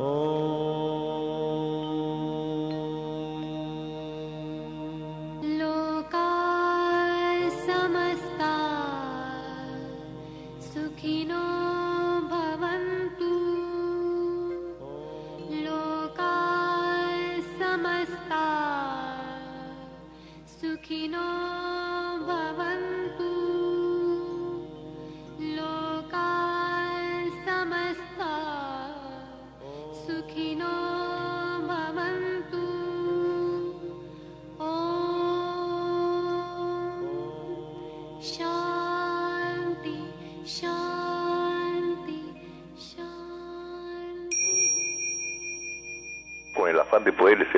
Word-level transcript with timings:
de 0.00 0.59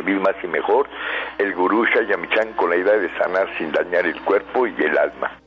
servir 0.02 0.20
más 0.20 0.34
y 0.42 0.46
mejor, 0.46 0.88
el 1.38 1.54
gurú 1.54 1.84
Shayamichan 1.86 2.54
con 2.54 2.70
la 2.70 2.76
idea 2.76 2.96
de 2.98 3.08
sanar 3.16 3.46
sin 3.56 3.70
dañar 3.72 4.06
el 4.06 4.20
cuerpo 4.22 4.66
y 4.66 4.74
el 4.82 4.98
alma. 4.98 5.38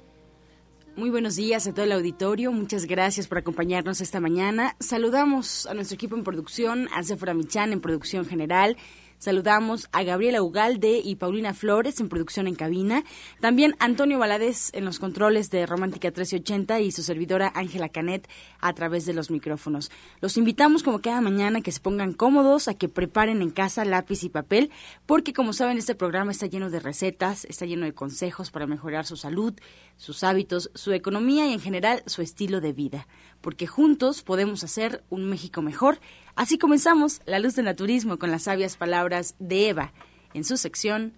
Muy 0.96 1.09
buenos 1.09 1.36
días 1.36 1.68
a 1.68 1.73
todo 1.73 1.84
el 1.84 1.91
auditorio. 1.91 2.54
Muchas 2.54 2.86
gracias 2.86 3.27
por 3.27 3.38
acompañarnos 3.38 3.99
esta 3.99 4.22
mañana. 4.22 4.76
Saludamos 4.80 5.68
a 5.68 5.73
nuestro 5.73 5.96
equipo 5.96 6.16
en 6.16 6.24
producción, 6.24 6.88
a 6.96 7.04
Sephora 7.04 7.34
Michan 7.34 7.74
en 7.74 7.82
producción 7.82 8.26
general, 8.26 8.77
Saludamos 9.26 9.90
a 9.91 10.04
Gabriela 10.04 10.43
Ugalde 10.43 11.01
y 11.04 11.15
Paulina 11.15 11.55
Flores 11.55 11.99
en 11.99 12.09
producción 12.09 12.45
en 12.45 12.54
cabina. 12.54 13.04
También 13.40 13.76
Antonio 13.79 14.20
Valadez 14.20 14.70
en 14.73 14.85
los 14.85 14.99
controles 14.99 15.49
de 15.49 15.65
Romántica 15.65 16.09
1380 16.09 16.79
y 16.82 16.91
su 16.91 17.01
servidora 17.01 17.51
Ángela 17.55 17.90
Canet 17.90 18.29
a 18.59 18.71
través 18.73 19.07
de 19.07 19.15
los 19.15 19.32
micrófonos. 19.32 19.90
Los 20.21 20.37
invitamos 20.37 20.84
como 20.84 21.01
cada 21.01 21.21
mañana 21.21 21.57
a 21.57 21.62
que 21.63 21.71
se 21.71 21.79
pongan 21.79 22.13
cómodos, 22.13 22.67
a 22.67 22.76
que 22.76 22.87
preparen 22.87 23.41
en 23.41 23.49
casa 23.49 23.84
lápiz 23.84 24.23
y 24.23 24.29
papel, 24.29 24.70
porque 25.07 25.34
como 25.34 25.54
saben 25.54 25.79
este 25.79 25.95
programa 25.95 26.32
está 26.32 26.45
lleno 26.45 26.70
de 26.70 26.79
recetas, 26.79 27.45
está 27.45 27.65
lleno 27.65 27.85
de 27.85 27.95
consejos 27.95 28.51
para 28.51 28.67
mejorar 28.67 29.07
su 29.07 29.17
salud, 29.17 29.55
sus 29.98 30.23
hábitos, 30.23 30.70
su 30.76 30.93
economía 30.93 31.48
y 31.48 31.54
en 31.54 31.62
general 31.62 32.04
su 32.05 32.21
estilo 32.21 32.62
de 32.62 32.73
vida. 32.73 33.07
Porque 33.41 33.65
juntos 33.65 34.21
podemos 34.21 34.63
hacer 34.63 35.04
un 35.10 35.26
México 35.26 35.63
mejor 35.63 35.99
Así 36.36 36.58
comenzamos 36.58 37.22
La 37.26 37.40
Luz 37.40 37.55
del 37.55 37.66
Naturismo 37.66 38.20
con 38.20 38.30
las 38.30 38.44
sabias 38.44 38.76
palabras 38.76 39.36
de 39.40 39.70
Eva 39.70 39.94
en 40.34 40.44
su 40.44 40.58
sección 40.58 41.14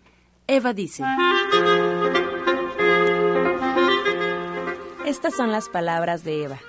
Eva 0.45 0.73
dice. 0.73 1.03
Estas 5.05 5.35
son 5.35 5.51
las 5.51 5.69
palabras 5.69 6.23
de 6.23 6.43
Eva. 6.43 6.59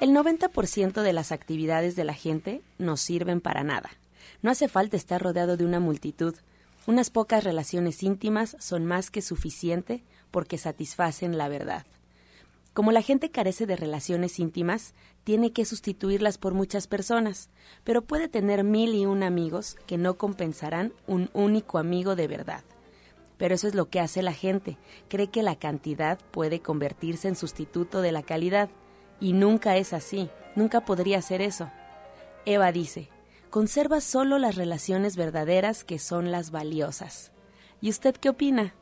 El 0.00 0.10
90% 0.10 1.02
de 1.02 1.12
las 1.12 1.32
actividades 1.32 1.94
de 1.94 2.04
la 2.04 2.14
gente 2.14 2.62
no 2.78 2.96
sirven 2.96 3.42
para 3.42 3.62
nada. 3.62 3.90
No 4.40 4.50
hace 4.50 4.68
falta 4.68 4.96
estar 4.96 5.22
rodeado 5.22 5.58
de 5.58 5.66
una 5.66 5.78
multitud. 5.78 6.34
Unas 6.86 7.10
pocas 7.10 7.44
relaciones 7.44 8.02
íntimas 8.02 8.56
son 8.58 8.86
más 8.86 9.10
que 9.10 9.20
suficiente 9.20 10.02
porque 10.30 10.56
satisfacen 10.56 11.36
la 11.36 11.48
verdad. 11.48 11.84
Como 12.72 12.90
la 12.90 13.02
gente 13.02 13.30
carece 13.30 13.66
de 13.66 13.76
relaciones 13.76 14.38
íntimas, 14.38 14.94
tiene 15.24 15.52
que 15.52 15.66
sustituirlas 15.66 16.38
por 16.38 16.54
muchas 16.54 16.86
personas, 16.86 17.50
pero 17.84 18.02
puede 18.02 18.28
tener 18.28 18.64
mil 18.64 18.94
y 18.94 19.04
un 19.04 19.22
amigos 19.22 19.76
que 19.86 19.98
no 19.98 20.16
compensarán 20.16 20.94
un 21.06 21.28
único 21.34 21.78
amigo 21.78 22.16
de 22.16 22.28
verdad. 22.28 22.64
Pero 23.36 23.54
eso 23.54 23.68
es 23.68 23.74
lo 23.74 23.90
que 23.90 24.00
hace 24.00 24.22
la 24.22 24.32
gente, 24.32 24.78
cree 25.08 25.28
que 25.28 25.42
la 25.42 25.56
cantidad 25.56 26.18
puede 26.30 26.60
convertirse 26.60 27.28
en 27.28 27.36
sustituto 27.36 28.00
de 28.00 28.12
la 28.12 28.22
calidad, 28.22 28.70
y 29.20 29.34
nunca 29.34 29.76
es 29.76 29.92
así, 29.92 30.30
nunca 30.56 30.84
podría 30.84 31.20
ser 31.20 31.42
eso. 31.42 31.70
Eva 32.46 32.72
dice, 32.72 33.10
conserva 33.50 34.00
solo 34.00 34.38
las 34.38 34.56
relaciones 34.56 35.16
verdaderas 35.16 35.84
que 35.84 35.98
son 35.98 36.32
las 36.32 36.50
valiosas. 36.50 37.32
¿Y 37.82 37.90
usted 37.90 38.16
qué 38.16 38.30
opina? 38.30 38.74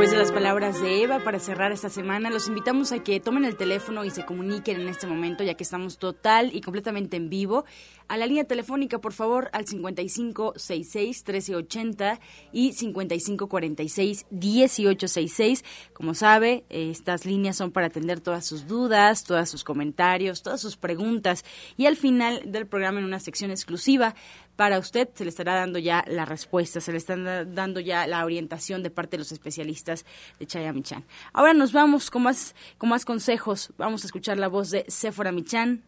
Después 0.00 0.16
de 0.16 0.24
las 0.24 0.32
palabras 0.32 0.80
de 0.80 1.02
Eva, 1.02 1.22
para 1.22 1.38
cerrar 1.38 1.72
esta 1.72 1.90
semana, 1.90 2.30
los 2.30 2.48
invitamos 2.48 2.90
a 2.90 3.00
que 3.00 3.20
tomen 3.20 3.44
el 3.44 3.58
teléfono 3.58 4.02
y 4.06 4.10
se 4.10 4.24
comuniquen 4.24 4.80
en 4.80 4.88
este 4.88 5.06
momento, 5.06 5.44
ya 5.44 5.52
que 5.52 5.62
estamos 5.62 5.98
total 5.98 6.56
y 6.56 6.62
completamente 6.62 7.18
en 7.18 7.28
vivo. 7.28 7.66
A 8.08 8.16
la 8.16 8.24
línea 8.24 8.44
telefónica, 8.44 8.98
por 8.98 9.12
favor, 9.12 9.50
al 9.52 9.66
5566-1380 9.66 12.18
y 12.50 12.72
5546-1866. 12.72 15.64
Como 15.92 16.14
sabe, 16.14 16.64
estas 16.70 17.26
líneas 17.26 17.58
son 17.58 17.70
para 17.70 17.88
atender 17.88 18.20
todas 18.20 18.46
sus 18.46 18.66
dudas, 18.66 19.24
todos 19.24 19.50
sus 19.50 19.64
comentarios, 19.64 20.42
todas 20.42 20.62
sus 20.62 20.78
preguntas. 20.78 21.44
Y 21.76 21.84
al 21.84 21.96
final 21.96 22.40
del 22.46 22.66
programa, 22.66 23.00
en 23.00 23.04
una 23.04 23.20
sección 23.20 23.50
exclusiva, 23.50 24.14
para 24.60 24.78
usted 24.78 25.08
se 25.14 25.24
le 25.24 25.30
estará 25.30 25.54
dando 25.54 25.78
ya 25.78 26.04
la 26.06 26.26
respuesta, 26.26 26.82
se 26.82 26.92
le 26.92 26.98
están 26.98 27.24
dando 27.54 27.80
ya 27.80 28.06
la 28.06 28.26
orientación 28.26 28.82
de 28.82 28.90
parte 28.90 29.12
de 29.12 29.20
los 29.20 29.32
especialistas 29.32 30.04
de 30.38 30.46
Chaya 30.46 30.70
Michan. 30.74 31.02
Ahora 31.32 31.54
nos 31.54 31.72
vamos 31.72 32.10
con 32.10 32.24
más, 32.24 32.54
con 32.76 32.90
más 32.90 33.06
consejos. 33.06 33.72
Vamos 33.78 34.02
a 34.02 34.06
escuchar 34.08 34.36
la 34.36 34.48
voz 34.48 34.70
de 34.70 34.84
Sephora 34.86 35.32
Michan 35.32 35.82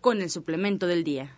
con 0.00 0.20
el 0.20 0.28
suplemento 0.28 0.88
del 0.88 1.04
día. 1.04 1.32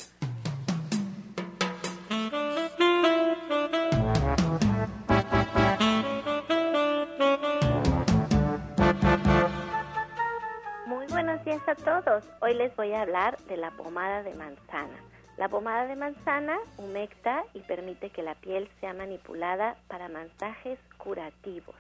Muy 10.87 11.07
buenos 11.09 11.45
días 11.45 11.61
a 11.69 11.75
todos. 11.75 12.25
Hoy 12.41 12.55
les 12.55 12.75
voy 12.77 12.93
a 12.93 13.03
hablar 13.03 13.37
de 13.45 13.59
la 13.59 13.73
pomada 13.73 14.23
de 14.23 14.35
manzana. 14.35 15.18
La 15.39 15.49
pomada 15.49 15.87
de 15.87 15.95
manzana 15.95 16.59
humecta 16.79 17.45
y 17.55 17.61
permite 17.61 18.11
que 18.11 18.25
la 18.25 18.35
piel 18.35 18.69
sea 18.81 18.93
manipulada 18.93 19.77
para 19.87 20.09
masajes 20.09 20.81
curativos. 20.97 21.77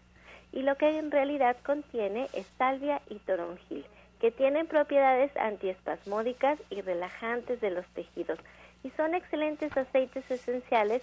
Y 0.53 0.63
lo 0.63 0.77
que 0.77 0.97
en 0.97 1.11
realidad 1.11 1.57
contiene 1.67 2.29
es 2.35 2.47
salvia 2.57 3.03
y 3.09 3.17
toronjil, 3.19 3.85
que 4.21 4.31
tienen 4.31 4.69
propiedades 4.69 5.37
antiespasmódicas 5.37 6.61
y 6.71 6.83
relajantes 6.83 7.61
de 7.61 7.71
los 7.71 7.85
tejidos 7.95 8.39
y 8.85 8.91
son 8.91 9.15
excelentes 9.15 9.77
aceites 9.77 10.31
esenciales 10.31 11.03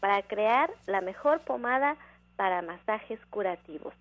para 0.00 0.22
crear 0.22 0.70
la 0.86 1.02
mejor 1.02 1.40
pomada 1.42 1.96
para 2.34 2.62
masajes 2.62 3.20
curativos. 3.30 3.94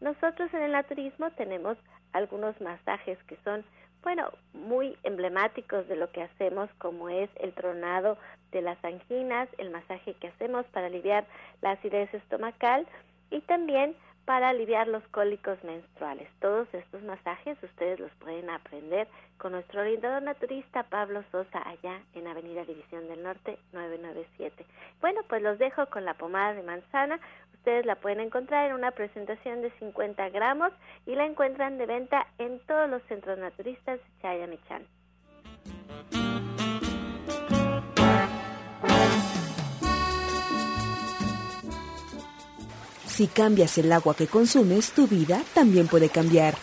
Nosotros 0.00 0.54
en 0.54 0.62
el 0.62 0.72
naturismo 0.72 1.32
tenemos 1.32 1.76
algunos 2.12 2.60
masajes 2.60 3.18
que 3.24 3.36
son 3.42 3.64
bueno, 4.02 4.30
muy 4.52 4.96
emblemáticos 5.02 5.86
de 5.88 5.96
lo 5.96 6.10
que 6.10 6.22
hacemos, 6.22 6.70
como 6.78 7.08
es 7.08 7.30
el 7.40 7.52
tronado 7.52 8.18
de 8.52 8.62
las 8.62 8.82
anginas, 8.84 9.48
el 9.58 9.70
masaje 9.70 10.14
que 10.14 10.28
hacemos 10.28 10.64
para 10.66 10.86
aliviar 10.86 11.26
la 11.60 11.72
acidez 11.72 12.12
estomacal 12.14 12.86
y 13.30 13.40
también 13.42 13.94
para 14.28 14.50
aliviar 14.50 14.86
los 14.88 15.02
cólicos 15.08 15.62
menstruales. 15.64 16.28
Todos 16.40 16.68
estos 16.74 17.02
masajes 17.02 17.56
ustedes 17.62 17.98
los 17.98 18.12
pueden 18.20 18.50
aprender 18.50 19.08
con 19.38 19.52
nuestro 19.52 19.80
orientador 19.80 20.22
naturista 20.22 20.82
Pablo 20.82 21.24
Sosa 21.32 21.66
allá 21.66 22.02
en 22.14 22.26
Avenida 22.26 22.62
División 22.66 23.08
del 23.08 23.22
Norte 23.22 23.58
997. 23.72 24.66
Bueno, 25.00 25.22
pues 25.30 25.40
los 25.40 25.58
dejo 25.58 25.86
con 25.86 26.04
la 26.04 26.12
pomada 26.12 26.52
de 26.52 26.62
manzana, 26.62 27.18
Ustedes 27.68 27.84
la 27.84 27.96
pueden 27.96 28.20
encontrar 28.20 28.70
en 28.70 28.72
una 28.72 28.92
presentación 28.92 29.60
de 29.60 29.70
50 29.78 30.30
gramos 30.30 30.72
y 31.04 31.14
la 31.14 31.26
encuentran 31.26 31.76
de 31.76 31.84
venta 31.84 32.26
en 32.38 32.60
todos 32.60 32.88
los 32.88 33.02
centros 33.08 33.38
naturistas 33.38 33.98
de 33.98 34.22
Chayamichan. 34.22 34.86
Si 43.04 43.26
cambias 43.26 43.76
el 43.76 43.92
agua 43.92 44.14
que 44.16 44.28
consumes, 44.28 44.92
tu 44.92 45.06
vida 45.06 45.42
también 45.52 45.88
puede 45.88 46.08
cambiar. 46.08 46.54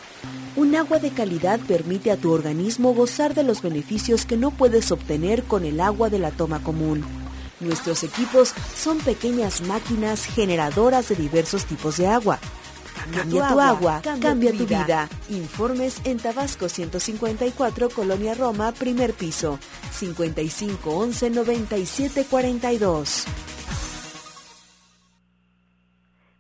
Un 0.56 0.74
agua 0.74 0.98
de 0.98 1.12
calidad 1.12 1.60
permite 1.68 2.10
a 2.10 2.18
tu 2.18 2.32
organismo 2.32 2.96
gozar 2.96 3.36
de 3.36 3.44
los 3.44 3.62
beneficios 3.62 4.26
que 4.26 4.38
no 4.38 4.50
puedes 4.50 4.92
obtener 4.92 5.44
con 5.44 5.66
el 5.66 5.82
agua 5.82 6.10
de 6.10 6.18
la 6.18 6.32
toma 6.32 6.64
común. 6.64 7.25
Nuestros 7.60 8.04
equipos 8.04 8.50
son 8.76 9.00
pequeñas 9.00 9.62
máquinas 9.62 10.26
generadoras 10.26 11.10
de 11.10 11.16
diversos 11.16 11.66
tipos 11.66 11.98
de 11.98 12.08
agua. 12.08 12.40
Cambia, 13.14 13.48
tu, 13.50 13.60
agua, 13.60 14.02
cambia, 14.02 14.52
tu, 14.52 14.66
vida. 14.66 15.08
Informes 15.30 16.02
en 16.06 16.18
Tabasco 16.18 16.70
154, 16.70 17.90
Colonia 17.90 18.34
Roma, 18.34 18.72
primer 18.72 19.14
piso, 19.14 19.60
55 19.92 20.90
11 20.90 21.30
97 21.30 22.26
42. 22.30 23.26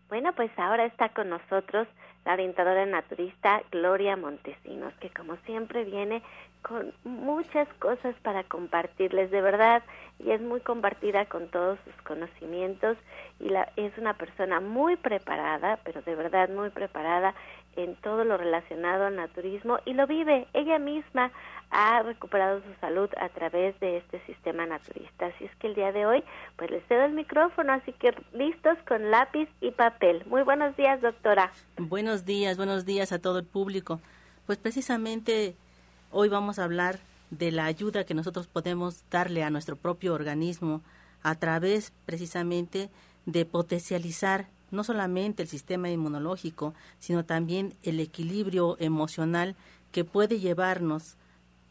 Bueno, 0.09 0.31
pues 0.35 0.49
ahora 0.57 0.85
está 0.85 1.09
con 1.09 1.29
nosotros 1.29 1.87
la 2.25 2.33
orientadora 2.33 2.85
naturista 2.85 3.61
Gloria 3.71 4.17
Montesinos, 4.17 4.93
que 4.99 5.09
como 5.11 5.37
siempre 5.45 5.83
viene 5.83 6.21
con 6.63 6.91
muchas 7.03 7.67
cosas 7.75 8.15
para 8.23 8.43
compartirles 8.43 9.29
de 9.29 9.41
verdad 9.41 9.83
y 10.17 10.31
es 10.31 10.41
muy 10.41 10.61
compartida 10.61 11.25
con 11.25 11.47
todos 11.49 11.77
sus 11.85 11.95
conocimientos 12.01 12.97
y 13.39 13.49
la, 13.49 13.71
es 13.75 13.95
una 13.99 14.15
persona 14.15 14.59
muy 14.59 14.95
preparada, 14.95 15.77
pero 15.83 16.01
de 16.01 16.15
verdad 16.15 16.49
muy 16.49 16.71
preparada 16.71 17.35
en 17.75 17.95
todo 17.97 18.23
lo 18.23 18.37
relacionado 18.37 19.05
al 19.05 19.15
naturismo 19.15 19.79
y 19.85 19.93
lo 19.93 20.07
vive. 20.07 20.47
Ella 20.53 20.79
misma 20.79 21.31
ha 21.71 22.01
recuperado 22.03 22.61
su 22.61 22.73
salud 22.79 23.09
a 23.17 23.29
través 23.29 23.79
de 23.79 23.97
este 23.97 24.23
sistema 24.25 24.65
naturista. 24.65 25.27
Así 25.27 25.45
es 25.45 25.55
que 25.57 25.67
el 25.67 25.75
día 25.75 25.91
de 25.91 26.05
hoy, 26.05 26.23
pues 26.57 26.71
les 26.71 26.85
cedo 26.87 27.03
el 27.03 27.13
micrófono, 27.13 27.73
así 27.73 27.91
que 27.93 28.13
listos 28.33 28.77
con 28.87 29.11
lápiz 29.11 29.49
y 29.61 29.71
papel. 29.71 30.23
Muy 30.27 30.43
buenos 30.43 30.75
días, 30.77 31.01
doctora. 31.01 31.51
Buenos 31.77 32.25
días, 32.25 32.57
buenos 32.57 32.85
días 32.85 33.11
a 33.11 33.19
todo 33.19 33.39
el 33.39 33.45
público. 33.45 33.99
Pues 34.45 34.57
precisamente 34.57 35.55
hoy 36.11 36.29
vamos 36.29 36.59
a 36.59 36.63
hablar 36.63 36.99
de 37.29 37.51
la 37.51 37.65
ayuda 37.65 38.05
que 38.05 38.13
nosotros 38.13 38.47
podemos 38.47 39.03
darle 39.09 39.43
a 39.43 39.49
nuestro 39.49 39.75
propio 39.75 40.13
organismo 40.13 40.81
a 41.23 41.35
través 41.35 41.91
precisamente 42.05 42.89
de 43.25 43.45
potencializar 43.45 44.47
no 44.71 44.83
solamente 44.83 45.43
el 45.43 45.49
sistema 45.49 45.89
inmunológico, 45.89 46.73
sino 46.99 47.25
también 47.25 47.73
el 47.83 47.99
equilibrio 47.99 48.77
emocional 48.79 49.55
que 49.91 50.03
puede 50.03 50.39
llevarnos 50.39 51.15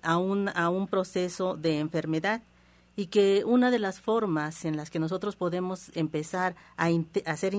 a 0.03 0.19
un, 0.19 0.51
a 0.55 0.69
un 0.69 0.87
proceso 0.87 1.57
de 1.57 1.79
enfermedad 1.79 2.43
y 2.97 3.07
que 3.07 3.43
una 3.45 3.71
de 3.71 3.79
las 3.79 4.01
formas 4.01 4.65
en 4.65 4.77
las 4.77 4.91
que 4.91 4.99
nosotros 4.99 5.35
podemos 5.37 5.91
empezar 5.95 6.55
a, 6.77 6.89
hacer 7.27 7.55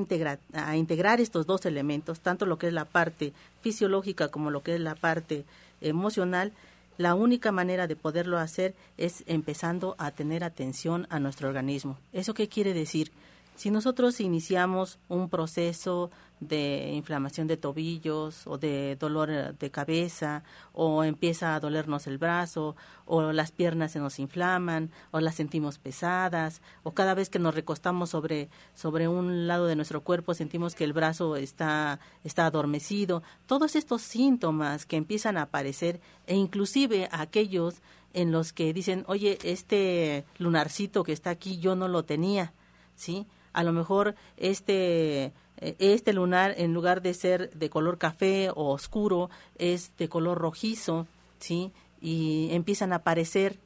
a 0.53 0.77
integrar 0.77 1.19
estos 1.19 1.45
dos 1.45 1.65
elementos, 1.65 2.21
tanto 2.21 2.45
lo 2.45 2.57
que 2.57 2.67
es 2.67 2.73
la 2.73 2.85
parte 2.85 3.33
fisiológica 3.61 4.29
como 4.29 4.49
lo 4.49 4.63
que 4.63 4.75
es 4.75 4.81
la 4.81 4.95
parte 4.95 5.45
emocional, 5.81 6.53
la 6.97 7.13
única 7.13 7.51
manera 7.51 7.87
de 7.87 7.97
poderlo 7.97 8.37
hacer 8.37 8.73
es 8.97 9.23
empezando 9.27 9.95
a 9.97 10.11
tener 10.11 10.45
atención 10.45 11.07
a 11.09 11.19
nuestro 11.19 11.49
organismo. 11.49 11.97
¿Eso 12.13 12.33
qué 12.33 12.47
quiere 12.47 12.73
decir? 12.73 13.11
Si 13.55 13.71
nosotros 13.71 14.19
iniciamos 14.19 14.99
un 15.07 15.29
proceso 15.29 16.11
de 16.41 16.91
inflamación 16.93 17.47
de 17.47 17.55
tobillos 17.55 18.45
o 18.45 18.57
de 18.57 18.97
dolor 18.97 19.29
eh, 19.31 19.53
de 19.57 19.71
cabeza 19.71 20.43
o 20.73 21.05
empieza 21.05 21.55
a 21.55 21.59
dolernos 21.61 22.07
el 22.07 22.17
brazo 22.17 22.75
o 23.05 23.31
las 23.31 23.53
piernas 23.53 23.93
se 23.93 23.99
nos 23.99 24.19
inflaman 24.19 24.91
o 25.11 25.21
las 25.21 25.35
sentimos 25.35 25.77
pesadas 25.77 26.61
o 26.83 26.91
cada 26.91 27.13
vez 27.13 27.29
que 27.29 27.39
nos 27.39 27.55
recostamos 27.55 28.09
sobre 28.09 28.49
sobre 28.73 29.07
un 29.07 29.47
lado 29.47 29.65
de 29.65 29.77
nuestro 29.77 30.01
cuerpo 30.01 30.33
sentimos 30.33 30.75
que 30.75 30.83
el 30.83 30.91
brazo 30.91 31.37
está 31.37 32.01
está 32.25 32.45
adormecido 32.45 33.23
todos 33.45 33.77
estos 33.77 34.01
síntomas 34.01 34.85
que 34.85 34.97
empiezan 34.97 35.37
a 35.37 35.43
aparecer 35.43 36.01
e 36.27 36.35
inclusive 36.35 37.07
aquellos 37.11 37.75
en 38.13 38.33
los 38.33 38.51
que 38.51 38.73
dicen 38.73 39.05
oye 39.07 39.37
este 39.43 40.25
lunarcito 40.37 41.03
que 41.03 41.13
está 41.13 41.29
aquí 41.29 41.59
yo 41.59 41.75
no 41.77 41.87
lo 41.87 42.03
tenía 42.03 42.51
sí 42.95 43.25
a 43.55 43.63
lo 43.63 43.71
mejor 43.73 44.15
este 44.37 45.33
eh, 45.57 45.75
este 45.79 46.13
lunar 46.13 46.53
en 46.57 46.73
lugar 46.73 47.01
de 47.01 47.13
ser 47.13 47.49
de 47.51 47.69
color 47.69 47.97
café 47.97 48.49
o 48.49 48.71
oscuro 48.71 49.29
es 49.57 49.95
de 49.97 50.09
color 50.09 50.37
rojizo, 50.37 51.07
¿sí? 51.39 51.71
Y 52.01 52.49
empiezan 52.51 52.93
a 52.93 52.97
aparecer 52.97 53.57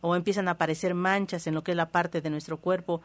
o 0.00 0.16
empiezan 0.16 0.48
a 0.48 0.52
aparecer 0.52 0.94
manchas 0.94 1.46
en 1.46 1.54
lo 1.54 1.62
que 1.62 1.72
es 1.72 1.76
la 1.76 1.90
parte 1.90 2.20
de 2.20 2.30
nuestro 2.30 2.58
cuerpo. 2.58 3.02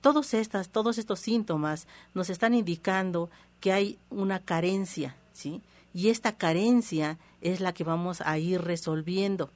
Todos 0.00 0.34
estas, 0.34 0.68
todos 0.68 0.98
estos 0.98 1.20
síntomas 1.20 1.86
nos 2.14 2.30
están 2.30 2.54
indicando 2.54 3.30
que 3.60 3.72
hay 3.72 3.98
una 4.10 4.40
carencia, 4.40 5.16
¿sí? 5.32 5.62
Y 5.92 6.10
esta 6.10 6.36
carencia 6.36 7.18
es 7.40 7.60
la 7.60 7.72
que 7.72 7.84
vamos 7.84 8.20
a 8.20 8.38
ir 8.38 8.62
resolviendo. 8.62 9.50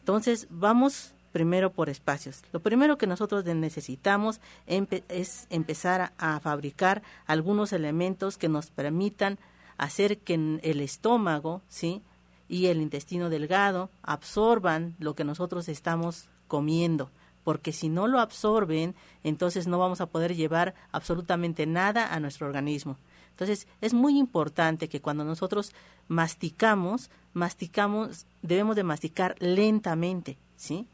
Entonces, 0.00 0.48
vamos 0.50 1.12
primero 1.38 1.70
por 1.70 1.88
espacios. 1.88 2.42
Lo 2.52 2.58
primero 2.58 2.98
que 2.98 3.06
nosotros 3.06 3.44
necesitamos 3.44 4.40
es 4.66 5.46
empezar 5.50 6.12
a, 6.18 6.40
fabricar 6.40 7.00
algunos 7.28 7.72
elementos 7.72 8.36
que 8.38 8.48
nos 8.48 8.72
permitan 8.72 9.38
hacer 9.76 10.18
que 10.18 10.34
el 10.34 10.80
estómago, 10.80 11.62
¿sí? 11.68 12.02
y 12.48 12.66
el 12.66 12.82
intestino 12.82 13.30
delgado 13.30 13.88
absorban 14.02 14.96
lo 14.98 15.14
que 15.14 15.22
nosotros 15.22 15.68
estamos 15.68 16.28
comiendo, 16.48 17.08
porque 17.44 17.72
si 17.72 17.88
no 17.88 18.08
lo 18.08 18.18
absorben, 18.18 18.96
entonces 19.22 19.68
no 19.68 19.78
vamos 19.78 20.00
a 20.00 20.06
poder 20.06 20.34
llevar 20.34 20.74
absolutamente 20.90 21.66
nada 21.66 22.12
a 22.12 22.18
nuestro 22.18 22.48
organismo. 22.48 22.96
Entonces, 23.30 23.68
es 23.80 23.94
muy 23.94 24.18
importante 24.18 24.88
que 24.88 25.00
cuando 25.00 25.22
nosotros 25.22 25.72
masticamos, 26.08 27.10
masticamos, 27.32 28.26
debemos 28.42 28.74
de 28.74 28.82
masticar 28.82 29.36
lentamente, 29.38 30.36
¿sí? 30.56 30.88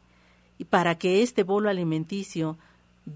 Y 0.57 0.65
para 0.65 0.95
que 0.95 1.21
este 1.21 1.43
bolo 1.43 1.69
alimenticio 1.69 2.57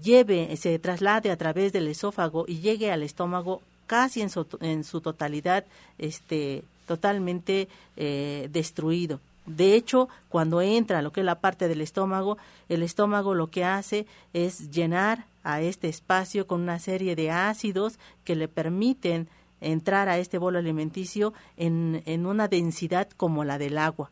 lleve, 0.02 0.56
se 0.56 0.78
traslade 0.78 1.30
a 1.30 1.36
través 1.36 1.72
del 1.72 1.88
esófago 1.88 2.44
y 2.46 2.60
llegue 2.60 2.92
al 2.92 3.02
estómago 3.02 3.62
casi 3.86 4.22
en 4.22 4.30
su, 4.30 4.46
en 4.60 4.84
su 4.84 5.00
totalidad, 5.00 5.64
este, 5.98 6.62
totalmente 6.86 7.68
eh, 7.96 8.48
destruido. 8.52 9.20
De 9.46 9.74
hecho, 9.74 10.08
cuando 10.28 10.60
entra 10.60 11.02
lo 11.02 11.12
que 11.12 11.20
es 11.20 11.26
la 11.26 11.40
parte 11.40 11.66
del 11.66 11.80
estómago, 11.80 12.38
el 12.68 12.82
estómago 12.82 13.34
lo 13.34 13.48
que 13.48 13.64
hace 13.64 14.06
es 14.32 14.70
llenar 14.70 15.24
a 15.42 15.60
este 15.60 15.88
espacio 15.88 16.46
con 16.46 16.60
una 16.60 16.78
serie 16.78 17.16
de 17.16 17.30
ácidos 17.30 17.98
que 18.24 18.36
le 18.36 18.46
permiten 18.46 19.28
entrar 19.60 20.08
a 20.08 20.18
este 20.18 20.38
bolo 20.38 20.58
alimenticio 20.58 21.32
en, 21.56 22.02
en 22.06 22.26
una 22.26 22.48
densidad 22.48 23.08
como 23.16 23.44
la 23.44 23.58
del 23.58 23.78
agua 23.78 24.10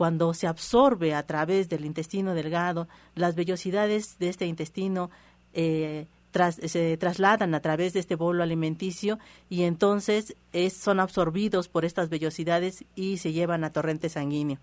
cuando 0.00 0.32
se 0.32 0.46
absorbe 0.46 1.14
a 1.14 1.26
través 1.26 1.68
del 1.68 1.84
intestino 1.84 2.32
delgado, 2.32 2.88
las 3.14 3.34
vellosidades 3.34 4.18
de 4.18 4.30
este 4.30 4.46
intestino 4.46 5.10
eh, 5.52 6.06
se 6.64 6.96
trasladan 6.96 7.54
a 7.54 7.60
través 7.60 7.92
de 7.92 8.00
este 8.00 8.14
bolo 8.14 8.42
alimenticio 8.42 9.18
y 9.50 9.64
entonces 9.64 10.34
son 10.74 11.00
absorbidos 11.00 11.68
por 11.68 11.84
estas 11.84 12.08
vellosidades 12.08 12.82
y 12.96 13.18
se 13.18 13.34
llevan 13.34 13.62
a 13.62 13.72
torrente 13.72 14.08
sanguíneo. 14.08 14.56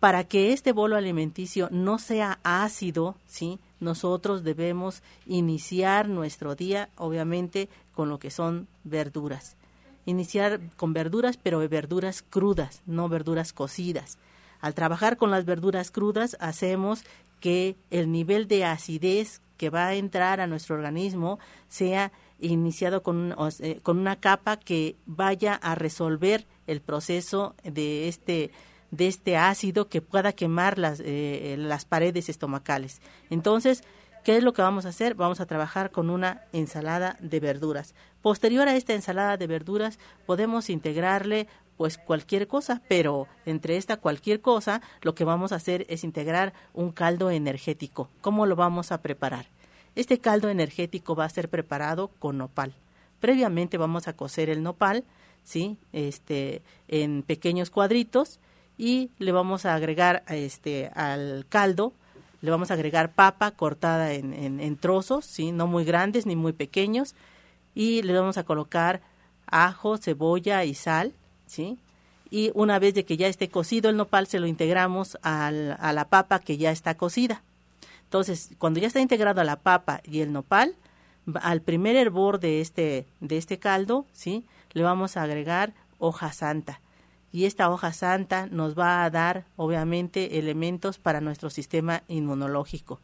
Para 0.00 0.24
que 0.24 0.54
este 0.54 0.72
bolo 0.72 0.96
alimenticio 0.96 1.68
no 1.70 1.98
sea 1.98 2.38
ácido, 2.42 3.16
¿sí? 3.26 3.58
nosotros 3.80 4.44
debemos 4.44 5.02
iniciar 5.26 6.08
nuestro 6.08 6.54
día, 6.54 6.88
obviamente, 6.96 7.68
con 7.92 8.08
lo 8.08 8.18
que 8.18 8.30
son 8.30 8.66
verduras. 8.82 9.58
Iniciar 10.06 10.58
con 10.78 10.94
verduras, 10.94 11.36
pero 11.36 11.58
verduras 11.68 12.22
crudas, 12.22 12.80
no 12.86 13.10
verduras 13.10 13.52
cocidas. 13.52 14.16
Al 14.64 14.72
trabajar 14.72 15.18
con 15.18 15.30
las 15.30 15.44
verduras 15.44 15.90
crudas 15.90 16.38
hacemos 16.40 17.04
que 17.38 17.76
el 17.90 18.10
nivel 18.10 18.48
de 18.48 18.64
acidez 18.64 19.42
que 19.58 19.68
va 19.68 19.88
a 19.88 19.94
entrar 19.94 20.40
a 20.40 20.46
nuestro 20.46 20.74
organismo 20.74 21.38
sea 21.68 22.12
iniciado 22.40 23.02
con, 23.02 23.36
con 23.82 23.98
una 23.98 24.16
capa 24.16 24.56
que 24.56 24.96
vaya 25.04 25.52
a 25.52 25.74
resolver 25.74 26.46
el 26.66 26.80
proceso 26.80 27.54
de 27.62 28.08
este 28.08 28.52
de 28.90 29.06
este 29.06 29.36
ácido 29.36 29.90
que 29.90 30.00
pueda 30.00 30.32
quemar 30.32 30.78
las, 30.78 31.02
eh, 31.04 31.56
las 31.58 31.84
paredes 31.84 32.30
estomacales. 32.30 33.02
Entonces, 33.28 33.84
¿qué 34.22 34.38
es 34.38 34.42
lo 34.42 34.54
que 34.54 34.62
vamos 34.62 34.86
a 34.86 34.90
hacer? 34.90 35.14
Vamos 35.14 35.40
a 35.40 35.46
trabajar 35.46 35.90
con 35.90 36.08
una 36.08 36.44
ensalada 36.52 37.18
de 37.20 37.38
verduras. 37.38 37.94
Posterior 38.22 38.66
a 38.66 38.76
esta 38.76 38.94
ensalada 38.94 39.36
de 39.36 39.46
verduras, 39.46 39.98
podemos 40.24 40.70
integrarle 40.70 41.48
pues 41.76 41.98
cualquier 41.98 42.46
cosa, 42.46 42.82
pero 42.88 43.26
entre 43.46 43.76
esta 43.76 43.96
cualquier 43.96 44.40
cosa 44.40 44.80
lo 45.02 45.14
que 45.14 45.24
vamos 45.24 45.52
a 45.52 45.56
hacer 45.56 45.86
es 45.88 46.04
integrar 46.04 46.52
un 46.72 46.92
caldo 46.92 47.30
energético. 47.30 48.08
¿Cómo 48.20 48.46
lo 48.46 48.56
vamos 48.56 48.92
a 48.92 49.02
preparar? 49.02 49.46
Este 49.94 50.18
caldo 50.18 50.48
energético 50.48 51.14
va 51.14 51.24
a 51.24 51.30
ser 51.30 51.48
preparado 51.48 52.08
con 52.18 52.38
nopal. 52.38 52.74
Previamente 53.20 53.78
vamos 53.78 54.08
a 54.08 54.14
cocer 54.14 54.50
el 54.50 54.62
nopal, 54.62 55.04
¿sí? 55.44 55.76
Este, 55.92 56.62
en 56.88 57.22
pequeños 57.22 57.70
cuadritos 57.70 58.40
y 58.76 59.10
le 59.18 59.32
vamos 59.32 59.66
a 59.66 59.74
agregar 59.74 60.24
este, 60.28 60.90
al 60.94 61.46
caldo, 61.48 61.92
le 62.40 62.50
vamos 62.50 62.70
a 62.70 62.74
agregar 62.74 63.14
papa 63.14 63.52
cortada 63.52 64.12
en, 64.12 64.34
en, 64.34 64.60
en 64.60 64.76
trozos, 64.76 65.24
¿sí? 65.24 65.52
No 65.52 65.66
muy 65.66 65.84
grandes 65.84 66.26
ni 66.26 66.36
muy 66.36 66.52
pequeños 66.52 67.14
y 67.74 68.02
le 68.02 68.12
vamos 68.12 68.36
a 68.36 68.44
colocar 68.44 69.00
ajo, 69.46 69.96
cebolla 69.96 70.64
y 70.64 70.74
sal 70.74 71.14
¿sí? 71.46 71.78
Y 72.30 72.50
una 72.54 72.78
vez 72.78 72.94
de 72.94 73.04
que 73.04 73.16
ya 73.16 73.28
esté 73.28 73.48
cocido 73.48 73.90
el 73.90 73.96
nopal, 73.96 74.26
se 74.26 74.40
lo 74.40 74.46
integramos 74.46 75.18
a 75.22 75.50
la 75.50 76.08
papa 76.08 76.40
que 76.40 76.56
ya 76.56 76.70
está 76.70 76.96
cocida. 76.96 77.42
Entonces, 78.04 78.50
cuando 78.58 78.80
ya 78.80 78.86
está 78.86 79.00
integrado 79.00 79.40
a 79.40 79.44
la 79.44 79.56
papa 79.56 80.00
y 80.04 80.20
el 80.20 80.32
nopal, 80.32 80.76
al 81.34 81.62
primer 81.62 81.96
hervor 81.96 82.40
de 82.40 82.60
este, 82.60 83.06
de 83.20 83.38
este 83.38 83.58
caldo, 83.58 84.06
¿sí? 84.12 84.44
Le 84.72 84.82
vamos 84.82 85.16
a 85.16 85.22
agregar 85.22 85.74
hoja 85.98 86.32
santa. 86.32 86.80
Y 87.32 87.46
esta 87.46 87.70
hoja 87.70 87.92
santa 87.92 88.46
nos 88.46 88.78
va 88.78 89.04
a 89.04 89.10
dar, 89.10 89.46
obviamente, 89.56 90.38
elementos 90.38 90.98
para 90.98 91.20
nuestro 91.20 91.50
sistema 91.50 92.02
inmunológico. 92.06 93.00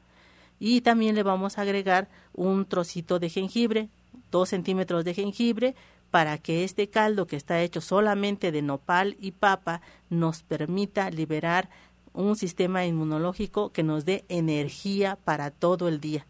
Y 0.60 0.82
también 0.82 1.14
le 1.14 1.22
vamos 1.22 1.58
a 1.58 1.62
agregar 1.62 2.08
un 2.34 2.66
trocito 2.66 3.18
de 3.18 3.30
jengibre, 3.30 3.88
dos 4.30 4.50
centímetros 4.50 5.04
de 5.04 5.14
jengibre 5.14 5.74
para 6.10 6.38
que 6.38 6.64
este 6.64 6.88
caldo 6.88 7.26
que 7.26 7.36
está 7.36 7.60
hecho 7.60 7.80
solamente 7.80 8.52
de 8.52 8.62
nopal 8.62 9.16
y 9.20 9.32
papa 9.32 9.80
nos 10.08 10.42
permita 10.42 11.10
liberar 11.10 11.70
un 12.12 12.36
sistema 12.36 12.84
inmunológico 12.84 13.70
que 13.72 13.82
nos 13.82 14.04
dé 14.04 14.24
energía 14.28 15.16
para 15.24 15.50
todo 15.50 15.88
el 15.88 16.00
día. 16.00 16.26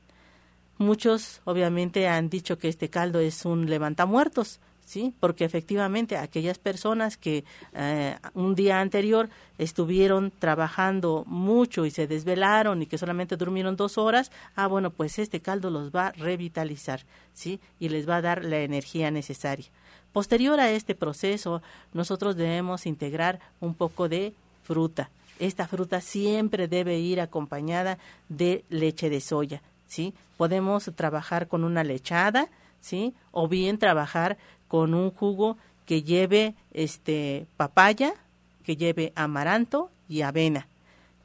Muchos 0.79 1.41
obviamente 1.45 2.09
han 2.09 2.31
dicho 2.31 2.59
que 2.59 2.69
este 2.69 2.89
caldo 2.89 3.21
es 3.21 3.45
un 3.45 3.69
levantamuertos, 3.69 4.61
¿sí? 4.91 5.15
Porque 5.21 5.45
efectivamente 5.45 6.17
aquellas 6.17 6.59
personas 6.59 7.17
que 7.17 7.45
eh, 7.75 8.17
un 8.35 8.57
día 8.57 8.81
anterior 8.81 9.29
estuvieron 9.57 10.33
trabajando 10.37 11.23
mucho 11.29 11.87
y 11.87 11.93
se 11.93 12.09
desvelaron 12.09 12.83
y 12.83 12.87
que 12.87 12.99
solamente 12.99 13.37
durmieron 13.37 13.77
dos 13.77 13.99
horas, 13.99 14.33
ah, 14.57 14.67
bueno, 14.67 14.91
pues 14.91 15.21
este 15.21 15.39
caldo 15.39 15.71
los 15.71 15.93
va 15.93 16.09
a 16.09 16.13
revitalizar, 16.13 17.03
¿sí? 17.33 17.61
Y 17.79 17.91
les 17.91 18.09
va 18.09 18.17
a 18.17 18.23
dar 18.23 18.45
la 18.45 18.59
energía 18.59 19.13
necesaria. 19.13 19.67
Posterior 20.13 20.59
a 20.59 20.73
este 20.73 20.97
proceso, 20.97 21.63
nosotros 21.93 22.35
debemos 22.35 22.85
integrar 22.85 23.39
un 23.61 23.75
poco 23.75 24.09
de 24.09 24.35
fruta. 24.65 25.11
Esta 25.39 25.69
fruta 25.69 26.01
siempre 26.01 26.67
debe 26.67 26.99
ir 26.99 27.21
acompañada 27.21 27.99
de 28.29 28.65
leche 28.71 29.09
de 29.09 29.21
soya, 29.21 29.63
¿sí? 29.87 30.15
Podemos 30.37 30.91
trabajar 30.97 31.47
con 31.47 31.63
una 31.63 31.85
lechada, 31.85 32.49
¿sí? 32.81 33.15
O 33.31 33.47
bien 33.47 33.79
trabajar 33.79 34.37
con 34.71 34.95
un 34.95 35.11
jugo 35.11 35.57
que 35.85 36.05
lleve 36.05 36.55
este 36.73 37.49
papaya, 37.57 38.15
que 38.63 38.77
lleve 38.77 39.13
amaranto 39.17 39.91
y 40.09 40.23
avena. 40.23 40.69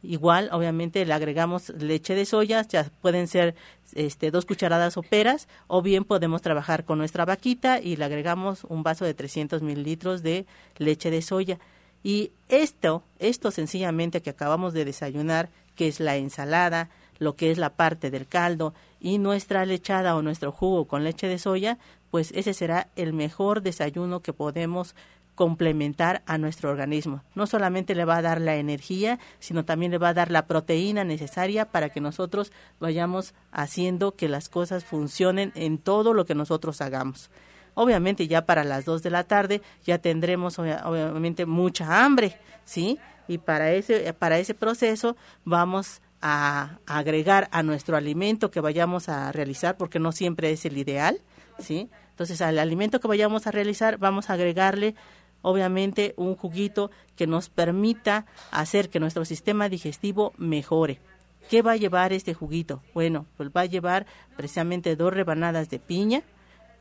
Igual, 0.02 0.50
obviamente, 0.52 1.06
le 1.06 1.14
agregamos 1.14 1.70
leche 1.70 2.16
de 2.16 2.26
soya, 2.26 2.64
ya 2.64 2.90
pueden 3.04 3.28
ser 3.28 3.54
este, 3.94 4.32
dos 4.32 4.48
cucharadas 4.48 4.96
soperas, 4.96 5.48
o 5.68 5.84
bien 5.84 6.06
podemos 6.06 6.42
trabajar 6.42 6.86
con 6.86 6.98
nuestra 6.98 7.24
vaquita 7.24 7.80
y 7.80 7.98
le 7.98 8.06
agregamos 8.06 8.64
un 8.64 8.82
vaso 8.82 9.06
de 9.06 9.14
300 9.14 9.62
mililitros 9.62 10.24
de 10.24 10.48
leche 10.80 11.12
de 11.12 11.22
soya. 11.22 11.60
Y 12.02 12.32
esto, 12.50 13.04
esto 13.20 13.52
sencillamente 13.52 14.24
que 14.24 14.32
acabamos 14.32 14.74
de 14.74 14.86
desayunar, 14.86 15.50
que 15.76 15.88
es 15.88 16.00
la 16.00 16.18
ensalada, 16.18 16.90
lo 17.20 17.36
que 17.36 17.52
es 17.52 17.60
la 17.60 17.70
parte 17.70 18.10
del 18.10 18.26
caldo 18.26 18.74
y 19.00 19.20
nuestra 19.20 19.68
lechada 19.68 20.16
o 20.16 20.24
nuestro 20.24 20.52
jugo 20.52 20.86
con 20.86 21.04
leche 21.04 21.28
de 21.28 21.38
soya, 21.38 21.78
pues 22.16 22.32
ese 22.34 22.54
será 22.54 22.88
el 22.96 23.12
mejor 23.12 23.62
desayuno 23.62 24.22
que 24.22 24.32
podemos 24.32 24.96
complementar 25.36 26.24
a 26.26 26.38
nuestro 26.38 26.70
organismo. 26.70 27.24
No 27.34 27.46
solamente 27.46 27.94
le 27.94 28.06
va 28.06 28.16
a 28.16 28.22
dar 28.22 28.40
la 28.40 28.56
energía, 28.56 29.20
sino 29.40 29.66
también 29.66 29.92
le 29.92 29.98
va 29.98 30.08
a 30.08 30.14
dar 30.14 30.32
la 30.32 30.48
proteína 30.48 31.04
necesaria 31.04 31.66
para 31.66 31.90
que 31.90 32.00
nosotros 32.00 32.54
vayamos 32.80 33.34
haciendo 33.52 34.16
que 34.16 34.30
las 34.30 34.48
cosas 34.48 34.86
funcionen 34.86 35.52
en 35.56 35.78
todo 35.78 36.14
lo 36.14 36.26
que 36.26 36.36
nosotros 36.36 36.80
hagamos. 36.80 37.32
Obviamente 37.74 38.30
ya 38.30 38.46
para 38.46 38.64
las 38.64 38.86
2 38.86 39.04
de 39.04 39.10
la 39.10 39.26
tarde 39.26 39.62
ya 39.84 39.98
tendremos 39.98 40.58
obviamente 40.58 41.46
mucha 41.46 42.06
hambre, 42.06 42.38
¿sí? 42.64 42.98
Y 43.28 43.40
para 43.40 43.74
ese, 43.74 44.14
para 44.14 44.40
ese 44.40 44.54
proceso 44.54 45.18
vamos 45.44 46.02
a 46.22 46.80
agregar 46.86 47.50
a 47.52 47.62
nuestro 47.62 47.98
alimento 47.98 48.52
que 48.52 48.62
vayamos 48.62 49.10
a 49.10 49.34
realizar, 49.34 49.76
porque 49.76 50.00
no 50.00 50.14
siempre 50.14 50.52
es 50.52 50.64
el 50.64 50.78
ideal, 50.78 51.20
¿sí? 51.60 51.90
Entonces, 52.16 52.42
al 52.42 52.60
alimento 52.60 53.02
que 53.02 53.10
vayamos 53.10 53.46
a 53.46 53.52
realizar, 53.52 53.98
vamos 53.98 54.30
a 54.30 54.34
agregarle, 54.36 54.96
obviamente, 55.42 56.14
un 56.16 56.38
juguito 56.38 56.90
que 57.18 57.28
nos 57.28 57.50
permita 57.50 58.26
hacer 58.52 58.90
que 58.90 59.02
nuestro 59.02 59.26
sistema 59.26 59.68
digestivo 59.68 60.32
mejore. 60.38 61.02
¿Qué 61.50 61.62
va 61.62 61.74
a 61.74 61.76
llevar 61.76 62.14
este 62.14 62.34
juguito? 62.34 62.82
Bueno, 62.94 63.26
pues 63.36 63.50
va 63.50 63.62
a 63.62 63.66
llevar 63.66 64.06
precisamente 64.38 64.96
dos 64.96 65.14
rebanadas 65.14 65.70
de 65.70 65.78
piña, 65.78 66.24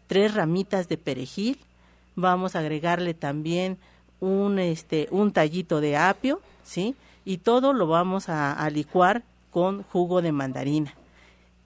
tres 0.07 0.35
ramitas 0.35 0.87
de 0.87 0.99
perejil, 0.99 1.59
vamos 2.15 2.55
a 2.55 2.61
agregarle 2.61 3.13
también 3.13 3.77
un, 4.21 4.61
este, 4.61 5.09
un 5.11 5.33
tallito 5.33 5.81
de 5.81 5.97
apio, 5.97 6.41
¿sí? 6.63 6.95
Y 7.25 7.39
todo 7.39 7.73
lo 7.73 7.89
vamos 7.89 8.29
a 8.29 8.71
licuar 8.71 9.25
con 9.51 9.83
jugo 9.83 10.23
de 10.23 10.31
mandarina 10.31 10.95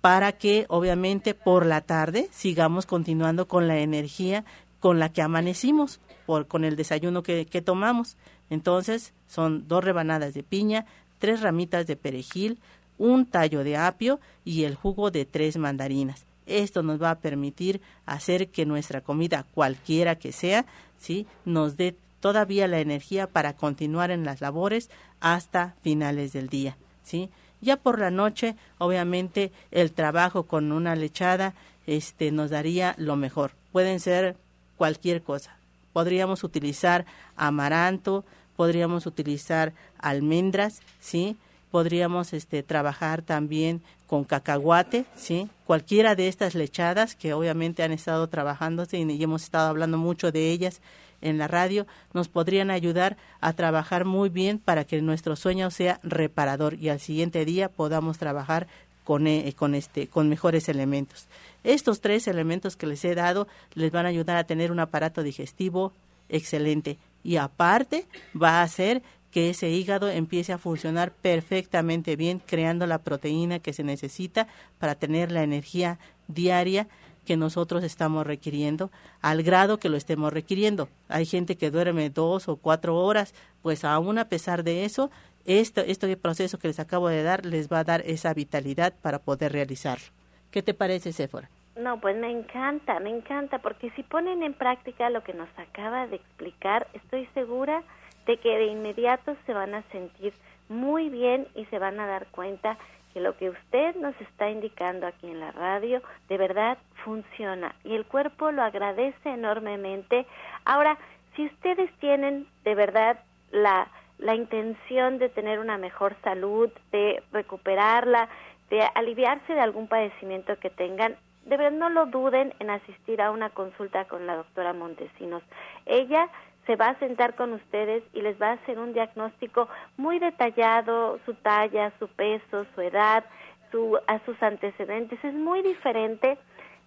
para 0.00 0.32
que 0.32 0.66
obviamente 0.68 1.34
por 1.34 1.66
la 1.66 1.80
tarde 1.80 2.28
sigamos 2.32 2.86
continuando 2.86 3.48
con 3.48 3.68
la 3.68 3.78
energía 3.78 4.44
con 4.80 4.98
la 4.98 5.12
que 5.12 5.22
amanecimos, 5.22 6.00
por, 6.26 6.46
con 6.46 6.64
el 6.64 6.76
desayuno 6.76 7.22
que, 7.22 7.46
que 7.46 7.62
tomamos. 7.62 8.16
Entonces 8.50 9.12
son 9.26 9.66
dos 9.66 9.82
rebanadas 9.82 10.34
de 10.34 10.42
piña, 10.42 10.86
tres 11.18 11.40
ramitas 11.40 11.86
de 11.86 11.96
perejil, 11.96 12.60
un 12.96 13.26
tallo 13.26 13.64
de 13.64 13.76
apio 13.76 14.20
y 14.44 14.64
el 14.64 14.74
jugo 14.74 15.10
de 15.10 15.24
tres 15.24 15.56
mandarinas. 15.56 16.24
Esto 16.46 16.82
nos 16.82 17.02
va 17.02 17.10
a 17.10 17.18
permitir 17.18 17.80
hacer 18.06 18.48
que 18.48 18.66
nuestra 18.66 19.00
comida, 19.00 19.44
cualquiera 19.54 20.16
que 20.16 20.32
sea, 20.32 20.64
¿sí? 20.98 21.26
nos 21.44 21.76
dé 21.76 21.96
todavía 22.20 22.66
la 22.66 22.80
energía 22.80 23.26
para 23.28 23.54
continuar 23.54 24.10
en 24.10 24.24
las 24.24 24.40
labores 24.40 24.90
hasta 25.20 25.74
finales 25.82 26.32
del 26.32 26.48
día. 26.48 26.76
¿sí? 27.02 27.30
Ya 27.60 27.76
por 27.76 27.98
la 27.98 28.10
noche, 28.10 28.56
obviamente, 28.78 29.52
el 29.70 29.92
trabajo 29.92 30.44
con 30.44 30.72
una 30.72 30.94
lechada 30.94 31.54
este, 31.86 32.30
nos 32.30 32.50
daría 32.50 32.94
lo 32.98 33.16
mejor. 33.16 33.52
Pueden 33.72 34.00
ser 34.00 34.36
cualquier 34.76 35.22
cosa. 35.22 35.56
Podríamos 35.92 36.44
utilizar 36.44 37.06
amaranto, 37.36 38.24
podríamos 38.56 39.06
utilizar 39.06 39.72
almendras, 39.98 40.80
¿sí? 41.00 41.36
Podríamos 41.70 42.32
este, 42.32 42.62
trabajar 42.62 43.22
también 43.22 43.82
con 44.06 44.24
cacahuate, 44.24 45.04
¿sí? 45.16 45.48
Cualquiera 45.66 46.14
de 46.14 46.28
estas 46.28 46.54
lechadas 46.54 47.14
que 47.14 47.34
obviamente 47.34 47.82
han 47.82 47.92
estado 47.92 48.26
trabajándose 48.28 48.98
y 48.98 49.22
hemos 49.22 49.42
estado 49.42 49.68
hablando 49.68 49.98
mucho 49.98 50.32
de 50.32 50.50
ellas 50.50 50.80
en 51.20 51.38
la 51.38 51.48
radio 51.48 51.86
nos 52.12 52.28
podrían 52.28 52.70
ayudar 52.70 53.16
a 53.40 53.52
trabajar 53.52 54.04
muy 54.04 54.28
bien 54.28 54.58
para 54.58 54.84
que 54.84 55.00
nuestro 55.02 55.36
sueño 55.36 55.70
sea 55.70 56.00
reparador 56.02 56.74
y 56.74 56.88
al 56.88 57.00
siguiente 57.00 57.44
día 57.44 57.68
podamos 57.68 58.18
trabajar 58.18 58.66
con, 59.04 59.26
e, 59.26 59.52
con, 59.54 59.74
este, 59.74 60.06
con 60.06 60.28
mejores 60.28 60.68
elementos. 60.68 61.28
Estos 61.64 62.00
tres 62.00 62.28
elementos 62.28 62.76
que 62.76 62.86
les 62.86 63.04
he 63.04 63.14
dado 63.14 63.48
les 63.74 63.90
van 63.90 64.06
a 64.06 64.10
ayudar 64.10 64.36
a 64.36 64.44
tener 64.44 64.70
un 64.70 64.80
aparato 64.80 65.22
digestivo 65.22 65.92
excelente 66.28 66.98
y 67.24 67.36
aparte 67.36 68.06
va 68.40 68.60
a 68.60 68.62
hacer 68.62 69.02
que 69.30 69.50
ese 69.50 69.70
hígado 69.70 70.08
empiece 70.08 70.52
a 70.52 70.58
funcionar 70.58 71.12
perfectamente 71.12 72.16
bien, 72.16 72.40
creando 72.44 72.86
la 72.86 72.98
proteína 72.98 73.58
que 73.58 73.72
se 73.72 73.84
necesita 73.84 74.48
para 74.78 74.94
tener 74.94 75.32
la 75.32 75.42
energía 75.42 75.98
diaria 76.28 76.88
que 77.28 77.36
nosotros 77.36 77.84
estamos 77.84 78.26
requiriendo 78.26 78.90
al 79.20 79.42
grado 79.42 79.76
que 79.76 79.90
lo 79.90 79.98
estemos 79.98 80.32
requiriendo. 80.32 80.88
Hay 81.10 81.26
gente 81.26 81.56
que 81.56 81.70
duerme 81.70 82.08
dos 82.08 82.48
o 82.48 82.56
cuatro 82.56 82.96
horas, 82.96 83.34
pues 83.60 83.84
aún 83.84 84.16
a 84.16 84.30
pesar 84.30 84.64
de 84.64 84.86
eso, 84.86 85.10
este, 85.44 85.90
este 85.90 86.16
proceso 86.16 86.58
que 86.58 86.68
les 86.68 86.80
acabo 86.80 87.08
de 87.08 87.22
dar 87.22 87.44
les 87.44 87.70
va 87.70 87.80
a 87.80 87.84
dar 87.84 88.00
esa 88.06 88.32
vitalidad 88.32 88.94
para 89.02 89.18
poder 89.18 89.52
realizarlo. 89.52 90.06
¿Qué 90.50 90.62
te 90.62 90.72
parece, 90.72 91.12
Sephora? 91.12 91.50
No, 91.76 92.00
pues 92.00 92.16
me 92.16 92.30
encanta, 92.30 92.98
me 92.98 93.10
encanta, 93.10 93.58
porque 93.58 93.90
si 93.90 94.02
ponen 94.04 94.42
en 94.42 94.54
práctica 94.54 95.10
lo 95.10 95.22
que 95.22 95.34
nos 95.34 95.50
acaba 95.58 96.06
de 96.06 96.16
explicar, 96.16 96.88
estoy 96.94 97.26
segura 97.34 97.82
de 98.26 98.38
que 98.38 98.56
de 98.56 98.68
inmediato 98.68 99.36
se 99.44 99.52
van 99.52 99.74
a 99.74 99.82
sentir 99.92 100.32
muy 100.70 101.10
bien 101.10 101.46
y 101.54 101.66
se 101.66 101.78
van 101.78 102.00
a 102.00 102.06
dar 102.06 102.26
cuenta 102.28 102.78
que 103.12 103.20
lo 103.20 103.36
que 103.36 103.50
usted 103.50 103.96
nos 103.96 104.18
está 104.20 104.50
indicando 104.50 105.06
aquí 105.06 105.26
en 105.26 105.40
la 105.40 105.52
radio 105.52 106.02
de 106.28 106.36
verdad 106.36 106.78
funciona 107.04 107.74
y 107.84 107.94
el 107.94 108.04
cuerpo 108.04 108.50
lo 108.50 108.62
agradece 108.62 109.30
enormemente. 109.30 110.26
Ahora, 110.64 110.98
si 111.34 111.46
ustedes 111.46 111.90
tienen 112.00 112.46
de 112.64 112.74
verdad 112.74 113.20
la, 113.50 113.88
la 114.18 114.34
intención 114.34 115.18
de 115.18 115.28
tener 115.28 115.58
una 115.58 115.78
mejor 115.78 116.16
salud, 116.22 116.70
de 116.92 117.22
recuperarla, 117.32 118.28
de 118.70 118.82
aliviarse 118.94 119.54
de 119.54 119.60
algún 119.60 119.88
padecimiento 119.88 120.58
que 120.58 120.70
tengan, 120.70 121.16
de 121.46 121.56
verdad 121.56 121.78
no 121.78 121.88
lo 121.88 122.06
duden 122.06 122.52
en 122.58 122.70
asistir 122.70 123.22
a 123.22 123.30
una 123.30 123.50
consulta 123.50 124.04
con 124.04 124.26
la 124.26 124.36
doctora 124.36 124.74
Montesinos. 124.74 125.42
Ella 125.86 126.28
se 126.68 126.76
va 126.76 126.90
a 126.90 126.98
sentar 126.98 127.34
con 127.34 127.54
ustedes 127.54 128.04
y 128.12 128.20
les 128.20 128.40
va 128.40 128.50
a 128.50 128.52
hacer 128.52 128.78
un 128.78 128.92
diagnóstico 128.92 129.70
muy 129.96 130.18
detallado, 130.18 131.18
su 131.24 131.32
talla, 131.32 131.92
su 131.98 132.08
peso, 132.08 132.66
su 132.74 132.80
edad, 132.82 133.24
su, 133.72 133.98
a 134.06 134.18
sus 134.26 134.40
antecedentes. 134.42 135.18
Es 135.24 135.32
muy 135.32 135.62
diferente 135.62 136.36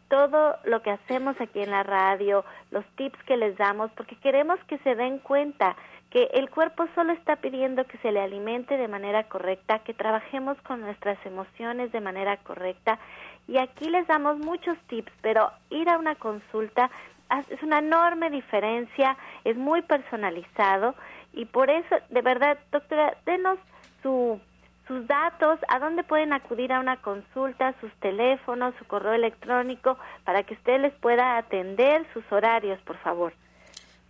todo 0.08 0.56
lo 0.66 0.84
que 0.84 0.92
hacemos 0.92 1.36
aquí 1.42 1.62
en 1.62 1.72
la 1.72 1.82
radio, 1.82 2.46
los 2.70 2.86
tips 2.96 3.18
que 3.24 3.38
les 3.38 3.58
damos, 3.58 3.90
porque 3.94 4.16
queremos 4.18 4.60
que 4.66 4.78
se 4.80 4.94
den 4.94 5.18
cuenta 5.18 5.76
que 6.12 6.30
el 6.34 6.52
cuerpo 6.52 6.86
solo 6.94 7.14
está 7.14 7.38
pidiendo 7.38 7.86
que 7.86 7.98
se 8.00 8.12
le 8.12 8.22
alimente 8.22 8.78
de 8.78 8.88
manera 8.88 9.24
correcta, 9.24 9.80
que 9.80 9.96
trabajemos 9.96 10.62
con 10.62 10.82
nuestras 10.82 11.18
emociones 11.26 11.92
de 11.92 12.02
manera 12.02 12.38
correcta. 12.38 13.00
Y 13.48 13.58
aquí 13.58 13.90
les 13.90 14.06
damos 14.06 14.38
muchos 14.38 14.78
tips, 14.90 15.12
pero 15.22 15.50
ir 15.72 15.90
a 15.90 15.98
una 15.98 16.14
consulta 16.16 16.92
es 17.50 17.64
una 17.64 17.80
enorme 17.80 18.30
diferencia, 18.30 19.18
es 19.44 19.56
muy 19.58 19.82
personalizado 19.82 20.96
y 21.34 21.46
por 21.46 21.70
eso, 21.70 21.96
de 22.10 22.22
verdad, 22.22 22.58
doctora, 22.72 23.18
denos 23.26 23.58
su, 24.04 24.40
sus 24.88 25.08
datos, 25.08 25.60
a 25.70 25.80
dónde 25.80 26.04
pueden 26.04 26.34
acudir 26.34 26.74
a 26.74 26.80
una 26.80 26.98
consulta, 27.02 27.74
sus 27.80 27.92
teléfonos, 28.02 28.76
su 28.78 28.86
correo 28.86 29.14
electrónico, 29.14 29.98
para 30.26 30.44
que 30.44 30.56
usted 30.56 30.82
les 30.82 30.94
pueda 30.96 31.38
atender 31.38 32.06
sus 32.14 32.30
horarios, 32.32 32.80
por 32.82 32.98
favor. 32.98 33.34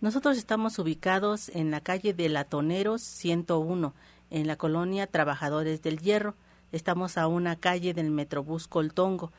Nosotros 0.00 0.36
estamos 0.36 0.80
ubicados 0.80 1.48
en 1.50 1.70
la 1.70 1.80
calle 1.80 2.12
de 2.12 2.28
Latoneros 2.28 3.02
101, 3.02 3.94
en 4.30 4.46
la 4.48 4.56
colonia 4.56 5.06
Trabajadores 5.06 5.80
del 5.82 6.00
Hierro. 6.00 6.34
Estamos 6.72 7.16
a 7.18 7.28
una 7.28 7.54
calle 7.54 7.94
del 7.94 8.10
Metrobús 8.10 8.66
Coltongo. 8.66 9.30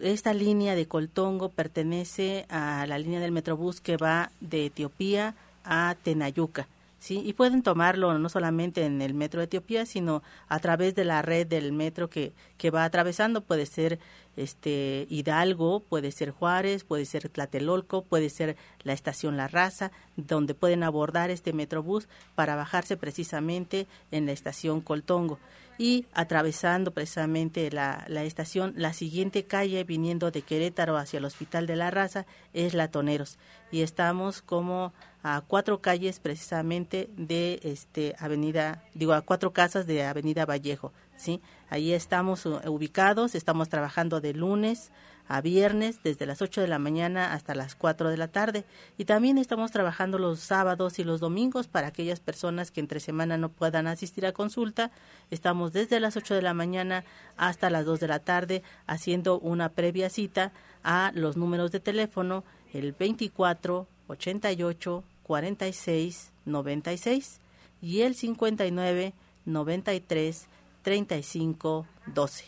Esta 0.00 0.34
línea 0.34 0.74
de 0.74 0.86
Coltongo 0.86 1.50
pertenece 1.50 2.46
a 2.48 2.84
la 2.86 2.98
línea 2.98 3.20
del 3.20 3.30
Metrobús 3.30 3.80
que 3.80 3.96
va 3.96 4.32
de 4.40 4.66
Etiopía 4.66 5.36
a 5.64 5.94
Tenayuca. 6.02 6.66
¿sí? 6.98 7.22
Y 7.24 7.34
pueden 7.34 7.62
tomarlo 7.62 8.18
no 8.18 8.28
solamente 8.28 8.86
en 8.86 9.00
el 9.02 9.14
metro 9.14 9.38
de 9.38 9.44
Etiopía, 9.44 9.86
sino 9.86 10.22
a 10.48 10.58
través 10.58 10.96
de 10.96 11.04
la 11.04 11.22
red 11.22 11.46
del 11.46 11.72
metro 11.72 12.10
que, 12.10 12.32
que 12.58 12.70
va 12.70 12.84
atravesando. 12.84 13.40
Puede 13.40 13.66
ser 13.66 14.00
este 14.36 15.06
Hidalgo, 15.10 15.78
puede 15.78 16.10
ser 16.10 16.32
Juárez, 16.32 16.82
puede 16.82 17.04
ser 17.04 17.28
Tlatelolco, 17.28 18.02
puede 18.02 18.30
ser 18.30 18.56
la 18.82 18.94
estación 18.94 19.36
La 19.36 19.46
Raza, 19.46 19.92
donde 20.16 20.54
pueden 20.54 20.82
abordar 20.82 21.30
este 21.30 21.52
metrobús 21.52 22.08
para 22.34 22.56
bajarse 22.56 22.96
precisamente 22.96 23.86
en 24.10 24.26
la 24.26 24.32
estación 24.32 24.80
Coltongo 24.80 25.38
y 25.78 26.06
atravesando 26.12 26.92
precisamente 26.92 27.70
la, 27.70 28.04
la, 28.08 28.24
estación, 28.24 28.74
la 28.76 28.92
siguiente 28.92 29.44
calle 29.44 29.84
viniendo 29.84 30.30
de 30.30 30.42
Querétaro 30.42 30.96
hacia 30.96 31.18
el 31.18 31.24
Hospital 31.24 31.66
de 31.66 31.76
la 31.76 31.90
Raza 31.90 32.26
es 32.52 32.74
Latoneros 32.74 33.38
y 33.70 33.82
estamos 33.82 34.42
como 34.42 34.92
a 35.22 35.40
cuatro 35.40 35.80
calles 35.80 36.20
precisamente 36.20 37.08
de 37.16 37.58
este 37.62 38.14
avenida, 38.18 38.84
digo 38.94 39.14
a 39.14 39.22
cuatro 39.22 39.52
casas 39.52 39.86
de 39.86 40.04
Avenida 40.04 40.44
Vallejo, 40.44 40.92
¿sí? 41.16 41.40
Ahí 41.70 41.92
estamos 41.92 42.44
ubicados, 42.46 43.34
estamos 43.34 43.68
trabajando 43.68 44.20
de 44.20 44.34
lunes 44.34 44.92
a 45.26 45.40
viernes 45.40 46.00
desde 46.02 46.26
las 46.26 46.42
8 46.42 46.60
de 46.60 46.68
la 46.68 46.78
mañana 46.78 47.32
hasta 47.32 47.54
las 47.54 47.74
4 47.74 48.10
de 48.10 48.16
la 48.16 48.28
tarde 48.28 48.64
y 48.98 49.06
también 49.06 49.38
estamos 49.38 49.70
trabajando 49.70 50.18
los 50.18 50.40
sábados 50.40 50.98
y 50.98 51.04
los 51.04 51.20
domingos 51.20 51.66
para 51.66 51.88
aquellas 51.88 52.20
personas 52.20 52.70
que 52.70 52.80
entre 52.80 53.00
semana 53.00 53.38
no 53.38 53.48
puedan 53.48 53.86
asistir 53.86 54.26
a 54.26 54.32
consulta. 54.32 54.90
Estamos 55.30 55.72
desde 55.72 56.00
las 56.00 56.16
8 56.16 56.34
de 56.34 56.42
la 56.42 56.54
mañana 56.54 57.04
hasta 57.36 57.70
las 57.70 57.86
2 57.86 58.00
de 58.00 58.08
la 58.08 58.18
tarde 58.18 58.62
haciendo 58.86 59.38
una 59.38 59.70
previa 59.70 60.10
cita 60.10 60.52
a 60.82 61.10
los 61.14 61.36
números 61.36 61.72
de 61.72 61.80
teléfono 61.80 62.44
el 62.72 62.92
24 62.92 63.86
88 64.08 65.04
46 65.22 66.32
96 66.44 67.40
y 67.80 68.02
el 68.02 68.14
59 68.14 69.14
93 69.46 70.46
35 70.82 71.86
12. 72.06 72.44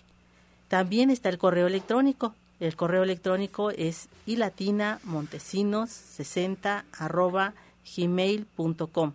También 0.68 1.10
está 1.10 1.28
el 1.28 1.38
correo 1.38 1.66
electrónico 1.68 2.34
el 2.60 2.76
correo 2.76 3.02
electrónico 3.02 3.70
es 3.70 4.10
ilatinamontesinos60 4.26 6.84
arroba 6.92 7.54
gmail.com. 7.96 9.14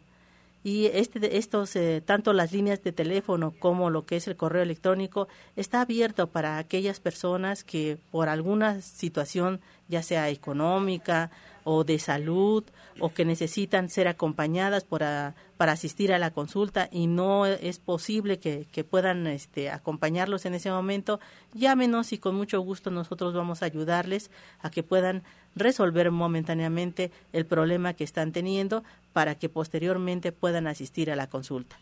Y 0.63 0.85
este, 0.87 1.37
estos, 1.37 1.75
eh, 1.75 2.03
tanto 2.05 2.33
las 2.33 2.51
líneas 2.51 2.83
de 2.83 2.91
teléfono 2.91 3.51
como 3.57 3.89
lo 3.89 4.05
que 4.05 4.17
es 4.17 4.27
el 4.27 4.35
correo 4.35 4.61
electrónico, 4.61 5.27
está 5.55 5.81
abierto 5.81 6.27
para 6.27 6.59
aquellas 6.59 6.99
personas 6.99 7.63
que 7.63 7.97
por 8.11 8.29
alguna 8.29 8.81
situación, 8.81 9.59
ya 9.87 10.03
sea 10.03 10.29
económica 10.29 11.31
o 11.63 11.83
de 11.83 11.97
salud 11.97 12.63
o 12.99 13.13
que 13.13 13.25
necesitan 13.25 13.89
ser 13.89 14.07
acompañadas 14.07 14.83
para 14.83 15.35
asistir 15.57 16.13
a 16.13 16.19
la 16.19 16.31
consulta 16.31 16.89
y 16.91 17.07
no 17.07 17.45
es 17.45 17.79
posible 17.79 18.39
que, 18.39 18.83
puedan 18.83 19.27
este, 19.27 19.69
acompañarlos 19.69 20.45
en 20.45 20.53
ese 20.53 20.71
momento, 20.71 21.19
llámenos 21.53 22.13
y 22.13 22.17
con 22.17 22.35
mucho 22.35 22.59
gusto 22.61 22.91
nosotros 22.91 23.33
vamos 23.33 23.61
a 23.61 23.65
ayudarles 23.65 24.31
a 24.59 24.69
que 24.69 24.83
puedan 24.83 25.23
resolver 25.55 26.11
momentáneamente 26.11 27.11
el 27.33 27.45
problema 27.45 27.93
que 27.93 28.03
están 28.03 28.31
teniendo 28.31 28.83
para 29.13 29.35
que 29.35 29.49
posteriormente 29.49 30.31
puedan 30.31 30.67
asistir 30.67 31.11
a 31.11 31.15
la 31.15 31.27
consulta. 31.27 31.77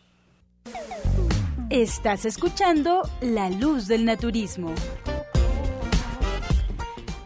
Estás 1.70 2.24
escuchando 2.24 3.02
La 3.20 3.48
Luz 3.48 3.86
del 3.86 4.04
Naturismo. 4.04 4.74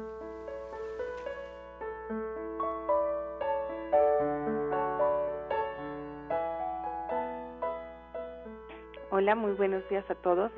Hola, 9.11 9.35
muy 9.35 9.53
buenos 9.53 9.83
días 9.89 10.05
a 10.11 10.15
todos. 10.17 10.53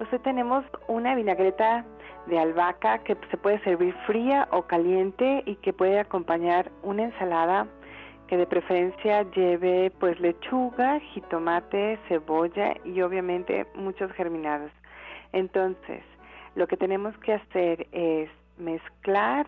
Hoy 0.00 0.18
tenemos 0.20 0.64
una 0.88 1.14
vinagreta 1.14 1.84
de 2.26 2.38
albahaca 2.38 2.98
que 2.98 3.16
se 3.30 3.36
puede 3.36 3.60
servir 3.60 3.94
fría 4.06 4.48
o 4.50 4.62
caliente 4.62 5.42
y 5.46 5.56
que 5.56 5.72
puede 5.72 6.00
acompañar 6.00 6.70
una 6.82 7.04
ensalada 7.04 7.66
que 8.26 8.36
de 8.36 8.46
preferencia 8.46 9.22
lleve 9.32 9.92
pues 10.00 10.18
lechuga, 10.18 10.98
jitomate, 11.12 11.98
cebolla 12.08 12.74
y 12.84 13.00
obviamente 13.02 13.66
muchos 13.74 14.10
germinados. 14.12 14.72
Entonces, 15.32 16.02
lo 16.54 16.66
que 16.66 16.76
tenemos 16.76 17.16
que 17.18 17.34
hacer 17.34 17.86
es 17.92 18.30
mezclar 18.58 19.46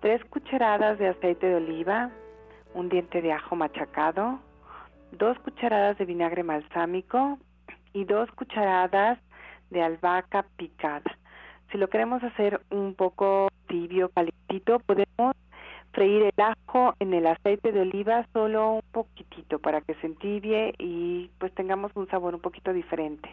tres 0.00 0.24
cucharadas 0.26 0.98
de 0.98 1.08
aceite 1.08 1.46
de 1.46 1.56
oliva, 1.56 2.10
un 2.74 2.88
diente 2.88 3.20
de 3.20 3.32
ajo 3.32 3.56
machacado, 3.56 4.38
dos 5.12 5.38
cucharadas 5.40 5.98
de 5.98 6.04
vinagre 6.04 6.42
balsámico 6.42 7.38
y 7.92 8.04
dos 8.04 8.30
cucharadas 8.32 9.18
de 9.70 9.82
albahaca 9.82 10.44
picada. 10.56 11.16
Si 11.70 11.78
lo 11.78 11.88
queremos 11.88 12.22
hacer 12.22 12.60
un 12.70 12.94
poco 12.94 13.48
tibio, 13.68 14.08
calentito, 14.10 14.80
podemos 14.80 15.36
freír 15.92 16.22
el 16.22 16.44
ajo 16.44 16.94
en 17.00 17.14
el 17.14 17.26
aceite 17.26 17.72
de 17.72 17.80
oliva 17.80 18.26
solo 18.32 18.74
un 18.74 18.82
poquitito 18.92 19.58
para 19.58 19.80
que 19.80 19.94
se 19.94 20.06
entibie 20.06 20.74
y 20.78 21.30
pues 21.38 21.54
tengamos 21.54 21.92
un 21.94 22.08
sabor 22.08 22.34
un 22.34 22.40
poquito 22.40 22.72
diferente. 22.72 23.28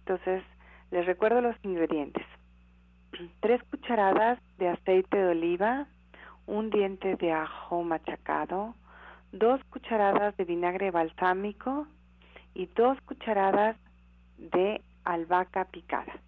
Entonces, 0.00 0.42
les 0.90 1.06
recuerdo 1.06 1.40
los 1.40 1.56
ingredientes. 1.62 2.24
Tres 3.40 3.62
cucharadas 3.64 4.38
de 4.58 4.68
aceite 4.68 5.16
de 5.16 5.28
oliva, 5.28 5.86
un 6.46 6.70
diente 6.70 7.16
de 7.16 7.32
ajo 7.32 7.82
machacado, 7.82 8.74
dos 9.32 9.62
cucharadas 9.70 10.36
de 10.36 10.44
vinagre 10.44 10.90
balsámico 10.90 11.86
y 12.54 12.66
dos 12.66 13.00
cucharadas 13.02 13.76
de 14.38 14.80
albahaca 15.06 15.64
picada. 15.66 16.20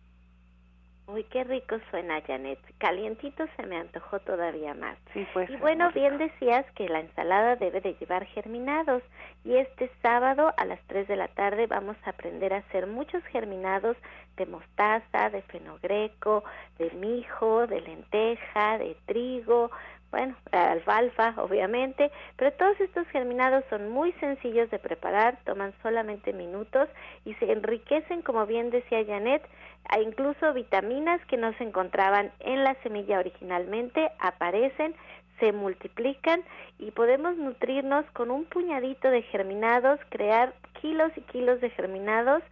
Uy, 1.08 1.24
qué 1.24 1.42
rico 1.42 1.76
suena, 1.90 2.20
Janet. 2.20 2.58
Calientito 2.76 3.46
se 3.56 3.66
me 3.66 3.78
antojó 3.78 4.20
todavía 4.20 4.74
más. 4.74 4.98
Sí, 5.14 5.26
pues. 5.32 5.48
Y 5.48 5.56
bueno, 5.56 5.90
bien 5.92 6.18
decías 6.18 6.66
que 6.72 6.86
la 6.86 7.00
ensalada 7.00 7.56
debe 7.56 7.80
de 7.80 7.94
llevar 7.94 8.26
germinados. 8.26 9.02
Y 9.42 9.56
este 9.56 9.90
sábado 10.02 10.52
a 10.58 10.66
las 10.66 10.78
3 10.86 11.08
de 11.08 11.16
la 11.16 11.28
tarde 11.28 11.66
vamos 11.66 11.96
a 12.04 12.10
aprender 12.10 12.52
a 12.52 12.58
hacer 12.58 12.86
muchos 12.86 13.24
germinados 13.24 13.96
de 14.36 14.44
mostaza, 14.44 15.30
de 15.30 15.40
fenogreco, 15.42 16.44
de 16.78 16.90
mijo, 16.90 17.66
de 17.66 17.80
lenteja, 17.80 18.76
de 18.76 18.94
trigo, 19.06 19.70
bueno, 20.10 20.34
alfalfa, 20.52 21.34
obviamente, 21.36 22.10
pero 22.36 22.52
todos 22.52 22.80
estos 22.80 23.06
germinados 23.08 23.64
son 23.68 23.90
muy 23.90 24.12
sencillos 24.12 24.70
de 24.70 24.78
preparar, 24.78 25.38
toman 25.44 25.74
solamente 25.82 26.32
minutos 26.32 26.88
y 27.24 27.34
se 27.34 27.52
enriquecen, 27.52 28.22
como 28.22 28.46
bien 28.46 28.70
decía 28.70 29.04
Janet, 29.04 29.46
a 29.88 30.00
incluso 30.00 30.54
vitaminas 30.54 31.24
que 31.26 31.36
no 31.36 31.52
se 31.54 31.64
encontraban 31.64 32.32
en 32.40 32.64
la 32.64 32.74
semilla 32.82 33.18
originalmente, 33.18 34.10
aparecen, 34.18 34.94
se 35.40 35.52
multiplican 35.52 36.42
y 36.78 36.90
podemos 36.90 37.36
nutrirnos 37.36 38.04
con 38.12 38.30
un 38.30 38.44
puñadito 38.44 39.10
de 39.10 39.22
germinados, 39.22 40.00
crear 40.08 40.54
kilos 40.80 41.12
y 41.16 41.20
kilos 41.22 41.60
de 41.60 41.70
germinados 41.70 42.42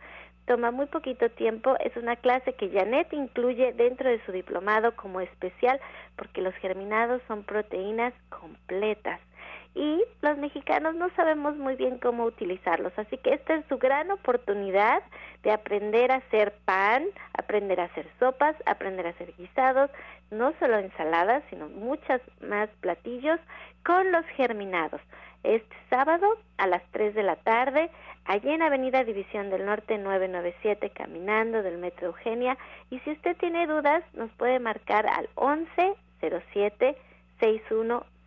toma 0.46 0.70
muy 0.70 0.86
poquito 0.86 1.28
tiempo, 1.30 1.76
es 1.80 1.96
una 1.96 2.16
clase 2.16 2.54
que 2.54 2.70
Janet 2.70 3.12
incluye 3.12 3.72
dentro 3.72 4.08
de 4.08 4.24
su 4.24 4.32
diplomado 4.32 4.94
como 4.96 5.20
especial 5.20 5.80
porque 6.16 6.40
los 6.40 6.54
germinados 6.54 7.20
son 7.28 7.44
proteínas 7.44 8.14
completas 8.30 9.20
y 9.76 10.02
los 10.22 10.38
mexicanos 10.38 10.94
no 10.94 11.10
sabemos 11.10 11.54
muy 11.56 11.76
bien 11.76 11.98
cómo 11.98 12.24
utilizarlos, 12.24 12.94
así 12.96 13.18
que 13.18 13.34
esta 13.34 13.56
es 13.56 13.66
su 13.66 13.76
gran 13.76 14.10
oportunidad 14.10 15.02
de 15.42 15.52
aprender 15.52 16.10
a 16.10 16.16
hacer 16.16 16.54
pan, 16.64 17.04
aprender 17.34 17.80
a 17.80 17.84
hacer 17.84 18.08
sopas, 18.18 18.56
aprender 18.64 19.06
a 19.06 19.10
hacer 19.10 19.34
guisados, 19.36 19.90
no 20.30 20.54
solo 20.58 20.78
ensaladas, 20.78 21.44
sino 21.50 21.68
muchas 21.68 22.22
más 22.40 22.70
platillos 22.80 23.38
con 23.84 24.10
los 24.12 24.24
germinados. 24.28 25.02
Este 25.42 25.76
sábado 25.90 26.26
a 26.56 26.66
las 26.66 26.82
3 26.92 27.14
de 27.14 27.22
la 27.22 27.36
tarde 27.36 27.90
allí 28.24 28.48
en 28.50 28.62
Avenida 28.62 29.04
División 29.04 29.50
del 29.50 29.66
Norte 29.66 29.98
997, 29.98 30.88
caminando 30.88 31.62
del 31.62 31.76
Metro 31.76 32.06
Eugenia. 32.08 32.56
Y 32.88 32.98
si 33.00 33.10
usted 33.12 33.36
tiene 33.36 33.66
dudas, 33.66 34.02
nos 34.14 34.30
puede 34.32 34.58
marcar 34.58 35.06
al 35.06 35.28
1107 35.36 36.96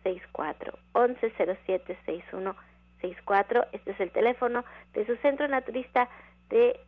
6164. 0.02 0.78
1107 0.94 1.98
6164. 2.04 3.66
Este 3.72 3.90
es 3.92 4.00
el 4.00 4.10
teléfono 4.10 4.64
de 4.92 5.06
su 5.06 5.16
centro 5.16 5.48
naturista 5.48 6.08
de 6.48 6.80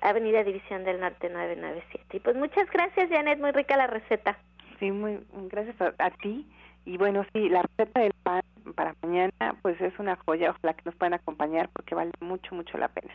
Avenida 0.00 0.44
División 0.44 0.84
del 0.84 1.00
Norte 1.00 1.28
997. 1.28 2.16
Y 2.16 2.20
pues 2.20 2.36
muchas 2.36 2.70
gracias, 2.70 3.10
Janet, 3.10 3.38
muy 3.38 3.52
rica 3.52 3.76
la 3.76 3.86
receta. 3.86 4.38
Sí, 4.78 4.90
muy 4.90 5.20
gracias 5.50 5.76
a 5.80 6.10
ti. 6.10 6.46
Y 6.86 6.96
bueno, 6.96 7.24
sí, 7.32 7.48
la 7.48 7.62
receta 7.62 8.00
del 8.00 8.14
pan 8.22 8.42
para 8.74 8.94
mañana, 9.02 9.56
pues 9.62 9.80
es 9.80 9.98
una 9.98 10.16
joya, 10.16 10.50
ojalá 10.50 10.74
que 10.74 10.82
nos 10.84 10.94
puedan 10.94 11.14
acompañar 11.14 11.68
porque 11.72 11.94
vale 11.94 12.12
mucho, 12.20 12.54
mucho 12.54 12.78
la 12.78 12.88
pena. 12.88 13.14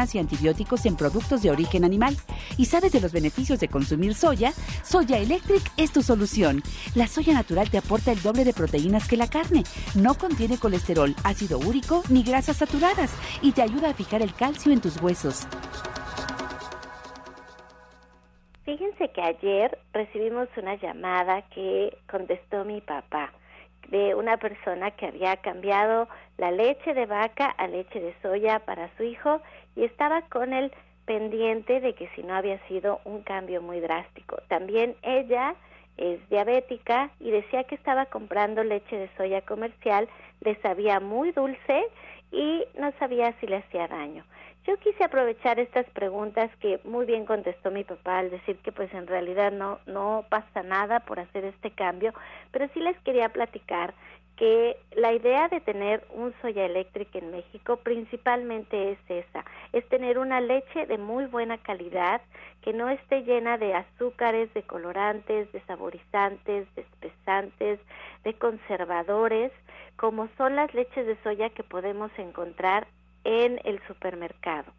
y 0.15 0.19
antibióticos 0.19 0.85
en 0.85 0.95
productos 0.95 1.41
de 1.41 1.51
origen 1.51 1.83
animal 1.83 2.17
y 2.57 2.65
sabes 2.65 2.91
de 2.91 3.01
los 3.01 3.11
beneficios 3.11 3.59
de 3.59 3.67
consumir 3.67 4.15
soya, 4.15 4.51
Soya 4.83 5.17
Electric 5.17 5.61
es 5.77 5.91
tu 5.91 6.01
solución. 6.01 6.61
La 6.95 7.07
soya 7.07 7.33
natural 7.33 7.69
te 7.69 7.77
aporta 7.77 8.11
el 8.11 8.21
doble 8.21 8.43
de 8.43 8.53
proteínas 8.53 9.07
que 9.07 9.17
la 9.17 9.27
carne. 9.27 9.63
No 9.95 10.15
contiene 10.15 10.57
colesterol, 10.57 11.15
ácido 11.23 11.59
úrico 11.59 12.03
ni 12.09 12.23
grasas 12.23 12.57
saturadas 12.57 13.15
y 13.41 13.51
te 13.51 13.61
ayuda 13.61 13.91
a 13.91 13.93
fijar 13.93 14.21
el 14.21 14.33
calcio 14.33 14.71
en 14.71 14.81
tus 14.81 15.01
huesos. 15.01 15.47
Fíjense 18.65 19.09
que 19.09 19.21
ayer 19.21 19.77
recibimos 19.93 20.47
una 20.57 20.75
llamada 20.75 21.41
que 21.53 21.97
contestó 22.09 22.63
mi 22.63 22.81
papá 22.81 23.31
de 23.89 24.15
una 24.15 24.37
persona 24.37 24.91
que 24.91 25.07
había 25.07 25.35
cambiado 25.37 26.07
la 26.37 26.51
leche 26.51 26.93
de 26.93 27.05
vaca 27.05 27.47
a 27.47 27.67
leche 27.67 27.99
de 27.99 28.15
soya 28.21 28.59
para 28.59 28.89
su 28.95 29.03
hijo 29.03 29.41
y 29.75 29.83
estaba 29.83 30.21
con 30.23 30.53
el 30.53 30.71
pendiente 31.05 31.79
de 31.81 31.93
que 31.93 32.07
si 32.15 32.23
no 32.23 32.35
había 32.35 32.59
sido 32.67 32.99
un 33.05 33.21
cambio 33.23 33.61
muy 33.61 33.79
drástico. 33.79 34.37
También 34.47 34.95
ella 35.01 35.55
es 35.97 36.19
diabética 36.29 37.11
y 37.19 37.31
decía 37.31 37.63
que 37.65 37.75
estaba 37.75 38.05
comprando 38.05 38.63
leche 38.63 38.97
de 38.97 39.09
soya 39.17 39.41
comercial, 39.41 40.07
le 40.41 40.55
sabía 40.61 40.99
muy 40.99 41.31
dulce 41.31 41.85
y 42.31 42.63
no 42.79 42.91
sabía 42.97 43.33
si 43.39 43.47
le 43.47 43.57
hacía 43.57 43.87
daño. 43.87 44.23
Yo 44.65 44.77
quise 44.77 45.03
aprovechar 45.03 45.59
estas 45.59 45.89
preguntas 45.89 46.51
que 46.59 46.79
muy 46.83 47.05
bien 47.05 47.25
contestó 47.25 47.71
mi 47.71 47.83
papá 47.83 48.19
al 48.19 48.29
decir 48.29 48.57
que 48.59 48.71
pues 48.71 48.93
en 48.93 49.07
realidad 49.07 49.51
no 49.51 49.79
no 49.87 50.25
pasa 50.29 50.61
nada 50.61 50.99
por 50.99 51.19
hacer 51.19 51.45
este 51.45 51.71
cambio, 51.71 52.13
pero 52.51 52.67
sí 52.73 52.79
les 52.79 52.97
quería 52.99 53.29
platicar 53.29 53.93
que 54.41 54.75
la 54.95 55.13
idea 55.13 55.49
de 55.49 55.61
tener 55.61 56.03
un 56.09 56.33
soya 56.41 56.65
eléctrica 56.65 57.19
en 57.19 57.29
México 57.29 57.77
principalmente 57.77 58.93
es 58.93 58.97
esa, 59.07 59.45
es 59.71 59.87
tener 59.89 60.17
una 60.17 60.41
leche 60.41 60.87
de 60.87 60.97
muy 60.97 61.27
buena 61.27 61.59
calidad, 61.59 62.21
que 62.63 62.73
no 62.73 62.89
esté 62.89 63.21
llena 63.21 63.59
de 63.59 63.75
azúcares, 63.75 64.51
de 64.55 64.63
colorantes, 64.63 65.51
de 65.51 65.61
saborizantes, 65.67 66.65
de 66.73 66.81
espesantes, 66.81 67.79
de 68.23 68.33
conservadores, 68.33 69.51
como 69.95 70.27
son 70.37 70.55
las 70.55 70.73
leches 70.73 71.05
de 71.05 71.21
soya 71.21 71.51
que 71.51 71.61
podemos 71.61 72.09
encontrar 72.17 72.87
en 73.23 73.59
el 73.63 73.79
supermercado. 73.85 74.73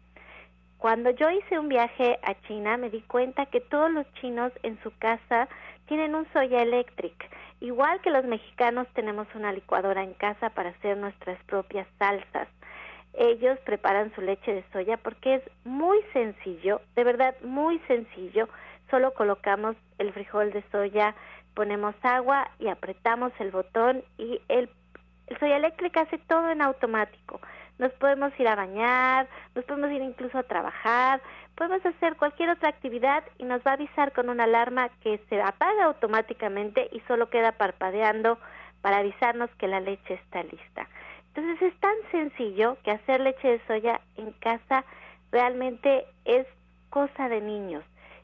Cuando 0.83 1.11
yo 1.11 1.31
hice 1.31 1.57
un 1.57 1.69
viaje 1.69 2.19
a 2.23 2.33
China 2.41 2.75
me 2.75 2.89
di 2.89 2.99
cuenta 3.03 3.45
que 3.45 3.61
todos 3.61 3.89
los 3.89 4.05
chinos 4.15 4.51
en 4.63 4.77
su 4.83 4.91
casa 4.97 5.47
tienen 5.85 6.13
un 6.13 6.27
soya 6.33 6.61
electric. 6.61 7.13
Igual 7.61 8.01
que 8.01 8.09
los 8.09 8.25
mexicanos 8.25 8.85
tenemos 8.93 9.25
una 9.33 9.53
licuadora 9.53 10.03
en 10.03 10.13
casa 10.13 10.49
para 10.49 10.71
hacer 10.71 10.97
nuestras 10.97 11.41
propias 11.45 11.87
salsas. 11.97 12.49
Ellos 13.13 13.57
preparan 13.59 14.13
su 14.13 14.19
leche 14.19 14.55
de 14.55 14.65
soya 14.73 14.97
porque 14.97 15.35
es 15.35 15.43
muy 15.63 16.01
sencillo, 16.11 16.81
de 16.97 17.05
verdad 17.05 17.33
muy 17.43 17.79
sencillo. 17.87 18.49
Solo 18.91 19.13
colocamos 19.13 19.77
el 19.99 20.11
frijol 20.11 20.51
de 20.51 20.65
soya, 20.69 21.15
ponemos 21.53 21.95
agua 22.01 22.51
y 22.59 22.67
apretamos 22.67 23.31
el 23.39 23.51
botón 23.51 24.03
y 24.17 24.41
el, 24.49 24.69
el 25.27 25.39
soya 25.39 25.55
eléctrica 25.55 26.01
hace 26.01 26.17
todo 26.17 26.49
en 26.49 26.61
automático 26.61 27.39
nos 27.79 27.91
podemos 27.93 28.31
ir 28.39 28.47
a 28.47 28.55
bañar, 28.55 29.27
nos 29.55 29.65
podemos 29.65 29.91
ir 29.91 30.01
incluso 30.01 30.37
a 30.37 30.43
trabajar, 30.43 31.21
podemos 31.55 31.85
hacer 31.85 32.15
cualquier 32.15 32.49
otra 32.49 32.69
actividad 32.69 33.23
y 33.37 33.43
nos 33.45 33.61
va 33.61 33.71
a 33.71 33.73
avisar 33.75 34.11
con 34.13 34.29
una 34.29 34.45
alarma 34.45 34.89
que 35.01 35.19
se 35.29 35.41
apaga 35.41 35.85
automáticamente 35.85 36.89
y 36.91 36.99
solo 37.01 37.29
queda 37.29 37.53
parpadeando 37.53 38.37
para 38.81 38.97
avisarnos 38.97 39.49
que 39.57 39.67
la 39.67 39.79
leche 39.79 40.15
está 40.15 40.43
lista. 40.43 40.87
Entonces 41.33 41.73
es 41.73 41.79
tan 41.79 41.95
sencillo 42.11 42.77
que 42.83 42.91
hacer 42.91 43.21
leche 43.21 43.47
de 43.47 43.61
soya 43.65 44.01
en 44.17 44.31
casa 44.33 44.85
realmente 45.31 46.05
es 46.25 46.45
cosa 46.89 47.27
de 47.27 47.41
niños. 47.41 47.83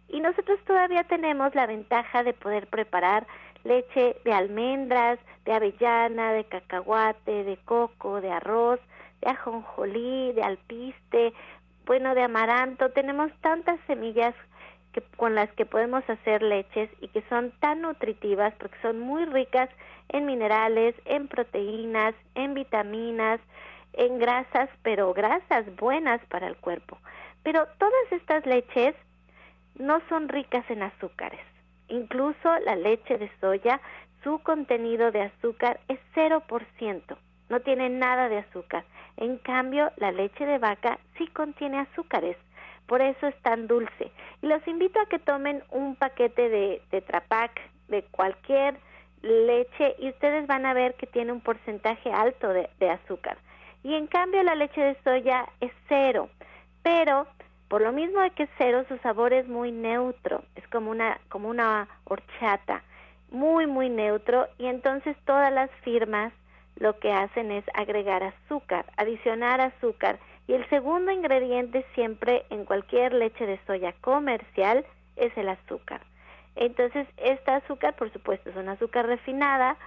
Y 0.09 0.21
nosotros 0.21 0.59
todavía 0.65 1.03
tenemos 1.03 1.53
la 1.55 1.65
ventaja 1.65 2.23
de 2.23 2.33
poder 2.33 2.67
preparar 2.67 3.25
leche 3.63 4.15
de 4.23 4.33
almendras, 4.33 5.19
de 5.45 5.53
avellana, 5.53 6.33
de 6.33 6.43
cacahuate, 6.45 7.43
de 7.43 7.57
coco, 7.57 8.21
de 8.21 8.31
arroz, 8.31 8.79
de 9.21 9.29
ajonjolí, 9.29 10.33
de 10.33 10.43
alpiste, 10.43 11.33
bueno, 11.85 12.15
de 12.15 12.23
amaranto. 12.23 12.91
Tenemos 12.91 13.31
tantas 13.41 13.79
semillas 13.87 14.35
que, 14.93 15.01
con 15.17 15.35
las 15.35 15.51
que 15.53 15.65
podemos 15.65 16.07
hacer 16.09 16.41
leches 16.41 16.89
y 17.01 17.07
que 17.09 17.23
son 17.29 17.51
tan 17.59 17.81
nutritivas 17.81 18.53
porque 18.59 18.77
son 18.81 18.99
muy 18.99 19.25
ricas 19.25 19.69
en 20.09 20.25
minerales, 20.25 20.95
en 21.05 21.27
proteínas, 21.27 22.15
en 22.35 22.53
vitaminas, 22.53 23.39
en 23.93 24.19
grasas, 24.19 24.69
pero 24.83 25.13
grasas 25.13 25.65
buenas 25.75 26.21
para 26.27 26.47
el 26.47 26.57
cuerpo. 26.57 26.97
Pero 27.43 27.67
todas 27.77 28.11
estas 28.11 28.45
leches 28.45 28.95
no 29.77 30.01
son 30.09 30.27
ricas 30.29 30.69
en 30.69 30.83
azúcares. 30.83 31.41
Incluso 31.87 32.59
la 32.65 32.75
leche 32.75 33.17
de 33.17 33.31
soya, 33.39 33.81
su 34.23 34.39
contenido 34.39 35.11
de 35.11 35.23
azúcar 35.23 35.79
es 35.87 35.99
0%, 36.13 37.17
no 37.49 37.59
tiene 37.59 37.89
nada 37.89 38.29
de 38.29 38.39
azúcar. 38.39 38.83
En 39.17 39.37
cambio, 39.37 39.91
la 39.97 40.11
leche 40.11 40.45
de 40.45 40.59
vaca 40.59 40.99
sí 41.17 41.27
contiene 41.27 41.79
azúcares. 41.79 42.37
por 42.87 43.01
eso 43.01 43.27
es 43.27 43.35
tan 43.43 43.67
dulce. 43.67 44.11
Y 44.41 44.47
los 44.47 44.67
invito 44.67 44.99
a 44.99 45.05
que 45.05 45.19
tomen 45.19 45.61
un 45.69 45.95
paquete 45.95 46.49
de 46.49 46.81
Tetrapac 46.89 47.51
de 47.87 48.01
cualquier 48.03 48.79
leche 49.21 49.95
y 49.99 50.09
ustedes 50.09 50.47
van 50.47 50.65
a 50.65 50.73
ver 50.73 50.95
que 50.95 51.05
tiene 51.05 51.31
un 51.31 51.41
porcentaje 51.41 52.11
alto 52.11 52.49
de, 52.49 52.67
de 52.79 52.89
azúcar. 52.89 53.37
Y 53.83 53.93
en 53.93 54.07
cambio 54.07 54.41
la 54.41 54.55
leche 54.55 54.81
de 54.81 54.97
soya 55.03 55.47
es 55.61 55.71
cero, 55.87 56.29
pero 56.81 57.27
por 57.69 57.81
lo 57.81 57.91
mismo 57.91 58.19
de 58.21 58.31
que 58.31 58.43
es 58.43 58.49
cero, 58.57 58.83
su 58.87 58.97
sabor 58.97 59.31
es 59.31 59.47
muy 59.47 59.71
neutro, 59.71 60.43
es 60.55 60.67
como 60.69 60.89
una, 60.89 61.19
como 61.29 61.49
una 61.49 61.87
horchata, 62.05 62.83
muy, 63.29 63.67
muy 63.67 63.89
neutro, 63.89 64.47
y 64.57 64.65
entonces 64.65 65.15
todas 65.25 65.53
las 65.53 65.69
firmas 65.83 66.33
lo 66.79 66.97
que 66.99 67.11
hacen 67.11 67.51
es 67.51 67.63
agregar 67.73 68.23
azúcar, 68.23 68.85
adicionar 68.97 69.61
azúcar, 69.61 70.19
y 70.47 70.53
el 70.53 70.67
segundo 70.69 71.11
ingrediente 71.11 71.85
siempre 71.93 72.45
en 72.49 72.65
cualquier 72.65 73.13
leche 73.13 73.45
de 73.45 73.59
soya 73.67 73.93
comercial 74.01 74.85
es 75.15 75.37
el 75.37 75.49
azúcar. 75.49 76.01
Entonces, 76.55 77.07
esta 77.17 77.57
azúcar, 77.57 77.95
por 77.95 78.11
supuesto, 78.11 78.49
es 78.49 78.55
una 78.55 78.71
azúcar 78.71 79.05
refinada 79.05 79.77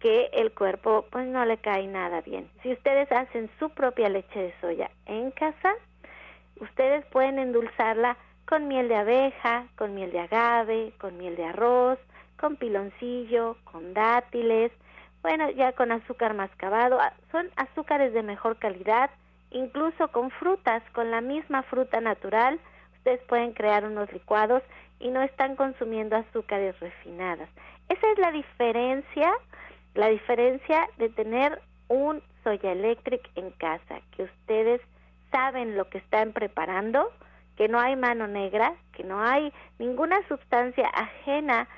que 0.00 0.30
el 0.32 0.50
cuerpo 0.52 1.06
pues 1.10 1.26
no 1.26 1.44
le 1.44 1.58
cae 1.58 1.86
nada 1.86 2.22
bien. 2.22 2.48
Si 2.62 2.72
ustedes 2.72 3.10
hacen 3.12 3.50
su 3.58 3.70
propia 3.70 4.08
leche 4.08 4.40
de 4.40 4.54
soya 4.60 4.90
en 5.06 5.30
casa, 5.30 5.74
ustedes 6.60 7.04
pueden 7.06 7.38
endulzarla 7.38 8.16
con 8.46 8.66
miel 8.66 8.88
de 8.88 8.96
abeja, 8.96 9.66
con 9.76 9.94
miel 9.94 10.10
de 10.10 10.20
agave, 10.20 10.92
con 10.98 11.16
miel 11.18 11.36
de 11.36 11.44
arroz, 11.44 11.98
con 12.38 12.56
piloncillo, 12.56 13.56
con 13.64 13.94
dátiles, 13.94 14.72
bueno, 15.22 15.50
ya 15.50 15.72
con 15.72 15.92
azúcar 15.92 16.34
mascabado, 16.34 17.00
ah, 17.00 17.12
son 17.30 17.50
azúcares 17.56 18.12
de 18.12 18.22
mejor 18.22 18.58
calidad, 18.58 19.10
incluso 19.50 20.08
con 20.08 20.30
frutas, 20.30 20.82
con 20.92 21.10
la 21.10 21.20
misma 21.20 21.62
fruta 21.64 22.00
natural, 22.00 22.58
ustedes 22.98 23.20
pueden 23.28 23.52
crear 23.52 23.84
unos 23.84 24.12
licuados 24.12 24.62
y 24.98 25.10
no 25.10 25.22
están 25.22 25.56
consumiendo 25.56 26.16
azúcares 26.16 26.78
refinadas. 26.80 27.48
Esa 27.88 28.10
es 28.12 28.18
la 28.18 28.32
diferencia, 28.32 29.32
la 29.94 30.08
diferencia 30.08 30.88
de 30.98 31.08
tener 31.08 31.60
un 31.88 32.22
Soya 32.44 32.72
Electric 32.72 33.20
en 33.34 33.50
casa, 33.52 34.00
que 34.12 34.24
ustedes 34.24 34.80
saben 35.30 35.76
lo 35.76 35.88
que 35.88 35.98
están 35.98 36.32
preparando, 36.32 37.10
que 37.56 37.68
no 37.68 37.78
hay 37.78 37.96
mano 37.96 38.26
negra, 38.26 38.74
que 38.92 39.04
no 39.04 39.20
hay 39.22 39.52
ninguna 39.78 40.16
sustancia 40.28 40.88
ajena 40.88 41.68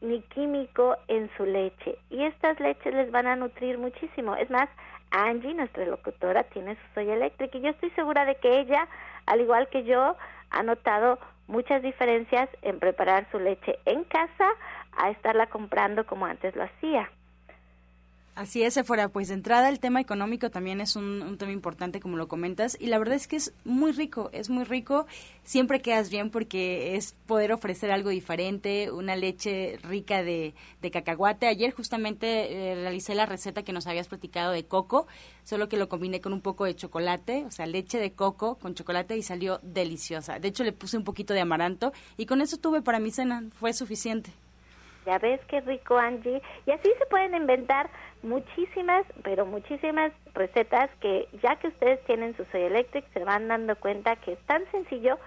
ni 0.00 0.20
químico 0.22 0.96
en 1.08 1.30
su 1.36 1.44
leche. 1.44 1.98
Y 2.10 2.24
estas 2.24 2.58
leches 2.60 2.94
les 2.94 3.10
van 3.10 3.26
a 3.26 3.36
nutrir 3.36 3.78
muchísimo. 3.78 4.36
Es 4.36 4.50
más, 4.50 4.68
Angie, 5.10 5.54
nuestra 5.54 5.84
locutora, 5.86 6.44
tiene 6.44 6.74
su 6.74 6.94
Soya 6.94 7.14
Electric 7.14 7.54
y 7.54 7.60
yo 7.60 7.70
estoy 7.70 7.90
segura 7.90 8.24
de 8.24 8.36
que 8.36 8.60
ella, 8.60 8.88
al 9.26 9.40
igual 9.40 9.68
que 9.68 9.84
yo, 9.84 10.16
ha 10.50 10.62
notado 10.62 11.18
muchas 11.48 11.82
diferencias 11.82 12.48
en 12.62 12.78
preparar 12.78 13.26
su 13.30 13.38
leche 13.38 13.78
en 13.84 14.04
casa 14.04 14.48
a 14.96 15.10
estarla 15.10 15.46
comprando 15.46 16.04
como 16.06 16.26
antes 16.26 16.54
lo 16.56 16.64
hacía. 16.64 17.10
Así 18.36 18.62
es, 18.62 18.78
fuera 18.84 19.08
pues 19.08 19.28
de 19.28 19.34
entrada 19.34 19.70
el 19.70 19.80
tema 19.80 19.98
económico 19.98 20.50
también 20.50 20.82
es 20.82 20.94
un, 20.94 21.38
tema 21.38 21.52
importante 21.52 22.00
como 22.00 22.18
lo 22.18 22.28
comentas 22.28 22.76
y 22.78 22.88
la 22.88 22.98
verdad 22.98 23.14
es 23.14 23.26
que 23.26 23.36
es 23.36 23.54
muy 23.64 23.92
rico, 23.92 24.28
es 24.34 24.50
muy 24.50 24.64
rico, 24.64 25.06
siempre 25.42 25.80
quedas 25.80 26.10
bien 26.10 26.28
porque 26.28 26.96
es 26.96 27.14
poder 27.24 27.50
ofrecer 27.50 27.90
algo 27.90 28.10
diferente, 28.10 28.90
una 28.90 29.16
leche 29.16 29.78
rica 29.82 30.22
de, 30.22 30.54
de 30.82 30.90
cacahuate. 30.90 31.46
Ayer 31.46 31.72
justamente 31.72 32.72
eh, 32.72 32.74
realicé 32.74 33.14
la 33.14 33.24
receta 33.24 33.62
que 33.62 33.72
nos 33.72 33.86
habías 33.86 34.06
platicado 34.06 34.52
de 34.52 34.66
coco, 34.66 35.06
solo 35.42 35.70
que 35.70 35.78
lo 35.78 35.88
combiné 35.88 36.20
con 36.20 36.34
un 36.34 36.42
poco 36.42 36.66
de 36.66 36.76
chocolate, 36.76 37.46
o 37.46 37.50
sea, 37.50 37.64
leche 37.64 37.98
de 37.98 38.12
coco 38.12 38.56
con 38.56 38.74
chocolate 38.74 39.16
y 39.16 39.22
salió 39.22 39.60
deliciosa. 39.62 40.38
De 40.38 40.48
hecho 40.48 40.62
le 40.62 40.72
puse 40.72 40.98
un 40.98 41.04
poquito 41.04 41.32
de 41.32 41.40
amaranto 41.40 41.94
y 42.18 42.26
con 42.26 42.42
eso 42.42 42.58
tuve 42.58 42.82
para 42.82 43.00
mi 43.00 43.10
cena, 43.10 43.44
fue 43.58 43.72
suficiente. 43.72 44.30
Ya 45.06 45.18
ves 45.18 45.40
qué 45.46 45.60
rico, 45.60 45.96
Angie. 45.96 46.42
Y 46.66 46.72
así 46.72 46.90
se 46.98 47.06
pueden 47.06 47.34
inventar 47.34 47.88
muchísimas, 48.22 49.06
pero 49.22 49.46
muchísimas 49.46 50.12
recetas 50.34 50.90
que 51.00 51.28
ya 51.42 51.56
que 51.56 51.68
ustedes 51.68 52.02
tienen 52.04 52.36
su 52.36 52.44
Soy 52.46 52.62
Electric 52.62 53.04
se 53.12 53.24
van 53.24 53.48
dando 53.48 53.76
cuenta 53.76 54.16
que 54.16 54.32
es 54.32 54.38
tan 54.40 54.68
sencillo 54.72 55.18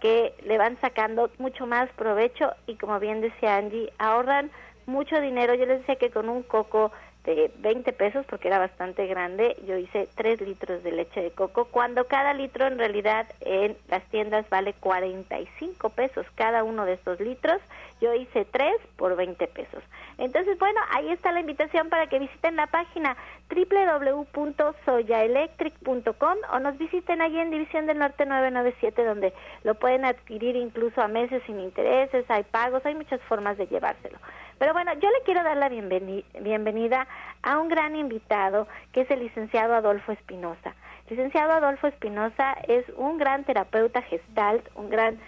que 0.00 0.34
le 0.42 0.58
van 0.58 0.80
sacando 0.80 1.30
mucho 1.38 1.66
más 1.66 1.88
provecho 1.90 2.52
y 2.66 2.76
como 2.76 2.98
bien 2.98 3.20
decía 3.20 3.56
Angie, 3.56 3.92
ahorran 3.98 4.50
mucho 4.86 5.20
dinero. 5.20 5.54
Yo 5.54 5.66
les 5.66 5.80
decía 5.80 5.96
que 5.96 6.10
con 6.10 6.28
un 6.28 6.42
coco 6.42 6.90
de 7.24 7.52
20 7.58 7.92
pesos, 7.92 8.24
porque 8.26 8.48
era 8.48 8.58
bastante 8.58 9.06
grande, 9.06 9.56
yo 9.66 9.76
hice 9.76 10.08
3 10.14 10.40
litros 10.40 10.82
de 10.82 10.92
leche 10.92 11.20
de 11.22 11.30
coco, 11.30 11.66
cuando 11.66 12.06
cada 12.06 12.32
litro 12.32 12.66
en 12.66 12.78
realidad 12.78 13.26
en 13.40 13.76
las 13.88 14.02
tiendas 14.04 14.48
vale 14.48 14.72
45 14.72 15.90
pesos 15.90 16.26
cada 16.34 16.64
uno 16.64 16.86
de 16.86 16.94
estos 16.94 17.20
litros, 17.20 17.60
yo 18.00 18.14
hice 18.14 18.44
3 18.44 18.76
por 18.96 19.16
20 19.16 19.46
pesos. 19.48 19.82
Entonces, 20.18 20.56
bueno, 20.58 20.80
ahí 20.90 21.08
está 21.10 21.32
la 21.32 21.40
invitación 21.40 21.88
para 21.88 22.06
que 22.08 22.18
visiten 22.18 22.56
la 22.56 22.66
página 22.66 23.16
www.soyaelectric.com 23.48 26.36
o 26.52 26.58
nos 26.58 26.76
visiten 26.78 27.22
allí 27.22 27.38
en 27.38 27.50
División 27.50 27.86
del 27.86 27.98
Norte 27.98 28.26
997 28.26 29.04
donde 29.04 29.32
lo 29.64 29.74
pueden 29.74 30.04
adquirir 30.04 30.56
incluso 30.56 31.02
a 31.02 31.08
meses 31.08 31.42
sin 31.46 31.58
intereses, 31.60 32.30
hay 32.30 32.44
pagos, 32.44 32.84
hay 32.84 32.94
muchas 32.94 33.20
formas 33.22 33.56
de 33.58 33.66
llevárselo. 33.66 34.18
Pero 34.58 34.72
bueno, 34.74 34.92
yo 34.94 35.10
le 35.10 35.22
quiero 35.24 35.42
dar 35.42 35.56
la 35.56 35.70
bienvenida 35.70 37.08
a 37.42 37.58
un 37.58 37.68
gran 37.68 37.96
invitado 37.96 38.68
que 38.92 39.00
es 39.00 39.10
el 39.10 39.20
licenciado 39.20 39.74
Adolfo 39.74 40.12
Espinosa. 40.12 40.74
Licenciado 41.08 41.52
Adolfo 41.52 41.86
Espinosa 41.86 42.52
es 42.68 42.84
un 42.96 43.16
gran 43.16 43.44
terapeuta 43.44 44.02
gestalt, 44.02 44.68
un 44.74 44.90
gran 44.90 45.18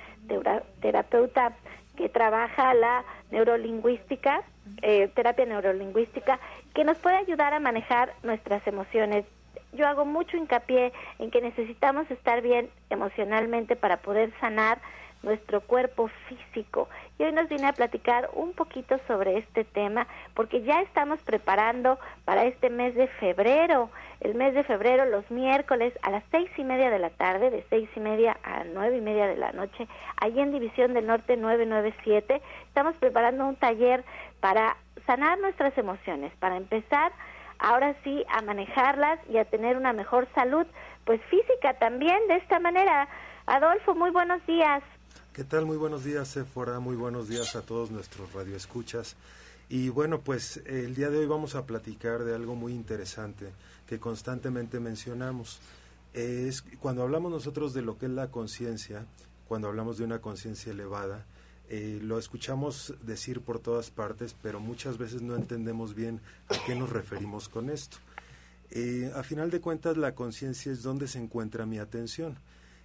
terapeuta 0.81 1.55
que 1.97 2.09
trabaja 2.09 2.75
la 2.75 3.05
neurolingüística, 3.31 4.43
eh, 4.83 5.09
terapia 5.15 5.47
neurolingüística, 5.47 6.39
que 6.75 6.85
nos 6.85 6.99
puede 6.99 7.17
ayudar 7.17 7.53
a 7.55 7.61
manejar 7.61 8.15
nuestras 8.23 8.67
emociones. 8.67 9.25
Yo 9.73 9.87
hago 9.87 10.05
mucho 10.05 10.37
hincapié 10.37 10.93
en 11.19 11.31
que 11.31 11.41
necesitamos 11.41 12.11
estar 12.11 12.43
bien 12.43 12.69
emocionalmente 12.91 13.77
para 13.77 13.99
poder 13.99 14.33
sanar 14.41 14.79
nuestro 15.23 15.61
cuerpo 15.61 16.09
físico. 16.29 16.89
Y 17.19 17.25
hoy 17.25 17.33
nos 17.33 17.49
viene 17.49 17.67
a 17.67 17.73
platicar 17.73 18.31
un 18.33 18.53
poquito 18.53 18.99
sobre 19.07 19.39
este 19.39 19.65
tema 19.65 20.07
porque 20.35 20.63
ya 20.63 20.81
estamos 20.81 21.21
preparando 21.21 21.99
para 22.25 22.45
este 22.45 22.71
mes 22.71 22.95
de 22.95 23.07
febrero. 23.09 23.91
El 24.21 24.35
mes 24.35 24.55
de 24.55 24.63
febrero, 24.65 25.05
los 25.05 25.29
miércoles 25.31 25.93
a 26.03 26.11
las 26.11 26.23
seis 26.31 26.51
y 26.57 26.65
media 26.65 26.91
de 26.91 26.99
la 26.99 27.11
tarde, 27.11 27.51
de 27.51 27.65
seis 27.71 27.89
y 27.97 28.01
media 28.01 28.37
a 28.45 28.65
nueve 28.65 28.99
y 28.99 29.01
media 29.01 29.27
de 29.27 29.37
la 29.37 29.53
noche, 29.53 29.89
allí 30.17 30.41
en 30.41 30.53
División 30.53 30.95
del 30.95 31.07
Norte 31.07 31.37
997, 31.37 32.41
estamos 32.69 32.95
preparando 32.97 33.47
un 33.47 33.57
taller 33.57 34.05
para 34.41 34.77
sanar 35.07 35.39
nuestras 35.41 35.77
emociones, 35.77 36.33
para 36.39 36.57
empezar 36.57 37.13
ahora 37.59 37.95
sí 38.05 38.25
a 38.29 38.43
manejarlas 38.43 39.19
y 39.29 39.39
a 39.39 39.45
tener 39.45 39.77
una 39.77 39.93
mejor 39.93 40.29
salud, 40.35 40.67
pues 41.05 41.21
física 41.23 41.75
también 41.75 42.19
de 42.29 42.37
esta 42.37 42.59
manera. 42.59 43.09
Adolfo, 43.47 43.95
muy 43.95 44.11
buenos 44.11 44.45
días. 44.47 44.83
¿Qué 45.33 45.45
tal? 45.45 45.65
Muy 45.65 45.79
buenos 45.79 46.05
días, 46.05 46.29
Sephora. 46.29 46.79
Muy 46.79 46.95
buenos 46.95 47.27
días 47.27 47.57
a 47.57 47.63
todos 47.63 47.91
nuestros 47.91 48.35
radioescuchas. 48.35 49.17
Y 49.71 49.89
bueno, 49.89 50.21
pues 50.21 50.59
el 50.67 50.95
día 50.95 51.09
de 51.09 51.17
hoy 51.17 51.27
vamos 51.27 51.55
a 51.55 51.65
platicar 51.65 52.25
de 52.25 52.35
algo 52.35 52.55
muy 52.55 52.75
interesante 52.75 53.47
que 53.87 53.99
constantemente 53.99 54.79
mencionamos. 54.79 55.59
Es 56.13 56.61
cuando 56.81 57.03
hablamos 57.03 57.33
nosotros 57.33 57.73
de 57.73 57.81
lo 57.81 57.97
que 57.97 58.07
es 58.07 58.13
la 58.13 58.31
conciencia, 58.31 59.07
cuando 59.49 59.69
hablamos 59.69 59.97
de 59.97 60.05
una 60.05 60.21
conciencia 60.21 60.71
elevada, 60.71 61.25
eh, 61.71 61.99
lo 62.03 62.19
escuchamos 62.19 62.93
decir 63.01 63.41
por 63.41 63.59
todas 63.59 63.91
partes, 63.91 64.37
pero 64.43 64.61
muchas 64.61 64.99
veces 64.99 65.23
no 65.23 65.35
entendemos 65.35 65.95
bien 65.95 66.21
a 66.49 66.63
qué 66.67 66.75
nos 66.75 66.91
referimos 66.91 67.49
con 67.49 67.71
esto. 67.71 67.97
Eh, 68.71 69.11
a 69.17 69.23
final 69.23 69.51
de 69.51 69.63
cuentas, 69.63 69.97
la 69.97 70.15
conciencia 70.15 70.71
es 70.71 70.83
donde 70.83 71.09
se 71.09 71.21
encuentra 71.21 71.65
mi 71.65 71.79
atención. 71.79 72.37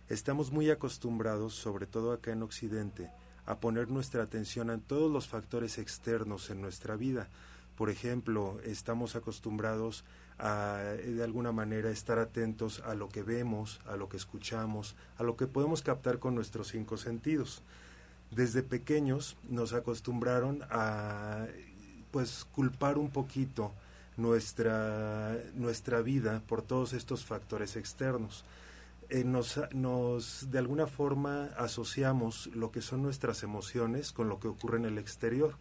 Estamos 0.10 0.52
muy 0.52 0.70
acostumbrados, 0.70 1.54
sobre 1.54 1.86
todo 1.86 2.14
acá 2.14 2.32
en 2.32 2.42
Occidente, 2.42 3.12
a 3.46 3.60
poner 3.60 3.90
nuestra 3.90 4.24
atención 4.24 4.70
en 4.70 4.80
todos 4.80 5.12
los 5.12 5.28
factores 5.28 5.78
externos 5.78 6.50
en 6.50 6.62
nuestra 6.62 6.96
vida. 6.96 7.28
Por 7.76 7.90
ejemplo, 7.90 8.58
estamos 8.64 9.18
acostumbrados 9.18 10.06
a, 10.40 10.78
de 10.78 11.22
alguna 11.22 11.52
manera, 11.52 11.90
estar 11.90 12.20
atentos 12.20 12.82
a 12.86 12.96
lo 12.96 13.10
que 13.10 13.22
vemos, 13.22 13.82
a 13.86 13.98
lo 13.98 14.08
que 14.08 14.16
escuchamos, 14.16 14.96
a 15.18 15.24
lo 15.24 15.36
que 15.36 15.46
podemos 15.46 15.82
captar 15.82 16.20
con 16.20 16.36
nuestros 16.36 16.70
cinco 16.70 16.96
sentidos. 16.96 17.62
Desde 18.32 18.64
pequeños 18.64 19.36
nos 19.50 19.74
acostumbraron 19.74 20.64
a, 20.70 21.48
pues, 22.12 22.46
culpar 22.54 22.98
un 22.98 23.10
poquito 23.10 23.74
nuestra, 24.16 25.38
nuestra 25.54 26.02
vida 26.02 26.42
por 26.48 26.62
todos 26.62 26.94
estos 26.94 27.26
factores 27.26 27.76
externos. 27.76 28.46
Eh, 29.10 29.24
nos, 29.24 29.60
nos 29.74 30.52
de 30.52 30.58
alguna 30.58 30.86
forma 30.86 31.46
asociamos 31.58 32.48
lo 32.48 32.72
que 32.72 32.82
son 32.82 33.02
nuestras 33.02 33.44
emociones 33.44 34.12
con 34.12 34.28
lo 34.28 34.40
que 34.40 34.50
ocurre 34.50 34.78
en 34.78 34.86
el 34.86 34.98
exterior. 34.98 35.56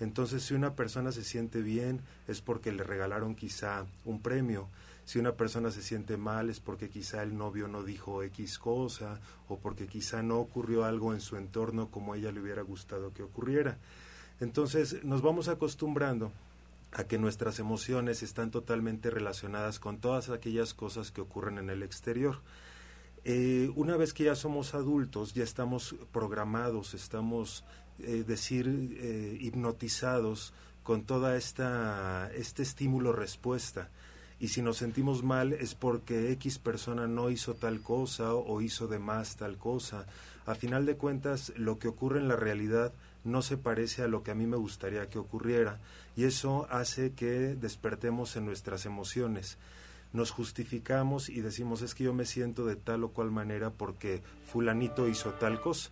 Entonces, 0.00 0.42
si 0.42 0.54
una 0.54 0.74
persona 0.74 1.12
se 1.12 1.22
siente 1.22 1.60
bien 1.60 2.00
es 2.26 2.40
porque 2.40 2.72
le 2.72 2.82
regalaron 2.82 3.34
quizá 3.34 3.86
un 4.04 4.22
premio. 4.22 4.68
Si 5.04 5.18
una 5.18 5.32
persona 5.32 5.70
se 5.70 5.82
siente 5.82 6.16
mal 6.16 6.50
es 6.50 6.58
porque 6.60 6.88
quizá 6.88 7.22
el 7.22 7.36
novio 7.36 7.68
no 7.68 7.82
dijo 7.82 8.22
X 8.22 8.58
cosa 8.58 9.20
o 9.48 9.58
porque 9.58 9.86
quizá 9.86 10.22
no 10.22 10.38
ocurrió 10.38 10.84
algo 10.84 11.12
en 11.12 11.20
su 11.20 11.36
entorno 11.36 11.90
como 11.90 12.14
ella 12.14 12.32
le 12.32 12.40
hubiera 12.40 12.62
gustado 12.62 13.12
que 13.12 13.22
ocurriera. 13.22 13.78
Entonces 14.40 15.04
nos 15.04 15.20
vamos 15.20 15.48
acostumbrando 15.48 16.32
a 16.92 17.04
que 17.04 17.18
nuestras 17.18 17.58
emociones 17.58 18.22
están 18.22 18.50
totalmente 18.50 19.10
relacionadas 19.10 19.78
con 19.78 19.98
todas 19.98 20.30
aquellas 20.30 20.74
cosas 20.74 21.10
que 21.10 21.20
ocurren 21.20 21.58
en 21.58 21.70
el 21.70 21.82
exterior. 21.82 22.40
Eh, 23.24 23.70
una 23.76 23.96
vez 23.96 24.14
que 24.14 24.24
ya 24.24 24.34
somos 24.34 24.74
adultos, 24.74 25.34
ya 25.34 25.44
estamos 25.44 25.94
programados, 26.12 26.94
estamos, 26.94 27.64
eh, 27.98 28.24
decir, 28.26 28.66
eh, 28.98 29.36
hipnotizados 29.40 30.54
con 30.82 31.02
toda 31.02 31.36
esta 31.36 32.30
este 32.34 32.62
estímulo 32.62 33.12
respuesta 33.12 33.90
y 34.40 34.48
si 34.48 34.62
nos 34.62 34.78
sentimos 34.78 35.22
mal 35.22 35.52
es 35.52 35.74
porque 35.74 36.32
X 36.32 36.58
persona 36.58 37.06
no 37.06 37.28
hizo 37.28 37.54
tal 37.54 37.82
cosa 37.82 38.34
o 38.34 38.62
hizo 38.62 38.88
de 38.88 38.98
más 38.98 39.36
tal 39.36 39.58
cosa. 39.58 40.06
A 40.46 40.54
final 40.54 40.86
de 40.86 40.96
cuentas, 40.96 41.52
lo 41.56 41.78
que 41.78 41.88
ocurre 41.88 42.20
en 42.20 42.28
la 42.28 42.36
realidad 42.36 42.94
no 43.22 43.42
se 43.42 43.58
parece 43.58 44.02
a 44.02 44.08
lo 44.08 44.22
que 44.22 44.30
a 44.30 44.34
mí 44.34 44.46
me 44.46 44.56
gustaría 44.56 45.10
que 45.10 45.18
ocurriera 45.18 45.78
y 46.16 46.24
eso 46.24 46.66
hace 46.70 47.12
que 47.12 47.54
despertemos 47.54 48.34
en 48.36 48.46
nuestras 48.46 48.86
emociones. 48.86 49.58
Nos 50.12 50.30
justificamos 50.30 51.28
y 51.28 51.40
decimos 51.40 51.82
es 51.82 51.94
que 51.94 52.04
yo 52.04 52.14
me 52.14 52.24
siento 52.24 52.66
de 52.66 52.76
tal 52.76 53.04
o 53.04 53.10
cual 53.10 53.30
manera 53.30 53.70
porque 53.70 54.22
fulanito 54.44 55.08
hizo 55.08 55.30
tal 55.34 55.60
cosa. 55.60 55.90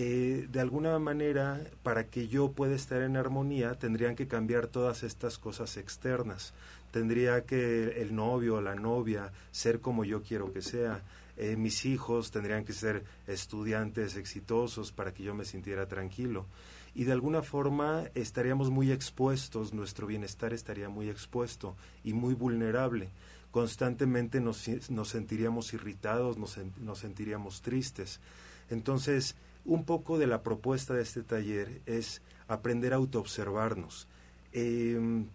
Eh, 0.00 0.46
de 0.50 0.60
alguna 0.60 0.98
manera, 0.98 1.60
para 1.82 2.06
que 2.06 2.28
yo 2.28 2.52
pueda 2.52 2.74
estar 2.74 3.02
en 3.02 3.16
armonía, 3.16 3.74
tendrían 3.74 4.14
que 4.14 4.28
cambiar 4.28 4.68
todas 4.68 5.02
estas 5.02 5.38
cosas 5.38 5.76
externas. 5.76 6.54
Tendría 6.92 7.44
que 7.44 8.00
el 8.00 8.14
novio 8.14 8.56
o 8.56 8.60
la 8.60 8.76
novia 8.76 9.32
ser 9.50 9.80
como 9.80 10.04
yo 10.04 10.22
quiero 10.22 10.52
que 10.52 10.62
sea. 10.62 11.02
Eh, 11.36 11.56
mis 11.56 11.84
hijos 11.84 12.30
tendrían 12.30 12.64
que 12.64 12.72
ser 12.72 13.04
estudiantes 13.26 14.16
exitosos 14.16 14.92
para 14.92 15.12
que 15.12 15.24
yo 15.24 15.34
me 15.34 15.44
sintiera 15.44 15.86
tranquilo. 15.86 16.46
Y 16.94 17.04
de 17.04 17.12
alguna 17.12 17.42
forma 17.42 18.04
estaríamos 18.14 18.70
muy 18.70 18.90
expuestos, 18.90 19.72
nuestro 19.72 20.06
bienestar 20.06 20.52
estaría 20.52 20.88
muy 20.88 21.08
expuesto 21.08 21.76
y 22.04 22.12
muy 22.12 22.34
vulnerable. 22.34 23.10
Constantemente 23.50 24.40
nos, 24.40 24.68
sentiríamos 25.04 25.72
irritados, 25.72 26.38
nos, 26.38 26.58
nos 26.78 26.98
sentiríamos 26.98 27.62
tristes. 27.62 28.20
Entonces, 28.68 29.36
un 29.64 29.84
poco 29.84 30.18
de 30.18 30.26
la 30.26 30.42
propuesta 30.42 30.94
de 30.94 31.02
este 31.02 31.22
taller 31.22 31.80
es 31.86 32.22
aprender 32.46 32.92
a 32.92 32.96
autoobservarnos. 32.96 34.08
Eh, 34.52 35.26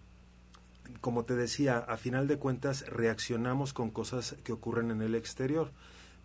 como 1.00 1.24
te 1.24 1.34
decía, 1.34 1.78
a 1.78 1.96
final 1.96 2.28
de 2.28 2.38
cuentas 2.38 2.86
reaccionamos 2.88 3.72
con 3.72 3.90
cosas 3.90 4.36
que 4.44 4.52
ocurren 4.52 4.90
en 4.90 5.02
el 5.02 5.14
exterior. 5.14 5.72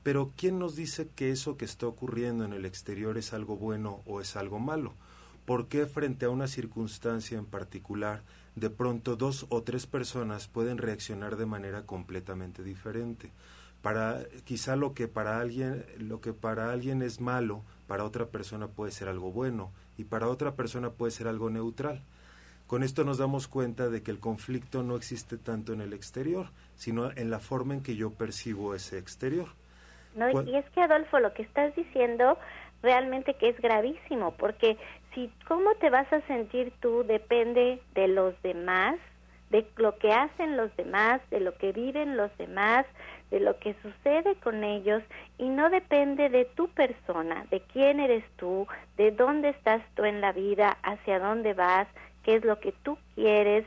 Pero 0.03 0.33
¿quién 0.35 0.59
nos 0.59 0.75
dice 0.75 1.09
que 1.15 1.31
eso 1.31 1.57
que 1.57 1.65
está 1.65 1.87
ocurriendo 1.87 2.45
en 2.45 2.53
el 2.53 2.65
exterior 2.65 3.17
es 3.17 3.33
algo 3.33 3.57
bueno 3.57 4.01
o 4.05 4.21
es 4.21 4.35
algo 4.35 4.59
malo? 4.59 4.93
¿Por 5.49 5.67
qué 5.67 5.87
frente 5.87 6.27
a 6.27 6.29
una 6.29 6.45
circunstancia 6.45 7.35
en 7.35 7.47
particular, 7.47 8.21
de 8.53 8.69
pronto 8.69 9.15
dos 9.15 9.47
o 9.49 9.63
tres 9.63 9.87
personas 9.87 10.47
pueden 10.47 10.77
reaccionar 10.77 11.37
de 11.37 11.47
manera 11.47 11.87
completamente 11.87 12.61
diferente? 12.61 13.31
Para 13.81 14.19
quizá 14.43 14.75
lo 14.75 14.93
que 14.93 15.07
para 15.07 15.39
alguien 15.39 15.83
lo 15.97 16.21
que 16.21 16.33
para 16.33 16.71
alguien 16.71 17.01
es 17.01 17.19
malo, 17.19 17.63
para 17.87 18.03
otra 18.03 18.27
persona 18.27 18.67
puede 18.67 18.91
ser 18.91 19.09
algo 19.09 19.31
bueno 19.31 19.71
y 19.97 20.03
para 20.03 20.27
otra 20.27 20.53
persona 20.53 20.91
puede 20.91 21.11
ser 21.11 21.27
algo 21.27 21.49
neutral. 21.49 22.03
Con 22.67 22.83
esto 22.83 23.03
nos 23.03 23.17
damos 23.17 23.47
cuenta 23.47 23.89
de 23.89 24.03
que 24.03 24.11
el 24.11 24.19
conflicto 24.19 24.83
no 24.83 24.95
existe 24.95 25.39
tanto 25.39 25.73
en 25.73 25.81
el 25.81 25.93
exterior, 25.93 26.51
sino 26.75 27.09
en 27.15 27.31
la 27.31 27.39
forma 27.39 27.73
en 27.73 27.81
que 27.81 27.95
yo 27.95 28.11
percibo 28.11 28.75
ese 28.75 28.99
exterior. 28.99 29.47
No, 30.13 30.29
y 30.43 30.55
es 30.55 30.69
que 30.71 30.81
Adolfo, 30.81 31.19
lo 31.19 31.33
que 31.33 31.41
estás 31.41 31.75
diciendo 31.75 32.37
realmente 32.81 33.33
que 33.35 33.49
es 33.49 33.59
gravísimo, 33.59 34.31
porque 34.31 34.77
si 35.19 35.29
cómo 35.47 35.75
te 35.75 35.89
vas 35.89 36.11
a 36.13 36.21
sentir 36.21 36.71
tú 36.79 37.03
depende 37.03 37.81
de 37.93 38.07
los 38.07 38.41
demás, 38.41 38.95
de 39.49 39.65
lo 39.75 39.97
que 39.97 40.13
hacen 40.13 40.55
los 40.55 40.73
demás, 40.77 41.21
de 41.29 41.41
lo 41.41 41.55
que 41.57 41.73
viven 41.73 42.15
los 42.15 42.35
demás, 42.37 42.85
de 43.29 43.39
lo 43.41 43.57
que 43.59 43.75
sucede 43.81 44.35
con 44.35 44.63
ellos 44.63 45.03
y 45.37 45.49
no 45.49 45.69
depende 45.69 46.29
de 46.29 46.45
tu 46.45 46.69
persona, 46.69 47.45
de 47.51 47.59
quién 47.73 47.99
eres 47.99 48.23
tú, 48.37 48.67
de 48.95 49.11
dónde 49.11 49.49
estás 49.49 49.81
tú 49.95 50.05
en 50.05 50.21
la 50.21 50.31
vida, 50.31 50.77
hacia 50.83 51.19
dónde 51.19 51.53
vas, 51.53 51.87
qué 52.23 52.35
es 52.35 52.45
lo 52.45 52.59
que 52.59 52.71
tú 52.83 52.97
quieres 53.15 53.65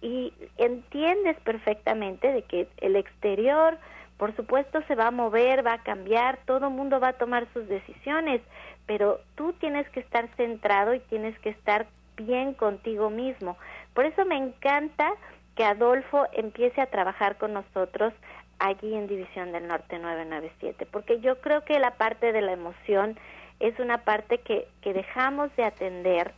y 0.00 0.32
entiendes 0.56 1.36
perfectamente 1.40 2.32
de 2.32 2.42
que 2.42 2.66
el 2.78 2.96
exterior, 2.96 3.76
por 4.16 4.34
supuesto, 4.36 4.80
se 4.86 4.94
va 4.94 5.08
a 5.08 5.10
mover, 5.10 5.66
va 5.66 5.74
a 5.74 5.82
cambiar, 5.82 6.38
todo 6.46 6.68
el 6.68 6.74
mundo 6.74 7.00
va 7.00 7.08
a 7.08 7.18
tomar 7.18 7.46
sus 7.52 7.68
decisiones, 7.68 8.40
pero 8.86 9.20
tú 9.34 9.52
tienes 9.54 9.88
que 9.90 10.00
estar 10.00 10.28
centrado 10.36 10.94
y 10.94 11.00
tienes 11.00 11.38
que 11.40 11.50
estar 11.50 11.86
bien 12.16 12.54
contigo 12.54 13.10
mismo. 13.10 13.56
Por 13.94 14.04
eso 14.04 14.24
me 14.24 14.36
encanta 14.36 15.12
que 15.56 15.64
Adolfo 15.64 16.26
empiece 16.32 16.80
a 16.80 16.86
trabajar 16.86 17.36
con 17.36 17.52
nosotros 17.52 18.12
allí 18.58 18.94
en 18.94 19.06
División 19.06 19.52
del 19.52 19.66
Norte 19.66 19.98
997, 19.98 20.86
porque 20.86 21.20
yo 21.20 21.40
creo 21.40 21.64
que 21.64 21.78
la 21.78 21.92
parte 21.92 22.32
de 22.32 22.42
la 22.42 22.52
emoción 22.52 23.18
es 23.60 23.78
una 23.78 23.98
parte 23.98 24.38
que, 24.38 24.68
que 24.82 24.92
dejamos 24.92 25.54
de 25.56 25.64
atender, 25.64 26.32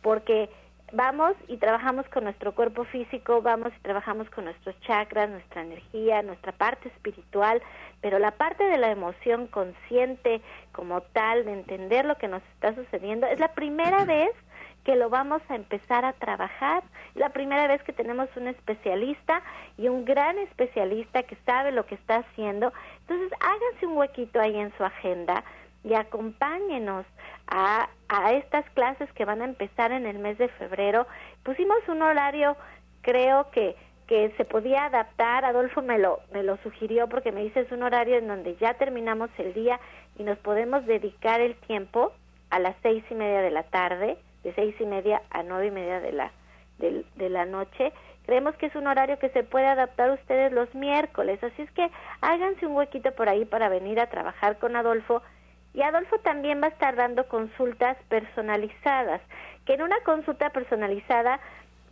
porque 0.00 0.48
vamos 0.92 1.34
y 1.48 1.56
trabajamos 1.56 2.06
con 2.08 2.24
nuestro 2.24 2.54
cuerpo 2.54 2.84
físico, 2.84 3.42
vamos 3.42 3.72
y 3.76 3.80
trabajamos 3.80 4.28
con 4.30 4.44
nuestros 4.44 4.78
chakras, 4.82 5.30
nuestra 5.30 5.62
energía, 5.62 6.22
nuestra 6.22 6.52
parte 6.52 6.88
espiritual, 6.88 7.62
pero 8.00 8.18
la 8.18 8.32
parte 8.32 8.64
de 8.64 8.78
la 8.78 8.90
emoción 8.90 9.46
consciente 9.46 10.40
como 10.72 11.00
tal, 11.00 11.44
de 11.44 11.52
entender 11.52 12.04
lo 12.04 12.16
que 12.16 12.28
nos 12.28 12.42
está 12.54 12.74
sucediendo, 12.74 13.26
es 13.26 13.40
la 13.40 13.52
primera 13.54 14.04
vez 14.04 14.30
que 14.84 14.96
lo 14.96 15.08
vamos 15.10 15.42
a 15.48 15.54
empezar 15.54 16.04
a 16.04 16.12
trabajar. 16.12 16.82
La 17.14 17.28
primera 17.28 17.68
vez 17.68 17.82
que 17.82 17.92
tenemos 17.92 18.28
un 18.36 18.48
especialista 18.48 19.42
y 19.78 19.88
un 19.88 20.04
gran 20.04 20.38
especialista 20.38 21.22
que 21.22 21.36
sabe 21.46 21.70
lo 21.70 21.86
que 21.86 21.94
está 21.94 22.16
haciendo. 22.16 22.72
Entonces, 23.02 23.30
háganse 23.40 23.86
un 23.86 23.96
huequito 23.96 24.40
ahí 24.40 24.58
en 24.58 24.76
su 24.76 24.84
agenda 24.84 25.44
y 25.84 25.94
acompáñenos 25.94 27.06
a, 27.48 27.88
a 28.08 28.32
estas 28.32 28.68
clases 28.70 29.12
que 29.12 29.24
van 29.24 29.42
a 29.42 29.46
empezar 29.46 29.92
en 29.92 30.06
el 30.06 30.18
mes 30.18 30.38
de 30.38 30.48
febrero. 30.48 31.06
Pusimos 31.42 31.78
un 31.88 32.02
horario, 32.02 32.56
creo 33.02 33.50
que 33.50 33.76
que 34.12 34.30
se 34.36 34.44
podía 34.44 34.84
adaptar, 34.84 35.44
Adolfo 35.46 35.80
me 35.80 35.98
lo, 35.98 36.20
me 36.32 36.42
lo 36.42 36.58
sugirió 36.58 37.08
porque 37.08 37.32
me 37.32 37.44
dice 37.44 37.60
es 37.60 37.72
un 37.72 37.82
horario 37.82 38.16
en 38.16 38.28
donde 38.28 38.56
ya 38.56 38.74
terminamos 38.74 39.30
el 39.38 39.54
día 39.54 39.80
y 40.18 40.22
nos 40.22 40.36
podemos 40.38 40.84
dedicar 40.84 41.40
el 41.40 41.54
tiempo 41.54 42.12
a 42.50 42.58
las 42.58 42.76
seis 42.82 43.02
y 43.10 43.14
media 43.14 43.40
de 43.40 43.50
la 43.50 43.62
tarde, 43.62 44.18
de 44.44 44.54
seis 44.54 44.74
y 44.78 44.84
media 44.84 45.22
a 45.30 45.42
nueve 45.42 45.68
y 45.68 45.70
media 45.70 46.00
de 46.00 46.12
la, 46.12 46.30
de, 46.78 47.06
de 47.16 47.28
la 47.30 47.46
noche. 47.46 47.92
Creemos 48.26 48.54
que 48.56 48.66
es 48.66 48.74
un 48.74 48.86
horario 48.86 49.18
que 49.18 49.30
se 49.30 49.44
puede 49.44 49.66
adaptar 49.66 50.10
ustedes 50.10 50.52
los 50.52 50.74
miércoles, 50.74 51.42
así 51.42 51.62
es 51.62 51.70
que 51.70 51.90
háganse 52.20 52.66
un 52.66 52.76
huequito 52.76 53.12
por 53.12 53.30
ahí 53.30 53.46
para 53.46 53.70
venir 53.70 53.98
a 53.98 54.10
trabajar 54.10 54.58
con 54.58 54.76
Adolfo 54.76 55.22
y 55.74 55.82
Adolfo 55.82 56.18
también 56.18 56.60
va 56.60 56.66
a 56.66 56.70
estar 56.70 56.96
dando 56.96 57.26
consultas 57.28 57.96
personalizadas, 58.08 59.20
que 59.64 59.74
en 59.74 59.82
una 59.82 60.00
consulta 60.00 60.50
personalizada 60.50 61.40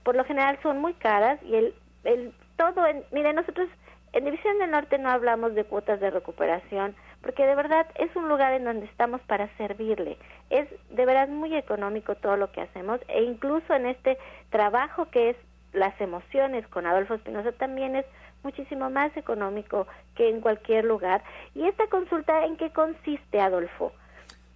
por 0.03 0.17
lo 0.17 0.25
general 0.25 0.59
son 0.63 0.79
muy 0.79 0.95
caras 0.95 1.39
y 1.43 1.55
el, 1.55 1.75
el 2.05 2.33
todo, 2.57 2.87
en, 2.87 3.05
mire, 3.13 3.33
nosotros 3.33 3.69
en 4.13 4.25
División 4.25 4.59
del 4.59 4.71
Norte 4.71 4.99
no 4.99 5.09
hablamos 5.11 5.55
de 5.55 5.65
cuotas 5.65 6.01
de 6.01 6.11
recuperación, 6.11 6.97
porque 7.23 7.47
de 7.47 7.55
verdad 7.55 7.87
es 7.97 8.15
un 8.17 8.29
lugar 8.29 8.53
en 8.55 8.65
donde 8.65 8.87
estamos 8.87 9.21
para 9.23 9.49
servirle. 9.57 10.17
Es 10.49 10.69
de 10.91 11.07
verdad 11.07 11.29
muy 11.29 11.55
económico 11.55 12.17
todo 12.17 12.37
lo 12.37 12.51
que 12.51 12.63
hacemos 12.63 13.01
e 13.09 13.23
incluso 13.23 13.73
en 13.75 13.87
este 13.87 14.19
trabajo 14.51 15.11
que 15.11 15.31
es 15.31 15.37
las 15.73 15.99
emociones 16.01 16.67
con 16.69 16.87
Adolfo 16.87 17.15
Espinosa 17.15 17.53
también 17.53 17.95
es 17.95 18.07
muchísimo 18.43 18.91
más 18.91 19.17
económico 19.17 19.87
que 20.17 20.29
en 20.29 20.41
cualquier 20.41 20.85
lugar. 20.85 21.23
¿Y 21.55 21.67
esta 21.67 21.87
consulta 21.89 22.45
en 22.45 22.57
qué 22.57 22.73
consiste, 22.73 23.41
Adolfo? 23.41 23.93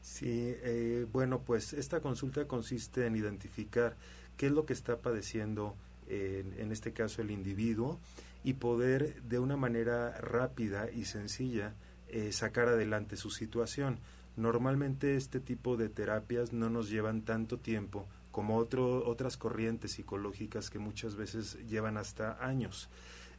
Sí, 0.01 0.55
eh, 0.63 1.07
bueno, 1.13 1.41
pues 1.41 1.73
esta 1.73 2.01
consulta 2.01 2.47
consiste 2.47 3.07
en 3.07 3.17
identificar 3.17 3.97
qué 4.37 4.47
es 4.47 4.53
lo 4.53 4.67
que 4.67 4.73
está 4.75 4.99
padeciendo, 4.99 5.77
en 6.07 6.71
este 6.71 6.93
caso, 6.93 7.23
el 7.23 7.31
individuo 7.31 7.99
y 8.45 8.53
poder 8.53 9.23
de 9.23 9.39
una 9.39 9.57
manera 9.57 10.11
rápida 10.21 10.91
y 10.91 11.07
sencilla 11.07 11.73
eh, 12.09 12.31
sacar 12.31 12.69
adelante 12.69 13.17
su 13.17 13.31
situación. 13.31 13.99
Normalmente 14.37 15.17
este 15.17 15.41
tipo 15.41 15.77
de 15.77 15.89
terapias 15.89 16.53
no 16.53 16.69
nos 16.69 16.91
llevan 16.91 17.23
tanto 17.23 17.59
tiempo 17.59 18.07
como 18.31 18.59
otro, 18.59 19.07
otras 19.07 19.37
corrientes 19.37 19.93
psicológicas 19.93 20.69
que 20.69 20.79
muchas 20.79 21.17
veces 21.17 21.57
llevan 21.67 21.97
hasta 21.97 22.45
años 22.45 22.91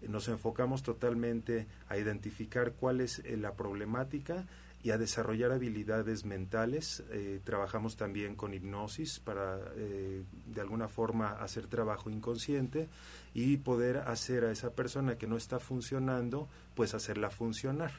nos 0.10 0.28
enfocamos 0.28 0.84
totalmente 0.84 1.68
a 1.90 1.98
identificar 1.98 2.74
cuál 2.74 3.02
es 3.02 3.20
eh, 3.20 3.38
la 3.38 3.54
problemática 3.54 4.46
y 4.86 4.92
a 4.92 4.98
desarrollar 5.00 5.52
habilidades 5.52 6.26
mentales. 6.26 7.04
Eh, 7.12 7.40
trabajamos 7.44 7.98
también 7.98 8.36
con 8.36 8.54
hipnosis 8.54 9.20
para 9.20 9.58
eh, 9.76 10.22
de 10.46 10.62
alguna 10.62 10.88
forma 10.88 11.30
hacer 11.30 11.66
trabajo 11.66 12.12
inconsciente 12.12 12.88
y 13.34 13.58
poder 13.58 13.98
hacer 13.98 14.46
a 14.46 14.52
esa 14.52 14.76
persona 14.76 15.18
que 15.18 15.26
no 15.26 15.38
está 15.38 15.60
funcionando, 15.60 16.48
pues 16.76 16.94
hacerla 16.94 17.32
funcionar. 17.32 17.90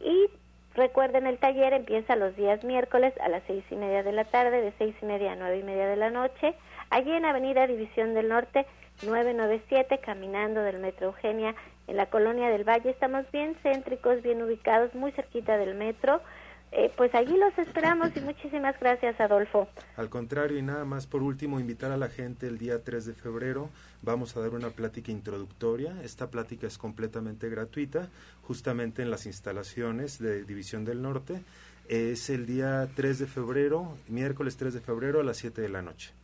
y 0.00 0.30
Recuerden, 0.78 1.26
el 1.26 1.38
taller 1.38 1.72
empieza 1.72 2.14
los 2.14 2.36
días 2.36 2.62
miércoles 2.62 3.12
a 3.20 3.28
las 3.28 3.42
seis 3.48 3.64
y 3.68 3.74
media 3.74 4.04
de 4.04 4.12
la 4.12 4.24
tarde, 4.24 4.60
de 4.60 4.72
seis 4.78 4.94
y 5.02 5.06
media 5.06 5.32
a 5.32 5.34
nueve 5.34 5.58
y 5.58 5.64
media 5.64 5.88
de 5.88 5.96
la 5.96 6.08
noche, 6.08 6.54
allí 6.90 7.10
en 7.10 7.24
Avenida 7.24 7.66
División 7.66 8.14
del 8.14 8.28
Norte, 8.28 8.64
997, 9.02 9.98
caminando 9.98 10.62
del 10.62 10.78
Metro 10.78 11.06
Eugenia, 11.06 11.56
en 11.88 11.96
la 11.96 12.06
Colonia 12.06 12.48
del 12.50 12.62
Valle. 12.62 12.90
Estamos 12.90 13.28
bien 13.32 13.56
céntricos, 13.64 14.22
bien 14.22 14.40
ubicados, 14.40 14.94
muy 14.94 15.10
cerquita 15.10 15.58
del 15.58 15.74
metro. 15.74 16.20
Eh, 16.70 16.92
pues 16.96 17.14
allí 17.14 17.36
los 17.36 17.56
esperamos 17.58 18.10
y 18.16 18.20
muchísimas 18.20 18.78
gracias, 18.78 19.18
Adolfo. 19.20 19.68
Al 19.96 20.10
contrario, 20.10 20.58
y 20.58 20.62
nada 20.62 20.84
más 20.84 21.06
por 21.06 21.22
último, 21.22 21.58
invitar 21.60 21.90
a 21.90 21.96
la 21.96 22.08
gente 22.08 22.46
el 22.46 22.58
día 22.58 22.84
3 22.84 23.06
de 23.06 23.14
febrero. 23.14 23.70
Vamos 24.02 24.36
a 24.36 24.40
dar 24.40 24.50
una 24.50 24.70
plática 24.70 25.10
introductoria. 25.10 25.94
Esta 26.02 26.30
plática 26.30 26.66
es 26.66 26.76
completamente 26.76 27.48
gratuita, 27.48 28.08
justamente 28.42 29.02
en 29.02 29.10
las 29.10 29.26
instalaciones 29.26 30.18
de 30.18 30.44
División 30.44 30.84
del 30.84 31.00
Norte. 31.00 31.42
Es 31.88 32.28
el 32.28 32.44
día 32.44 32.86
3 32.94 33.18
de 33.18 33.26
febrero, 33.26 33.96
miércoles 34.08 34.58
3 34.58 34.74
de 34.74 34.80
febrero 34.80 35.20
a 35.20 35.24
las 35.24 35.38
7 35.38 35.62
de 35.62 35.68
la 35.70 35.80
noche. 35.80 36.17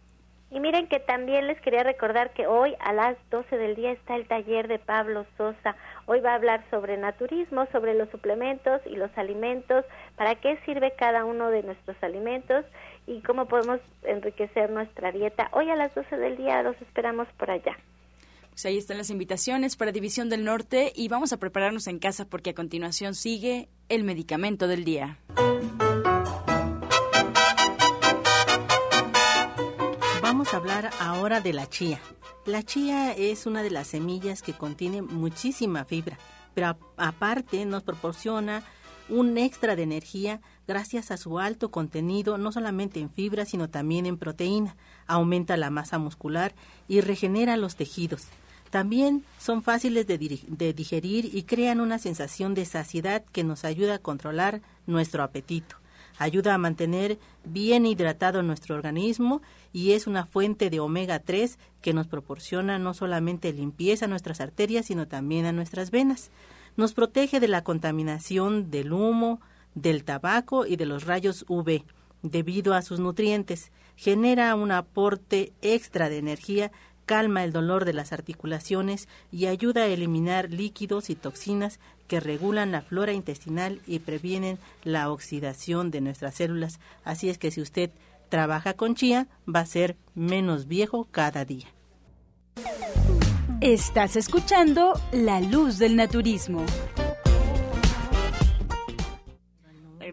Y 0.54 0.60
miren 0.60 0.86
que 0.86 1.00
también 1.00 1.48
les 1.48 1.60
quería 1.60 1.82
recordar 1.82 2.32
que 2.32 2.46
hoy 2.46 2.76
a 2.78 2.92
las 2.92 3.16
12 3.32 3.58
del 3.58 3.74
día 3.74 3.90
está 3.90 4.14
el 4.14 4.28
taller 4.28 4.68
de 4.68 4.78
Pablo 4.78 5.26
Sosa. 5.36 5.74
Hoy 6.06 6.20
va 6.20 6.30
a 6.30 6.34
hablar 6.36 6.64
sobre 6.70 6.96
naturismo, 6.96 7.66
sobre 7.72 7.92
los 7.94 8.08
suplementos 8.10 8.80
y 8.86 8.94
los 8.94 9.10
alimentos, 9.18 9.84
para 10.14 10.36
qué 10.36 10.56
sirve 10.64 10.92
cada 10.96 11.24
uno 11.24 11.50
de 11.50 11.64
nuestros 11.64 11.96
alimentos 12.04 12.64
y 13.08 13.20
cómo 13.22 13.46
podemos 13.46 13.80
enriquecer 14.04 14.70
nuestra 14.70 15.10
dieta. 15.10 15.48
Hoy 15.50 15.70
a 15.70 15.74
las 15.74 15.92
12 15.92 16.16
del 16.18 16.36
día 16.36 16.62
los 16.62 16.80
esperamos 16.82 17.26
por 17.36 17.50
allá. 17.50 17.76
Pues 18.50 18.64
ahí 18.66 18.78
están 18.78 18.98
las 18.98 19.10
invitaciones 19.10 19.74
para 19.74 19.90
División 19.90 20.30
del 20.30 20.44
Norte 20.44 20.92
y 20.94 21.08
vamos 21.08 21.32
a 21.32 21.38
prepararnos 21.38 21.88
en 21.88 21.98
casa 21.98 22.26
porque 22.26 22.50
a 22.50 22.54
continuación 22.54 23.16
sigue 23.16 23.68
el 23.88 24.04
medicamento 24.04 24.68
del 24.68 24.84
día. 24.84 25.18
Vamos 30.44 30.52
a 30.52 30.58
hablar 30.58 30.90
ahora 31.00 31.40
de 31.40 31.54
la 31.54 31.70
chía. 31.70 31.98
La 32.44 32.62
chía 32.62 33.12
es 33.12 33.46
una 33.46 33.62
de 33.62 33.70
las 33.70 33.86
semillas 33.86 34.42
que 34.42 34.52
contiene 34.52 35.00
muchísima 35.00 35.86
fibra, 35.86 36.18
pero 36.52 36.76
aparte 36.98 37.64
nos 37.64 37.82
proporciona 37.82 38.62
un 39.08 39.38
extra 39.38 39.74
de 39.74 39.84
energía 39.84 40.42
gracias 40.68 41.10
a 41.10 41.16
su 41.16 41.38
alto 41.38 41.70
contenido 41.70 42.36
no 42.36 42.52
solamente 42.52 43.00
en 43.00 43.08
fibra 43.08 43.46
sino 43.46 43.70
también 43.70 44.04
en 44.04 44.18
proteína, 44.18 44.76
aumenta 45.06 45.56
la 45.56 45.70
masa 45.70 45.96
muscular 45.96 46.54
y 46.88 47.00
regenera 47.00 47.56
los 47.56 47.76
tejidos. 47.76 48.26
También 48.68 49.24
son 49.38 49.62
fáciles 49.62 50.06
de, 50.06 50.18
de, 50.18 50.74
digerir 50.74 51.34
y 51.34 51.44
crean 51.44 51.80
una 51.80 51.98
sensación 51.98 52.52
de 52.52 52.66
saciedad 52.66 53.24
que 53.32 53.44
nos 53.44 53.64
ayuda 53.64 53.94
a 53.94 53.98
controlar 53.98 54.60
nuestro 54.86 55.22
apetito 55.22 55.76
ayuda 56.18 56.54
a 56.54 56.58
mantener 56.58 57.18
bien 57.44 57.86
hidratado 57.86 58.42
nuestro 58.42 58.74
organismo 58.74 59.42
y 59.72 59.92
es 59.92 60.06
una 60.06 60.26
fuente 60.26 60.70
de 60.70 60.80
omega 60.80 61.18
3 61.18 61.58
que 61.80 61.92
nos 61.92 62.06
proporciona 62.06 62.78
no 62.78 62.94
solamente 62.94 63.52
limpieza 63.52 64.04
a 64.04 64.08
nuestras 64.08 64.40
arterias, 64.40 64.86
sino 64.86 65.08
también 65.08 65.46
a 65.46 65.52
nuestras 65.52 65.90
venas. 65.90 66.30
Nos 66.76 66.92
protege 66.92 67.40
de 67.40 67.48
la 67.48 67.64
contaminación 67.64 68.70
del 68.70 68.92
humo, 68.92 69.40
del 69.74 70.04
tabaco 70.04 70.66
y 70.66 70.76
de 70.76 70.86
los 70.86 71.04
rayos 71.04 71.44
UV 71.48 71.84
debido 72.22 72.74
a 72.74 72.82
sus 72.82 72.98
nutrientes. 72.98 73.70
Genera 73.96 74.54
un 74.56 74.72
aporte 74.72 75.52
extra 75.62 76.08
de 76.08 76.18
energía 76.18 76.72
calma 77.04 77.44
el 77.44 77.52
dolor 77.52 77.84
de 77.84 77.92
las 77.92 78.12
articulaciones 78.12 79.08
y 79.30 79.46
ayuda 79.46 79.82
a 79.82 79.86
eliminar 79.86 80.50
líquidos 80.50 81.10
y 81.10 81.14
toxinas 81.14 81.80
que 82.08 82.20
regulan 82.20 82.72
la 82.72 82.82
flora 82.82 83.12
intestinal 83.12 83.80
y 83.86 84.00
previenen 84.00 84.58
la 84.82 85.10
oxidación 85.10 85.90
de 85.90 86.00
nuestras 86.00 86.34
células. 86.34 86.80
Así 87.04 87.28
es 87.28 87.38
que 87.38 87.50
si 87.50 87.60
usted 87.60 87.90
trabaja 88.28 88.74
con 88.74 88.94
chía, 88.94 89.28
va 89.52 89.60
a 89.60 89.66
ser 89.66 89.96
menos 90.14 90.66
viejo 90.66 91.06
cada 91.10 91.44
día. 91.44 91.68
Estás 93.60 94.16
escuchando 94.16 94.92
La 95.12 95.40
Luz 95.40 95.78
del 95.78 95.96
Naturismo. 95.96 96.64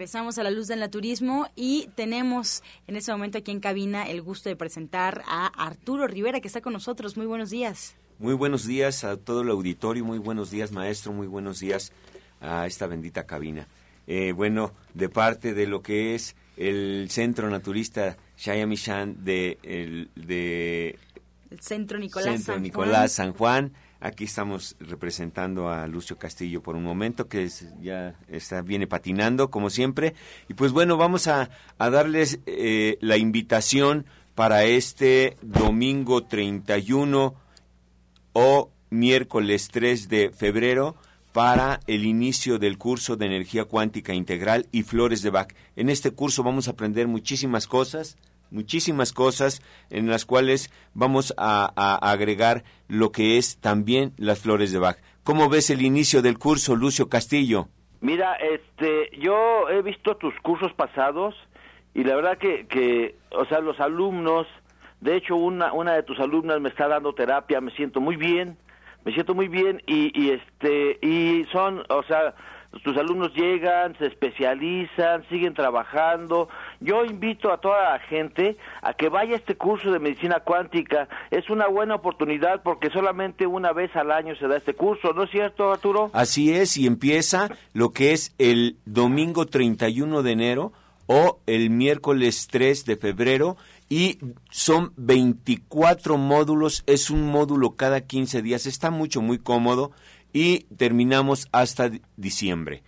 Regresamos 0.01 0.39
a 0.39 0.43
la 0.43 0.49
luz 0.49 0.65
del 0.65 0.79
naturismo 0.79 1.47
y 1.55 1.87
tenemos 1.93 2.63
en 2.87 2.95
este 2.95 3.11
momento 3.11 3.37
aquí 3.37 3.51
en 3.51 3.59
cabina 3.59 4.09
el 4.09 4.23
gusto 4.23 4.49
de 4.49 4.55
presentar 4.55 5.21
a 5.27 5.45
Arturo 5.63 6.07
Rivera 6.07 6.41
que 6.41 6.47
está 6.47 6.59
con 6.59 6.73
nosotros. 6.73 7.17
Muy 7.17 7.27
buenos 7.27 7.51
días. 7.51 7.95
Muy 8.17 8.33
buenos 8.33 8.65
días 8.65 9.03
a 9.03 9.15
todo 9.17 9.43
el 9.43 9.49
auditorio, 9.51 10.03
muy 10.03 10.17
buenos 10.17 10.49
días 10.49 10.71
maestro, 10.71 11.13
muy 11.13 11.27
buenos 11.27 11.59
días 11.59 11.93
a 12.39 12.65
esta 12.65 12.87
bendita 12.87 13.27
cabina. 13.27 13.67
Eh, 14.07 14.31
bueno, 14.31 14.73
de 14.95 15.07
parte 15.07 15.53
de 15.53 15.67
lo 15.67 15.83
que 15.83 16.15
es 16.15 16.35
el 16.57 17.05
Centro 17.11 17.47
Naturista 17.51 18.17
Shayamishan 18.37 19.23
de, 19.23 19.59
el, 19.61 20.09
de 20.15 20.97
el 21.51 21.59
Centro 21.59 21.99
Nicolás 21.99 22.25
Centro 22.25 22.59
Nicolás 22.59 23.11
San 23.11 23.33
Juan 23.33 23.73
Aquí 24.03 24.23
estamos 24.23 24.75
representando 24.79 25.69
a 25.69 25.85
Lucio 25.85 26.17
Castillo 26.17 26.63
por 26.63 26.75
un 26.75 26.83
momento, 26.83 27.27
que 27.27 27.47
ya 27.79 28.15
está, 28.27 28.63
viene 28.63 28.87
patinando, 28.87 29.51
como 29.51 29.69
siempre. 29.69 30.15
Y 30.49 30.55
pues 30.55 30.71
bueno, 30.71 30.97
vamos 30.97 31.27
a, 31.27 31.51
darles 31.77 32.39
eh, 32.47 32.97
la 32.99 33.17
invitación 33.17 34.07
para 34.33 34.63
este 34.63 35.37
domingo 35.43 36.23
31 36.23 37.35
o 38.33 38.71
miércoles 38.89 39.69
3 39.71 40.09
de 40.09 40.31
febrero 40.31 40.95
para 41.31 41.79
el 41.85 42.03
inicio 42.03 42.57
del 42.57 42.79
curso 42.79 43.17
de 43.17 43.27
energía 43.27 43.65
cuántica 43.65 44.15
integral 44.15 44.65
y 44.71 44.81
flores 44.81 45.21
de 45.21 45.29
Bach. 45.29 45.53
En 45.75 45.91
este 45.91 46.09
curso 46.09 46.41
vamos 46.41 46.67
a 46.67 46.71
aprender 46.71 47.07
muchísimas 47.07 47.67
cosas 47.67 48.17
muchísimas 48.51 49.13
cosas 49.13 49.61
en 49.89 50.07
las 50.07 50.25
cuales 50.25 50.71
vamos 50.93 51.33
a, 51.37 51.71
agregar 52.11 52.63
lo 52.87 53.11
que 53.11 53.37
es 53.37 53.57
también 53.59 54.13
las 54.17 54.39
flores 54.39 54.71
de 54.71 54.79
Bach. 54.79 54.97
¿Cómo 55.23 55.49
ves 55.49 55.69
el 55.69 55.81
inicio 55.81 56.21
del 56.21 56.37
curso, 56.37 56.75
Lucio 56.75 57.09
Castillo? 57.09 57.67
Mira, 58.01 58.35
este, 58.35 59.11
yo 59.19 59.69
he 59.69 59.81
visto 59.81 60.17
tus 60.17 60.33
cursos 60.41 60.73
pasados 60.73 61.35
y 61.93 62.03
la 62.03 62.15
verdad 62.15 62.37
que, 62.37 62.67
que 62.67 63.15
o 63.31 63.45
sea, 63.45 63.59
los 63.59 63.79
alumnos, 63.79 64.47
de 64.99 65.17
hecho 65.17 65.35
una, 65.35 65.73
una 65.73 65.93
de 65.93 66.03
tus 66.03 66.19
alumnas 66.19 66.59
me 66.59 66.69
está 66.69 66.87
dando 66.87 67.13
terapia, 67.13 67.61
me 67.61 67.71
siento 67.71 68.01
muy 68.01 68.15
bien, 68.15 68.57
me 69.05 69.13
siento 69.13 69.33
muy 69.33 69.47
bien 69.47 69.81
y, 69.85 70.11
y 70.19 70.31
este, 70.31 70.99
y 71.01 71.45
son, 71.51 71.83
o 71.89 72.03
sea, 72.03 72.33
tus 72.83 72.95
alumnos 72.97 73.33
llegan, 73.33 73.97
se 73.97 74.07
especializan, 74.07 75.27
siguen 75.29 75.53
trabajando. 75.53 76.49
Yo 76.79 77.03
invito 77.03 77.51
a 77.51 77.57
toda 77.57 77.91
la 77.91 77.99
gente 77.99 78.57
a 78.81 78.93
que 78.93 79.09
vaya 79.09 79.33
a 79.33 79.37
este 79.37 79.55
curso 79.55 79.91
de 79.91 79.99
medicina 79.99 80.39
cuántica. 80.39 81.09
Es 81.31 81.49
una 81.49 81.67
buena 81.67 81.95
oportunidad 81.95 82.63
porque 82.63 82.89
solamente 82.89 83.45
una 83.45 83.73
vez 83.73 83.95
al 83.95 84.11
año 84.11 84.35
se 84.35 84.47
da 84.47 84.57
este 84.57 84.73
curso, 84.73 85.13
¿no 85.13 85.23
es 85.23 85.31
cierto, 85.31 85.71
Arturo? 85.71 86.09
Así 86.13 86.53
es, 86.53 86.77
y 86.77 86.87
empieza 86.87 87.49
lo 87.73 87.91
que 87.91 88.13
es 88.13 88.33
el 88.37 88.77
domingo 88.85 89.45
31 89.45 90.23
de 90.23 90.31
enero 90.31 90.71
o 91.07 91.39
el 91.45 91.69
miércoles 91.69 92.47
3 92.49 92.85
de 92.85 92.95
febrero 92.95 93.57
y 93.89 94.19
son 94.49 94.93
24 94.95 96.17
módulos, 96.17 96.83
es 96.87 97.09
un 97.09 97.27
módulo 97.27 97.75
cada 97.75 97.99
15 97.99 98.41
días, 98.41 98.65
está 98.65 98.91
mucho, 98.91 99.21
muy 99.21 99.37
cómodo 99.37 99.91
y 100.33 100.65
terminamos 100.75 101.47
hasta 101.51 101.91
diciembre. 102.17 102.81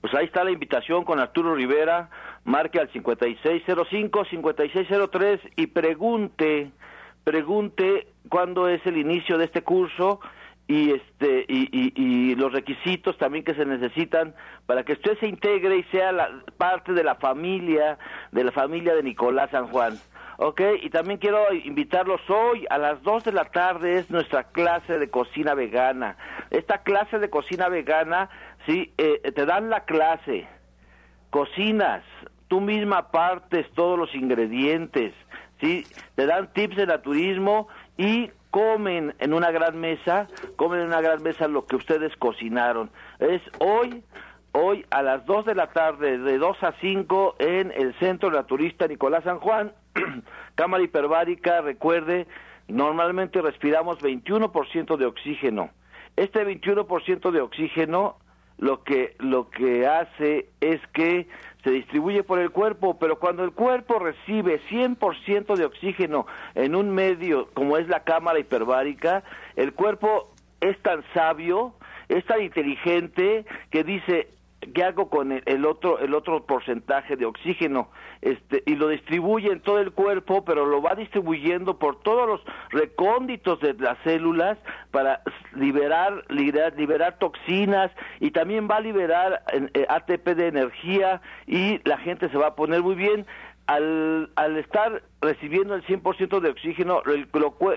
Pues 0.00 0.14
ahí 0.14 0.26
está 0.26 0.44
la 0.44 0.50
invitación 0.50 1.04
con 1.04 1.20
Arturo 1.20 1.54
Rivera, 1.54 2.10
marque 2.44 2.80
al 2.80 2.92
5605-5603 2.92 5.40
y 5.56 5.68
pregunte, 5.68 6.72
pregunte 7.22 8.08
cuándo 8.28 8.68
es 8.68 8.84
el 8.84 8.96
inicio 8.96 9.38
de 9.38 9.44
este 9.44 9.62
curso 9.62 10.18
y 10.66 10.90
este 10.92 11.44
y, 11.48 11.92
y, 11.94 12.34
los 12.34 12.52
requisitos 12.52 13.16
también 13.18 13.44
que 13.44 13.54
se 13.54 13.64
necesitan 13.64 14.34
para 14.66 14.82
que 14.84 14.94
usted 14.94 15.16
se 15.18 15.26
integre 15.26 15.78
y 15.78 15.84
sea 15.84 16.12
la, 16.12 16.28
parte 16.56 16.92
de 16.92 17.04
la 17.04 17.14
familia 17.16 17.98
de 18.30 18.44
la 18.44 18.52
familia 18.52 18.94
de 18.94 19.02
Nicolás 19.02 19.50
San 19.50 19.66
Juan. 19.68 19.94
Ok, 20.38 20.60
y 20.82 20.90
también 20.90 21.18
quiero 21.18 21.52
invitarlos 21.52 22.20
hoy 22.28 22.66
a 22.70 22.78
las 22.78 23.02
2 23.02 23.24
de 23.24 23.32
la 23.32 23.44
tarde 23.46 23.98
es 23.98 24.10
nuestra 24.10 24.44
clase 24.44 24.98
de 24.98 25.10
cocina 25.10 25.54
vegana. 25.54 26.16
Esta 26.50 26.78
clase 26.78 27.18
de 27.18 27.28
cocina 27.28 27.68
vegana, 27.68 28.30
sí, 28.66 28.92
eh, 28.96 29.30
te 29.32 29.44
dan 29.44 29.68
la 29.68 29.84
clase, 29.84 30.46
cocinas, 31.30 32.02
tú 32.48 32.60
misma 32.60 33.10
partes 33.10 33.70
todos 33.72 33.98
los 33.98 34.14
ingredientes, 34.14 35.12
¿sí? 35.60 35.86
Te 36.14 36.26
dan 36.26 36.52
tips 36.52 36.76
de 36.76 36.86
naturismo 36.86 37.68
y 37.96 38.30
comen 38.50 39.14
en 39.18 39.34
una 39.34 39.50
gran 39.50 39.78
mesa, 39.80 40.28
comen 40.56 40.80
en 40.80 40.86
una 40.86 41.00
gran 41.00 41.22
mesa 41.22 41.46
lo 41.46 41.66
que 41.66 41.76
ustedes 41.76 42.14
cocinaron. 42.16 42.90
Es 43.18 43.42
hoy, 43.58 44.02
hoy 44.52 44.84
a 44.90 45.02
las 45.02 45.24
2 45.26 45.46
de 45.46 45.54
la 45.54 45.68
tarde, 45.68 46.18
de 46.18 46.38
2 46.38 46.62
a 46.62 46.72
5, 46.80 47.36
en 47.38 47.72
el 47.72 47.94
Centro 47.98 48.30
Naturista 48.30 48.86
Nicolás 48.86 49.24
San 49.24 49.38
Juan, 49.38 49.72
cámara 50.54 50.82
hiperbárica, 50.82 51.60
recuerde, 51.60 52.26
normalmente 52.68 53.40
respiramos 53.42 53.98
21% 54.00 54.96
de 54.96 55.06
oxígeno. 55.06 55.70
Este 56.16 56.44
21% 56.44 57.30
de 57.30 57.40
oxígeno 57.40 58.16
lo 58.58 58.84
que 58.84 59.16
lo 59.18 59.50
que 59.50 59.86
hace 59.86 60.50
es 60.60 60.80
que 60.92 61.26
se 61.64 61.70
distribuye 61.70 62.22
por 62.22 62.38
el 62.38 62.50
cuerpo, 62.50 62.98
pero 62.98 63.18
cuando 63.18 63.44
el 63.44 63.52
cuerpo 63.52 63.98
recibe 63.98 64.60
100% 64.68 65.56
de 65.56 65.64
oxígeno 65.64 66.26
en 66.54 66.74
un 66.74 66.90
medio 66.90 67.48
como 67.54 67.76
es 67.76 67.88
la 67.88 68.04
cámara 68.04 68.38
hiperbárica, 68.38 69.24
el 69.56 69.72
cuerpo 69.72 70.32
es 70.60 70.78
tan 70.82 71.02
sabio, 71.14 71.74
es 72.08 72.24
tan 72.26 72.42
inteligente 72.42 73.44
que 73.70 73.84
dice, 73.84 74.28
¿qué 74.74 74.84
hago 74.84 75.08
con 75.08 75.32
el, 75.32 75.66
otro 75.66 75.98
el 75.98 76.14
otro 76.14 76.44
porcentaje 76.44 77.16
de 77.16 77.26
oxígeno? 77.26 77.90
Este 78.20 78.62
y 78.66 78.76
lo 78.76 78.88
distribuye 78.88 79.50
en 79.50 79.60
todo 79.60 79.78
el 79.78 79.92
cuerpo, 79.92 80.44
pero 80.44 80.66
lo 80.66 80.80
va 80.80 80.94
distribuyendo 80.94 81.78
por 81.78 82.00
todos 82.00 82.26
los 82.28 82.40
recónditos 82.70 83.60
de 83.60 83.74
las 83.74 83.98
células 84.04 84.58
para 84.90 85.22
liberar 85.54 86.24
liberar, 86.28 86.74
liberar 86.76 87.18
toxinas 87.18 87.90
y 88.20 88.30
también 88.30 88.68
va 88.70 88.76
a 88.76 88.80
liberar 88.80 89.42
eh, 89.52 89.86
ATP 89.88 90.28
de 90.28 90.46
energía 90.48 91.20
y 91.46 91.80
la 91.88 91.98
gente 91.98 92.28
se 92.28 92.38
va 92.38 92.48
a 92.48 92.54
poner 92.54 92.82
muy 92.82 92.94
bien 92.94 93.26
al, 93.66 94.30
al 94.36 94.56
estar 94.56 95.02
recibiendo 95.22 95.76
el 95.76 95.84
100% 95.86 96.40
de 96.40 96.50
oxígeno, 96.50 97.00
el, 97.06 97.28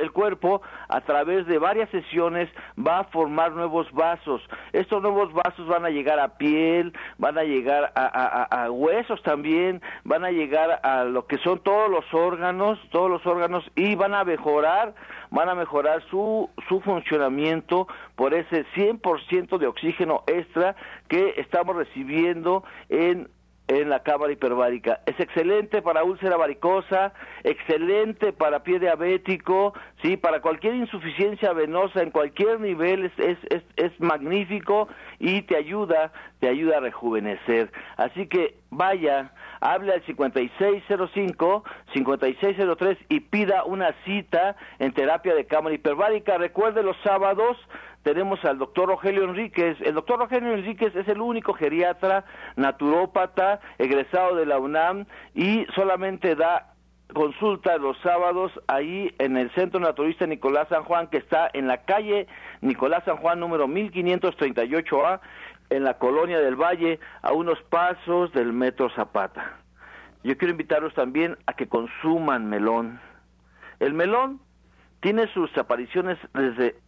el, 0.02 0.12
cuerpo 0.12 0.62
a 0.90 1.02
través 1.02 1.46
de 1.46 1.60
varias 1.60 1.90
sesiones 1.92 2.50
va 2.76 3.00
a 3.00 3.04
formar 3.06 3.52
nuevos 3.52 3.90
vasos. 3.92 4.42
Estos 4.74 5.02
nuevos 5.02 5.32
vasos 5.32 5.68
van 5.68 5.86
a 5.86 5.92
llegar 5.92 6.20
a 6.20 6.38
piel, 6.38 6.92
van 7.20 7.38
a 7.38 7.44
llegar 7.44 7.94
a, 7.96 8.64
a, 8.64 8.72
huesos 8.72 9.22
también, 9.22 9.82
van 10.04 10.26
a 10.26 10.32
llegar 10.32 10.80
a 10.84 11.04
lo 11.04 11.28
que 11.28 11.38
son 11.38 11.60
todos 11.60 11.90
los 11.90 12.12
órganos, 12.14 12.80
todos 12.90 13.12
los 13.12 13.26
órganos 13.28 13.64
y 13.76 13.94
van 13.94 14.16
a 14.16 14.24
mejorar, 14.24 14.96
van 15.30 15.48
a 15.48 15.56
mejorar 15.56 16.04
su, 16.10 16.50
su 16.68 16.82
funcionamiento 16.82 17.88
por 18.16 18.34
ese 18.34 18.66
100% 18.76 19.60
de 19.60 19.68
oxígeno 19.68 20.24
extra 20.26 20.76
que 21.08 21.36
estamos 21.38 21.76
recibiendo 21.76 22.64
en 22.90 23.30
en 23.68 23.90
la 23.90 24.04
cámara 24.04 24.32
hiperbárica. 24.32 25.02
Es 25.06 25.20
excelente 25.20 25.82
para 25.82 26.04
úlcera 26.04 26.38
varicosa, 26.38 27.14
excelente 27.44 28.32
para 28.32 28.62
pie 28.64 28.80
diabético, 28.80 29.74
sí, 30.02 30.16
para 30.18 30.42
cualquier 30.42 30.76
insuficiencia 30.76 31.54
venosa 31.54 32.02
en 32.02 32.12
cualquier 32.12 32.60
nivel 32.60 33.06
es, 33.06 33.18
es, 33.18 33.38
es, 33.50 33.64
es 33.76 34.00
magnífico 34.00 34.88
y 35.20 35.42
te 35.44 35.56
ayuda, 35.58 36.12
te 36.40 36.48
ayuda 36.48 36.78
a 36.78 36.82
rejuvenecer. 36.82 37.72
Así 37.98 38.28
que 38.28 38.56
vaya, 38.70 39.32
hable 39.62 39.94
al 39.94 40.06
5605-5603 40.06 42.98
y 43.10 43.22
pida 43.22 43.64
una 43.64 43.96
cita 44.06 44.56
en 44.80 44.94
terapia 44.94 45.34
de 45.34 45.46
cámara 45.46 45.74
hiperbárica. 45.76 46.38
Recuerde 46.38 46.84
los 46.84 46.98
sábados 47.04 47.58
tenemos 48.06 48.46
al 48.46 48.60
doctor 48.60 48.90
Rogelio 48.90 49.24
Enríquez. 49.24 49.82
El 49.82 49.96
doctor 49.96 50.20
Rogelio 50.20 50.54
Enríquez 50.54 50.96
es 50.96 51.08
el 51.08 51.20
único 51.20 51.54
geriatra 51.54 52.24
naturópata 52.56 53.60
egresado 53.80 54.36
de 54.36 54.46
la 54.46 54.60
UNAM 54.60 55.08
y 55.34 55.66
solamente 55.74 56.36
da 56.36 56.76
consulta 57.12 57.78
los 57.80 57.98
sábados 58.02 58.52
ahí 58.68 59.12
en 59.18 59.38
el 59.38 59.50
Centro 59.56 59.80
Naturista 59.80 60.28
Nicolás 60.28 60.68
San 60.70 60.84
Juan, 60.84 61.08
que 61.08 61.18
está 61.18 61.50
en 61.52 61.66
la 61.66 61.78
calle 61.78 62.28
Nicolás 62.62 63.04
San 63.06 63.18
Juan 63.18 63.40
número 63.40 63.68
1538A, 63.68 65.20
en 65.72 65.84
la 65.84 65.96
colonia 65.96 66.40
del 66.40 66.56
Valle, 66.56 67.00
a 67.24 67.34
unos 67.34 67.60
pasos 67.72 68.32
del 68.34 68.54
Metro 68.54 68.92
Zapata. 68.92 69.58
Yo 70.24 70.38
quiero 70.38 70.52
invitarlos 70.52 70.94
también 70.94 71.40
a 71.48 71.54
que 71.54 71.68
consuman 71.68 72.50
melón. 72.50 73.00
El 73.80 73.96
melón 73.96 74.42
tiene 75.00 75.26
sus 75.34 75.56
apariciones 75.58 76.20
desde 76.36 76.85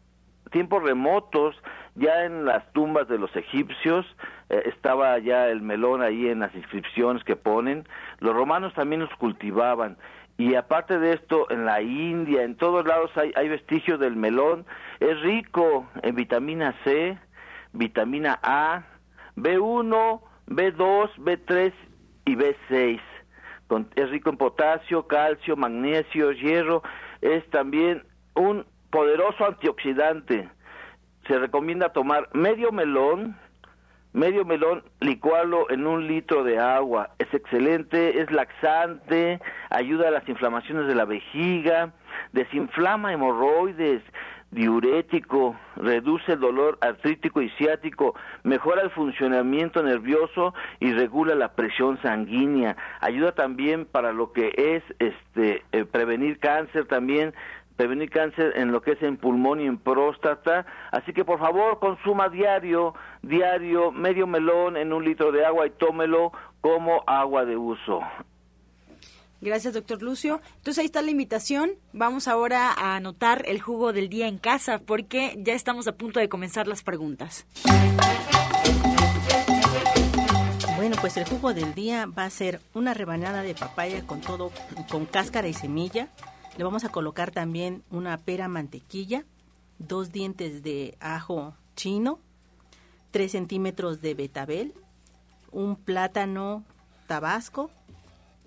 tiempos 0.51 0.83
remotos, 0.83 1.55
ya 1.95 2.25
en 2.25 2.45
las 2.45 2.71
tumbas 2.73 3.07
de 3.07 3.17
los 3.17 3.35
egipcios 3.35 4.05
eh, 4.49 4.63
estaba 4.65 5.17
ya 5.19 5.47
el 5.49 5.61
melón 5.61 6.01
ahí 6.01 6.27
en 6.27 6.39
las 6.39 6.53
inscripciones 6.55 7.23
que 7.23 7.35
ponen, 7.35 7.87
los 8.19 8.35
romanos 8.35 8.73
también 8.73 9.01
los 9.01 9.15
cultivaban. 9.15 9.97
Y 10.37 10.53
aparte 10.53 10.99
de 10.99 11.13
esto 11.13 11.49
en 11.49 11.65
la 11.65 11.81
India, 11.81 12.43
en 12.43 12.55
todos 12.55 12.85
lados 12.85 13.09
hay, 13.15 13.31
hay 13.35 13.49
vestigios 13.49 13.99
del 13.99 14.15
melón, 14.15 14.65
es 14.99 15.19
rico 15.21 15.87
en 16.03 16.15
vitamina 16.15 16.75
C, 16.83 17.17
vitamina 17.73 18.39
A, 18.43 18.83
B1, 19.35 20.21
B2, 20.47 21.09
B3 21.17 21.73
y 22.25 22.35
B6. 22.35 22.99
es 23.95 24.09
rico 24.09 24.29
en 24.29 24.37
potasio, 24.37 25.07
calcio, 25.07 25.55
magnesio, 25.55 26.31
hierro, 26.31 26.83
es 27.21 27.47
también 27.49 28.03
un 28.35 28.65
poderoso 28.89 29.45
antioxidante. 29.45 30.49
Se 31.27 31.37
recomienda 31.37 31.89
tomar 31.89 32.29
medio 32.33 32.71
melón, 32.71 33.35
medio 34.13 34.45
melón, 34.45 34.83
licuarlo 34.99 35.69
en 35.69 35.85
un 35.85 36.07
litro 36.07 36.43
de 36.43 36.59
agua. 36.59 37.11
Es 37.19 37.31
excelente, 37.33 38.21
es 38.21 38.31
laxante, 38.31 39.39
ayuda 39.69 40.07
a 40.07 40.11
las 40.11 40.27
inflamaciones 40.27 40.87
de 40.87 40.95
la 40.95 41.05
vejiga, 41.05 41.91
desinflama 42.31 43.13
hemorroides, 43.13 44.01
diurético, 44.51 45.55
reduce 45.75 46.33
el 46.33 46.39
dolor 46.39 46.77
artrítico 46.81 47.41
y 47.41 47.49
ciático, 47.51 48.15
mejora 48.43 48.81
el 48.81 48.89
funcionamiento 48.91 49.83
nervioso 49.83 50.53
y 50.79 50.93
regula 50.93 51.35
la 51.35 51.53
presión 51.53 52.01
sanguínea. 52.01 52.77
Ayuda 53.01 53.33
también 53.33 53.85
para 53.85 54.13
lo 54.13 54.31
que 54.31 54.53
es 54.57 54.83
este 54.99 55.63
eh, 55.73 55.85
prevenir 55.85 56.39
cáncer 56.39 56.85
también, 56.85 57.33
prevenir 57.77 58.09
cáncer 58.09 58.53
en 58.57 58.71
lo 58.71 58.81
que 58.81 58.93
es 58.93 59.01
en 59.01 59.17
pulmón 59.17 59.61
y 59.61 59.65
en 59.65 59.77
próstata. 59.77 60.65
Así 60.91 61.13
que 61.13 61.23
por 61.23 61.39
favor 61.39 61.79
consuma 61.79 62.27
diario, 62.27 62.93
diario, 63.21 63.91
medio 63.91 64.27
melón 64.27 64.75
en 64.75 64.91
un 64.91 65.05
litro 65.05 65.31
de 65.31 65.45
agua 65.45 65.67
y 65.67 65.69
tómelo 65.69 66.31
como 66.59 67.03
agua 67.07 67.45
de 67.45 67.55
uso. 67.55 68.01
Gracias, 69.39 69.75
doctor 69.75 70.01
Lucio. 70.01 70.41
Entonces 70.57 70.79
ahí 70.79 70.85
está 70.85 71.01
la 71.03 71.11
invitación. 71.11 71.71
Vamos 71.93 72.27
ahora 72.27 72.71
a 72.71 72.95
anotar 72.95 73.43
el 73.45 73.61
jugo 73.61 73.93
del 73.93 74.09
día 74.09 74.27
en 74.27 74.39
casa 74.39 74.79
porque 74.79 75.35
ya 75.37 75.53
estamos 75.53 75.87
a 75.87 75.91
punto 75.91 76.19
de 76.19 76.27
comenzar 76.27 76.67
las 76.67 76.81
preguntas. 76.81 77.45
Bueno, 80.75 80.95
pues 81.01 81.17
el 81.17 81.25
jugo 81.25 81.53
del 81.53 81.73
día 81.75 82.05
va 82.05 82.25
a 82.25 82.29
ser 82.29 82.61
una 82.73 82.93
rebanada 82.93 83.43
de 83.43 83.53
papaya 83.53 84.05
con 84.05 84.21
todo, 84.21 84.51
con 84.89 85.05
cáscara 85.05 85.47
y 85.47 85.53
semilla, 85.53 86.07
le 86.57 86.63
vamos 86.63 86.83
a 86.83 86.89
colocar 86.89 87.31
también 87.31 87.83
una 87.91 88.17
pera 88.17 88.47
mantequilla, 88.47 89.25
dos 89.77 90.11
dientes 90.11 90.63
de 90.63 90.97
ajo 90.99 91.55
chino, 91.75 92.19
tres 93.11 93.33
centímetros 93.33 94.01
de 94.01 94.15
betabel, 94.15 94.73
un 95.51 95.75
plátano 95.75 96.63
tabasco, 97.05 97.69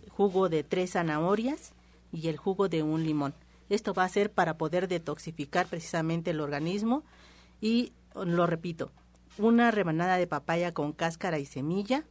jugo 0.08 0.48
de 0.48 0.64
tres 0.64 0.92
zanahorias 0.92 1.72
y 2.12 2.28
el 2.28 2.36
jugo 2.36 2.68
de 2.68 2.82
un 2.82 3.04
limón. 3.04 3.32
Esto 3.68 3.94
va 3.94 4.04
a 4.04 4.08
ser 4.08 4.32
para 4.32 4.58
poder 4.58 4.88
detoxificar 4.88 5.66
precisamente 5.66 6.32
el 6.32 6.40
organismo 6.40 7.04
y 7.60 7.92
lo 8.14 8.46
repito, 8.48 8.90
una 9.38 9.70
rebanada 9.70 10.16
de 10.16 10.26
papaya 10.26 10.74
con 10.74 10.92
cáscara 10.92 11.38
y 11.38 11.46
semilla, 11.46 12.04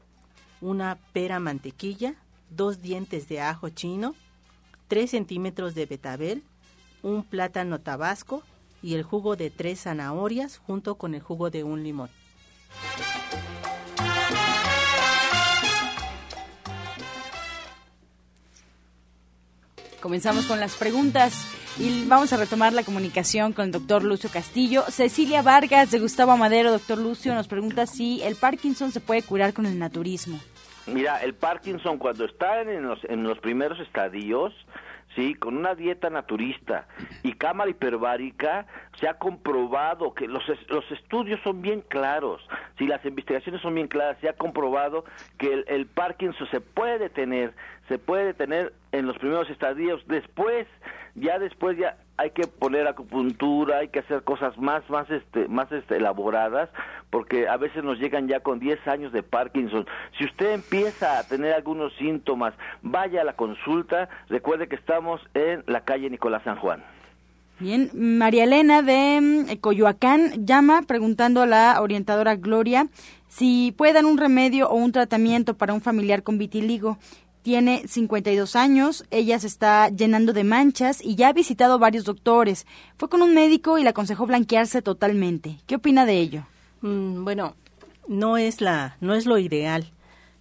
una 0.62 0.98
pera 1.12 1.42
mantequilla, 1.42 2.16
dos 2.50 2.82
dientes 2.82 3.28
de 3.28 3.42
ajo 3.42 3.68
chino, 3.68 4.16
3 4.90 5.10
centímetros 5.10 5.76
de 5.76 5.86
betabel, 5.86 6.44
un 7.04 7.24
plátano 7.24 7.80
tabasco 7.80 8.44
y 8.82 8.96
el 8.96 9.04
jugo 9.04 9.36
de 9.36 9.52
tres 9.52 9.82
zanahorias 9.84 10.58
junto 10.58 10.96
con 10.96 11.14
el 11.14 11.22
jugo 11.22 11.50
de 11.50 11.64
un 11.64 11.84
limón. 11.84 12.10
Comenzamos 20.02 20.46
con 20.46 20.60
las 20.60 20.76
preguntas 20.76 21.46
y 21.78 22.06
vamos 22.06 22.34
a 22.34 22.38
retomar 22.38 22.74
la 22.74 22.84
comunicación 22.84 23.54
con 23.54 23.66
el 23.66 23.72
doctor 23.72 24.04
Lucio 24.04 24.30
Castillo. 24.32 24.86
Cecilia 24.90 25.42
Vargas 25.42 25.92
de 25.92 26.00
Gustavo 26.00 26.36
Madero, 26.36 26.72
doctor 26.72 26.98
Lucio, 26.98 27.36
nos 27.36 27.48
pregunta 27.48 27.86
si 27.86 28.22
el 28.24 28.36
Parkinson 28.36 28.92
se 28.92 29.02
puede 29.02 29.22
curar 29.22 29.54
con 29.54 29.66
el 29.66 29.78
naturismo. 29.78 30.40
Mira, 30.94 31.22
el 31.24 31.34
Parkinson 31.34 31.98
cuando 31.98 32.26
está 32.26 32.62
en 32.62 32.84
los, 32.84 33.04
en 33.06 33.24
los 33.24 33.40
primeros 33.40 33.80
estadios, 33.80 34.54
sí, 35.16 35.36
con 35.36 35.58
una 35.58 35.76
dieta 35.76 36.10
naturista 36.10 36.88
y 37.24 37.34
cámara 37.34 37.70
hiperbárica, 37.70 38.66
se 39.00 39.08
ha 39.08 39.16
comprobado 39.16 40.14
que 40.14 40.28
los, 40.28 40.44
los 40.68 40.90
estudios 40.92 41.40
son 41.44 41.62
bien 41.62 41.82
claros. 41.82 42.42
si 42.78 42.88
las 42.88 43.04
investigaciones 43.06 43.62
son 43.62 43.76
bien 43.76 43.88
claras, 43.88 44.18
se 44.22 44.30
ha 44.30 44.34
comprobado 44.34 45.06
que 45.38 45.54
el, 45.54 45.66
el 45.68 45.86
Parkinson 45.86 46.48
se 46.50 46.62
puede 46.62 47.10
tener, 47.10 47.54
se 47.88 47.98
puede 47.98 48.34
tener 48.34 48.74
en 48.92 49.06
los 49.06 49.18
primeros 49.18 49.50
estadios, 49.50 50.02
después, 50.08 50.68
ya 51.16 51.40
después 51.40 51.78
ya 51.78 51.98
hay 52.20 52.32
que 52.32 52.48
poner 52.48 52.86
acupuntura, 52.86 53.78
hay 53.78 53.88
que 53.88 54.00
hacer 54.00 54.24
cosas 54.24 54.58
más, 54.58 54.88
más, 54.90 55.10
este, 55.10 55.48
más 55.48 55.72
este, 55.72 55.96
elaboradas, 55.96 56.70
porque 57.10 57.48
a 57.48 57.56
veces 57.56 57.82
nos 57.82 57.98
llegan 57.98 58.28
ya 58.28 58.42
con 58.42 58.60
10 58.60 58.86
años 58.90 59.14
de 59.14 59.24
Parkinson. 59.24 59.88
Si 60.18 60.26
usted 60.26 60.52
empieza 60.52 61.18
a 61.18 61.24
tener 61.24 61.54
algunos 61.54 61.94
síntomas, 61.96 62.54
vaya 62.82 63.22
a 63.22 63.24
la 63.24 63.38
consulta. 63.38 64.10
Recuerde 64.28 64.68
que 64.68 64.76
estamos 64.76 65.22
en 65.34 65.64
la 65.66 65.86
calle 65.86 66.10
Nicolás 66.10 66.44
San 66.44 66.58
Juan. 66.58 66.84
Bien, 67.58 67.90
María 67.94 68.44
Elena 68.44 68.82
de 68.82 69.22
mm, 69.22 69.56
Coyoacán 69.62 70.46
llama 70.46 70.82
preguntando 70.82 71.42
a 71.42 71.46
la 71.46 71.82
orientadora 71.82 72.36
Gloria 72.36 72.88
si 73.30 73.74
puede 73.78 73.94
dar 73.94 74.04
un 74.04 74.18
remedio 74.18 74.70
o 74.70 74.76
un 74.76 74.92
tratamiento 74.92 75.54
para 75.54 75.74
un 75.74 75.80
familiar 75.80 76.24
con 76.24 76.38
vitiligo 76.38 76.98
tiene 77.42 77.88
52 77.88 78.56
años, 78.56 79.06
ella 79.12 79.40
se 79.40 79.48
está 79.48 79.90
llenando 79.90 80.34
de 80.34 80.44
manchas 80.44 81.04
y 81.04 81.16
ya 81.16 81.30
ha 81.30 81.34
visitado 81.34 81.80
varios 81.80 82.04
doctores. 82.04 82.66
Fue 82.98 83.10
con 83.10 83.22
un 83.22 83.34
médico 83.34 83.78
y 83.78 83.84
le 83.84 83.90
aconsejó 83.90 84.26
blanquearse 84.26 84.82
totalmente. 84.82 85.58
¿Qué 85.66 85.76
opina 85.76 86.06
de 86.06 86.20
ello? 86.20 86.46
Mm, 86.82 87.24
bueno, 87.24 87.56
no 88.08 88.38
es 88.38 88.62
la 88.62 88.98
no 89.02 89.14
es 89.14 89.26
lo 89.26 89.38
ideal 89.38 89.92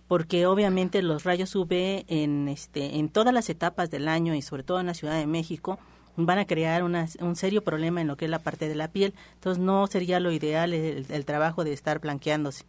porque 0.09 0.46
obviamente 0.46 1.03
los 1.03 1.24
rayos 1.24 1.55
UV 1.55 2.05
en 2.09 2.49
este 2.49 2.99
en 2.99 3.11
todas 3.11 3.34
las 3.34 3.51
etapas 3.51 3.90
del 3.90 4.09
año 4.09 4.34
y 4.34 4.42
sobre 4.42 4.62
todo 4.62 4.80
en 4.80 4.86
la 4.86 4.94
Ciudad 4.94 5.18
de 5.18 5.26
México 5.26 5.78
van 6.16 6.38
a 6.38 6.46
crear 6.46 6.82
un 6.82 7.36
serio 7.36 7.62
problema 7.62 8.01
en 8.01 8.09
lo 8.09 8.16
que 8.16 8.24
es 8.24 8.30
la 8.30 8.40
parte 8.40 8.68
de 8.68 8.74
la 8.74 8.88
piel. 8.88 9.14
Entonces 9.34 9.62
no 9.62 9.86
sería 9.86 10.18
lo 10.18 10.32
ideal 10.32 10.74
el, 10.74 11.24
trabajo 11.24 11.62
de 11.62 11.72
estar 11.72 12.01
blanqueándose. 12.01 12.64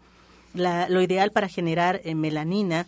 lo 0.53 1.01
ideal 1.01 1.31
para 1.31 1.47
generar 1.47 1.99
eh, 2.03 2.13
melanina 2.13 2.85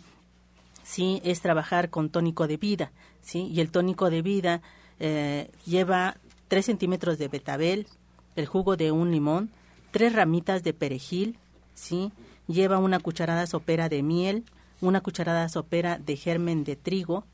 sí 0.82 1.20
es 1.24 1.40
trabajar 1.40 1.90
con 1.90 2.10
tónico 2.10 2.46
de 2.46 2.56
vida, 2.56 2.92
sí, 3.20 3.48
y 3.52 3.60
el 3.60 3.70
tónico 3.70 4.10
de 4.10 4.22
vida 4.22 4.62
eh, 5.00 5.50
lleva 5.64 6.16
3 6.48 6.64
centímetros 6.64 7.18
de 7.18 7.28
betabel, 7.28 7.86
el 8.36 8.46
jugo 8.46 8.76
de 8.76 8.92
un 8.92 9.10
limón, 9.10 9.50
tres 9.90 10.14
ramitas 10.14 10.62
de 10.62 10.72
perejil, 10.72 11.38
sí, 11.74 12.12
lleva 12.46 12.78
una 12.78 12.98
cucharada 12.98 13.46
sopera 13.46 13.88
de 13.88 14.02
miel, 14.02 14.44
una 14.80 15.00
cucharada 15.00 15.48
sopera 15.48 15.98
de 15.98 16.16
germen 16.16 16.64
de 16.64 16.76
trigo, 16.76 17.24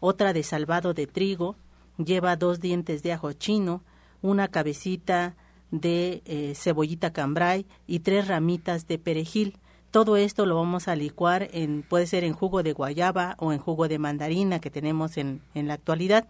otra 0.00 0.32
de 0.32 0.42
salvado 0.42 0.94
de 0.94 1.06
trigo, 1.06 1.56
lleva 1.96 2.36
dos 2.36 2.60
dientes 2.60 3.02
de 3.02 3.12
ajo 3.12 3.32
chino, 3.32 3.82
una 4.20 4.48
cabecita 4.48 5.36
de 5.70 6.22
eh, 6.24 6.54
cebollita 6.54 7.12
cambray 7.12 7.66
y 7.86 8.00
tres 8.00 8.28
ramitas 8.28 8.86
de 8.86 8.98
perejil. 8.98 9.56
Todo 9.90 10.18
esto 10.18 10.44
lo 10.44 10.56
vamos 10.56 10.86
a 10.86 10.96
licuar 10.96 11.48
en, 11.52 11.82
puede 11.82 12.06
ser 12.06 12.22
en 12.22 12.34
jugo 12.34 12.62
de 12.62 12.74
guayaba 12.74 13.36
o 13.38 13.54
en 13.54 13.58
jugo 13.58 13.88
de 13.88 13.98
mandarina 13.98 14.60
que 14.60 14.70
tenemos 14.70 15.16
en, 15.16 15.40
en 15.54 15.66
la 15.66 15.74
actualidad. 15.74 16.28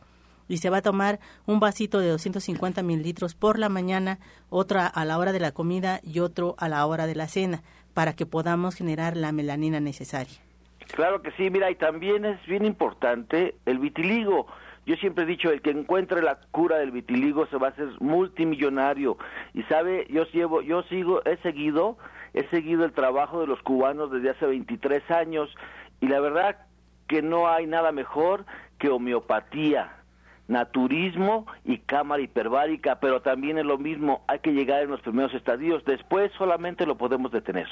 Y 0.49 0.59
se 0.59 0.71
va 0.71 0.79
a 0.79 0.83
tomar 0.83 1.19
un 1.45 1.59
vasito 1.59 1.99
de 1.99 2.09
250 2.09 2.83
mililitros 2.83 3.35
por 3.35 3.59
la 3.59 3.69
mañana, 3.69 4.21
otra 4.49 4.87
a 4.87 5.05
la 5.05 5.19
hora 5.19 5.33
de 5.33 5.41
la 5.41 5.53
comida 5.53 6.01
y 6.05 6.21
otro 6.21 6.55
a 6.59 6.69
la 6.69 6.87
hora 6.87 7.07
de 7.07 7.17
la 7.17 7.27
cena, 7.27 7.63
para 7.95 8.15
que 8.15 8.27
podamos 8.27 8.77
generar 8.77 9.17
la 9.17 9.33
melanina 9.33 9.81
necesaria. 9.81 10.39
Claro 10.95 11.21
que 11.21 11.33
sí, 11.33 11.51
mira, 11.51 11.71
y 11.71 11.75
también 11.75 12.25
es 12.25 12.45
bien 12.47 12.65
importante 12.65 13.57
el 13.67 13.79
vitiligo. 13.79 14.47
Yo 14.87 14.97
siempre 14.97 15.25
he 15.25 15.27
dicho, 15.27 15.51
el 15.51 15.61
que 15.61 15.71
encuentre 15.71 16.23
la 16.23 16.39
cura 16.51 16.79
del 16.79 16.93
vitiligo 16.93 17.47
se 17.49 17.59
va 17.59 17.67
a 17.67 17.71
hacer 17.71 17.89
multimillonario. 18.01 19.19
Y 19.53 19.65
sabe, 19.65 20.07
yo 20.09 20.25
llevo, 20.33 20.63
yo 20.63 20.83
sigo, 20.85 21.23
he 21.27 21.37
seguido 21.39 21.99
he 22.35 22.49
seguido 22.49 22.85
el 22.85 22.93
trabajo 22.93 23.41
de 23.41 23.47
los 23.47 23.61
cubanos 23.63 24.11
desde 24.11 24.31
hace 24.31 24.47
23 24.47 25.11
años 25.11 25.49
y 26.01 26.09
la 26.09 26.21
verdad 26.21 26.57
que 27.07 27.23
no 27.23 27.49
hay 27.49 27.67
nada 27.67 27.91
mejor 27.91 28.45
que 28.79 28.91
homeopatía, 28.91 29.99
naturismo 30.47 31.47
y 31.65 31.79
cámara 31.79 32.23
hiperbárica, 32.23 33.01
pero 33.01 33.21
también 33.21 33.59
es 33.59 33.65
lo 33.65 33.79
mismo, 33.79 34.25
hay 34.29 34.39
que 34.41 34.53
llegar 34.53 34.83
en 34.83 34.91
los 34.91 35.01
primeros 35.01 35.35
estadios, 35.35 35.85
después 35.85 36.33
solamente 36.39 36.87
lo 36.87 36.97
podemos 36.97 37.33
detener. 37.33 37.69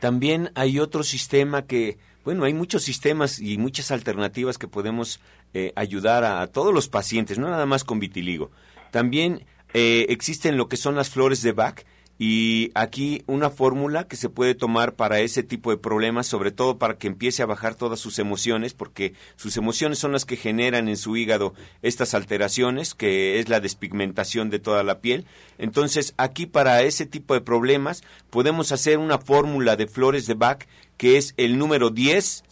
También 0.00 0.50
hay 0.54 0.78
otro 0.78 1.02
sistema 1.02 1.62
que, 1.62 1.98
bueno, 2.24 2.44
hay 2.44 2.54
muchos 2.54 2.82
sistemas 2.82 3.40
y 3.40 3.58
muchas 3.58 3.90
alternativas 3.90 4.58
que 4.58 4.68
podemos 4.68 5.20
eh, 5.52 5.72
ayudar 5.76 6.24
a, 6.24 6.46
todos 6.46 6.72
los 6.72 6.88
pacientes, 6.88 7.38
no 7.38 7.50
nada 7.50 7.66
más 7.66 7.84
con 7.84 7.98
vitiligo. 7.98 8.50
También 8.90 9.44
eh, 9.74 10.06
existen 10.08 10.56
lo 10.56 10.68
que 10.68 10.76
son 10.76 10.94
las 10.94 11.10
flores 11.10 11.42
de 11.42 11.52
Bach, 11.52 11.82
y 12.18 12.70
aquí 12.74 13.22
una 13.26 13.50
fórmula 13.50 14.08
que 14.08 14.16
se 14.16 14.30
puede 14.30 14.54
tomar 14.54 14.94
para 14.94 15.20
ese 15.20 15.42
tipo 15.42 15.70
de 15.70 15.76
problemas, 15.76 16.26
sobre 16.26 16.50
todo 16.50 16.78
para 16.78 16.96
que 16.96 17.08
empiece 17.08 17.42
a 17.42 17.46
bajar 17.46 17.74
todas 17.74 18.00
sus 18.00 18.18
emociones, 18.18 18.72
porque 18.72 19.12
sus 19.36 19.56
emociones 19.58 19.98
son 19.98 20.12
las 20.12 20.24
que 20.24 20.36
generan 20.36 20.88
en 20.88 20.96
su 20.96 21.16
hígado 21.16 21.52
estas 21.82 22.14
alteraciones, 22.14 22.94
que 22.94 23.38
es 23.38 23.50
la 23.50 23.60
despigmentación 23.60 24.48
de 24.48 24.58
toda 24.58 24.82
la 24.82 25.00
piel. 25.00 25.26
Entonces, 25.58 26.14
aquí 26.16 26.46
para 26.46 26.82
ese 26.82 27.04
tipo 27.04 27.34
de 27.34 27.42
problemas 27.42 28.02
podemos 28.30 28.72
hacer 28.72 28.98
una 28.98 29.18
fórmula 29.18 29.76
de 29.76 29.86
flores 29.86 30.26
de 30.26 30.34
Bach 30.34 30.64
que 30.96 31.18
es 31.18 31.34
el 31.36 31.58
número 31.58 31.90
10, 31.90 32.44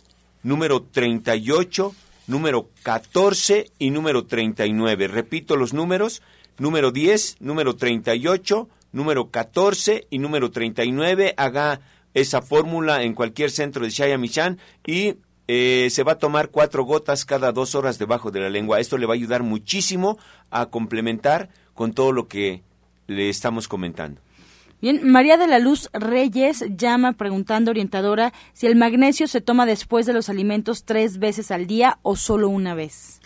número 0.43 0.83
38, 0.83 1.95
número 2.27 2.69
14 2.83 3.71
y 3.79 3.91
número 3.91 4.27
39. 4.27 5.09
Repito 5.09 5.57
los 5.57 5.73
números, 5.73 6.23
número 6.59 6.91
10, 6.91 7.37
número 7.41 7.77
38, 7.77 8.69
número 8.95 9.31
14 9.31 10.07
y 10.09 10.19
número 10.19 10.51
39. 10.51 11.35
Haga 11.37 11.81
esa 12.15 12.41
fórmula 12.41 13.03
en 13.03 13.15
cualquier 13.15 13.51
centro 13.51 13.85
de 13.85 13.91
Shayamichan 13.91 14.59
y 14.87 15.17
eh, 15.49 15.89
se 15.91 16.05
va 16.05 16.13
a 16.13 16.19
tomar 16.19 16.49
cuatro 16.49 16.85
gotas 16.85 17.27
cada 17.27 17.53
dos 17.53 17.75
horas 17.75 17.99
debajo 17.99 18.31
de 18.31 18.41
la 18.41 18.49
lengua. 18.49 18.81
Esto 18.81 18.97
le 18.97 19.07
va 19.07 19.13
a 19.13 19.17
ayudar 19.17 19.43
muchísimo 19.43 20.17
a 20.51 20.67
complementar 20.67 21.51
con 21.75 21.93
todo 21.93 22.13
lo 22.13 22.29
que 22.29 22.63
le 23.09 23.29
estamos 23.29 23.69
comentando. 23.69 24.21
Bien, 24.81 25.01
María 25.11 25.37
de 25.37 25.47
la 25.47 25.59
Luz 25.59 25.89
Reyes 25.93 26.65
llama 26.77 27.13
preguntando, 27.13 27.71
orientadora, 27.71 28.33
si 28.53 28.67
el 28.67 28.77
magnesio 28.77 29.27
se 29.29 29.41
toma 29.41 29.67
después 29.67 30.07
de 30.07 30.13
los 30.13 30.29
alimentos 30.29 30.85
tres 30.85 31.19
veces 31.19 31.51
al 31.51 31.67
día 31.67 31.99
o 32.03 32.17
solo 32.17 32.49
una 32.49 32.75
vez. 32.75 33.21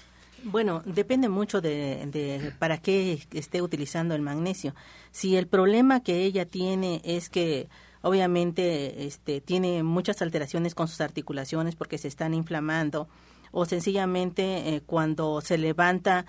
Bueno, 0.51 0.83
depende 0.87 1.29
mucho 1.29 1.61
de, 1.61 2.55
para 2.59 2.79
qué 2.79 3.21
esté 3.33 3.61
utilizando 3.61 4.15
el 4.15 4.23
magnesio. 4.23 4.75
Si 5.11 5.37
el 5.37 5.47
problema 5.47 6.01
que 6.01 6.25
ella 6.25 6.47
tiene 6.47 7.03
es 7.05 7.29
que 7.29 7.69
obviamente 8.01 9.07
este, 9.07 9.43
tiene 9.43 9.83
muchas 9.83 10.23
alteraciones 10.23 10.75
con 10.75 10.89
sus 10.89 11.03
articulaciones 11.03 11.77
porque 11.77 11.99
se 11.99 12.09
están 12.09 12.33
inflamando 12.33 13.09
o 13.51 13.67
sencillamente 13.67 14.75
eh, 14.75 14.81
cuando 14.87 15.43
se 15.43 15.59
levanta 15.59 16.25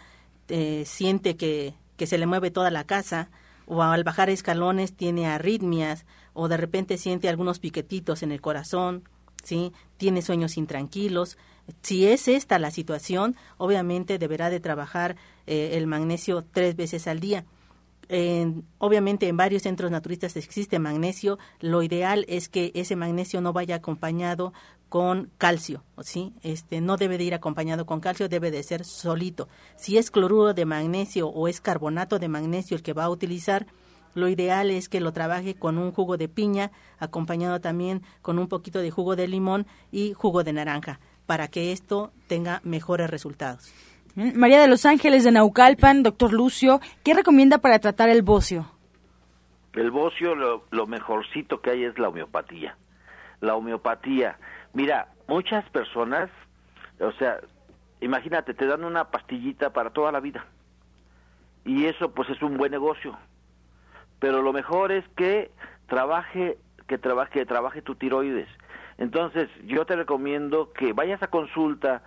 eh, 0.50 0.84
siente 0.86 1.38
que, 1.38 1.76
que 1.96 2.06
se 2.06 2.18
le 2.18 2.26
mueve 2.26 2.52
toda 2.52 2.72
la 2.72 2.84
casa 2.84 3.30
o 3.68 3.84
al 3.84 4.04
bajar 4.04 4.30
escalones 4.30 4.96
tiene 4.96 5.28
arritmias 5.28 6.06
o 6.34 6.50
de 6.50 6.58
repente 6.58 6.98
siente 6.98 7.30
algunos 7.30 7.60
piquetitos 7.60 8.22
en 8.22 8.34
el 8.34 8.42
corazón, 8.42 9.04
¿sí? 9.44 9.72
tiene 9.98 10.22
sueños 10.22 10.58
intranquilos 10.58 11.38
si 11.82 12.08
es 12.08 12.28
esta 12.28 12.60
la 12.60 12.72
situación, 12.72 13.36
obviamente 13.58 14.18
deberá 14.18 14.50
de 14.50 14.60
trabajar 14.60 15.16
eh, 15.48 15.72
el 15.74 15.88
magnesio 15.88 16.44
tres 16.52 16.76
veces 16.76 17.08
al 17.08 17.20
día. 17.20 17.46
obviamente 18.80 19.28
en 19.28 19.38
varios 19.38 19.64
centros 19.64 19.92
naturistas 19.92 20.36
existe 20.36 20.80
magnesio. 20.80 21.38
Lo 21.60 21.84
ideal 21.84 22.26
es 22.28 22.50
que 22.50 22.72
ese 22.74 22.96
magnesio 22.96 23.40
no 23.42 23.54
vaya 23.54 23.76
acompañado 23.76 24.52
con 24.90 25.30
calcio, 25.38 25.84
¿sí? 26.02 26.34
Este 26.42 26.82
no 26.82 26.98
debe 26.98 27.20
de 27.20 27.26
ir 27.26 27.36
acompañado 27.36 27.86
con 27.86 28.00
calcio, 28.00 28.28
debe 28.28 28.50
de 28.50 28.64
ser 28.64 28.84
solito. 28.84 29.48
Si 29.76 29.98
es 29.98 30.10
cloruro 30.10 30.56
de 30.56 30.66
magnesio 30.66 31.28
o 31.28 31.48
es 31.48 31.62
carbonato 31.62 32.18
de 32.18 32.28
magnesio 32.28 32.76
el 32.76 32.82
que 32.82 32.94
va 32.94 33.04
a 33.04 33.10
utilizar, 33.10 33.68
lo 34.16 34.28
ideal 34.28 34.72
es 34.72 34.90
que 34.90 35.00
lo 35.00 35.14
trabaje 35.14 35.54
con 35.54 35.78
un 35.78 35.92
jugo 35.92 36.18
de 36.18 36.28
piña, 36.28 36.72
acompañado 36.98 37.62
también 37.62 38.02
con 38.24 38.40
un 38.40 38.48
poquito 38.48 38.80
de 38.80 38.90
jugo 38.90 39.16
de 39.16 39.28
limón 39.28 39.68
y 39.92 40.14
jugo 40.14 40.44
de 40.44 40.54
naranja 40.54 41.00
para 41.30 41.48
que 41.48 41.72
esto 41.72 42.12
tenga 42.28 42.60
mejores 42.64 43.08
resultados. 43.08 43.72
María 44.16 44.60
de 44.60 44.68
los 44.68 44.88
Ángeles 44.88 45.24
de 45.24 45.32
Naucalpan, 45.32 46.02
doctor 46.02 46.34
Lucio, 46.34 46.80
¿qué 47.04 47.14
recomienda 47.14 47.60
para 47.60 47.78
tratar 47.78 48.10
el 48.10 48.24
bocio? 48.24 48.66
El 49.74 49.92
bocio, 49.92 50.34
lo, 50.34 50.88
mejorcito 50.88 51.62
que 51.62 51.70
hay 51.70 51.84
es 51.84 52.00
la 52.00 52.10
homeopatía. 52.10 52.76
La 53.42 53.56
homeopatía. 53.56 54.40
Mira, 54.74 55.10
muchas 55.28 55.70
personas, 55.70 56.32
o 57.00 57.12
sea, 57.12 57.40
imagínate, 58.02 58.56
te 58.56 58.66
dan 58.66 58.84
una 58.84 59.12
pastillita 59.12 59.72
para 59.72 59.92
toda 59.92 60.12
la 60.12 60.22
vida. 60.22 60.48
Y 61.64 61.86
eso 61.86 62.10
pues 62.10 62.28
es 62.32 62.42
un 62.42 62.58
buen 62.58 62.72
negocio. 62.72 63.16
Pero 64.18 64.42
lo 64.42 64.52
mejor 64.52 64.92
es 64.92 65.08
que 65.10 65.52
trabaje, 65.88 66.58
que 66.88 66.98
trabaje, 66.98 67.34
que 67.34 67.46
trabaje 67.46 67.84
tu 67.84 67.94
tiroides 67.94 68.50
entonces, 69.00 69.50
yo 69.66 69.86
te 69.86 69.96
recomiendo 69.96 70.72
que 70.74 70.94
vayas 70.94 71.24
a 71.24 71.28
consulta, 71.28 72.04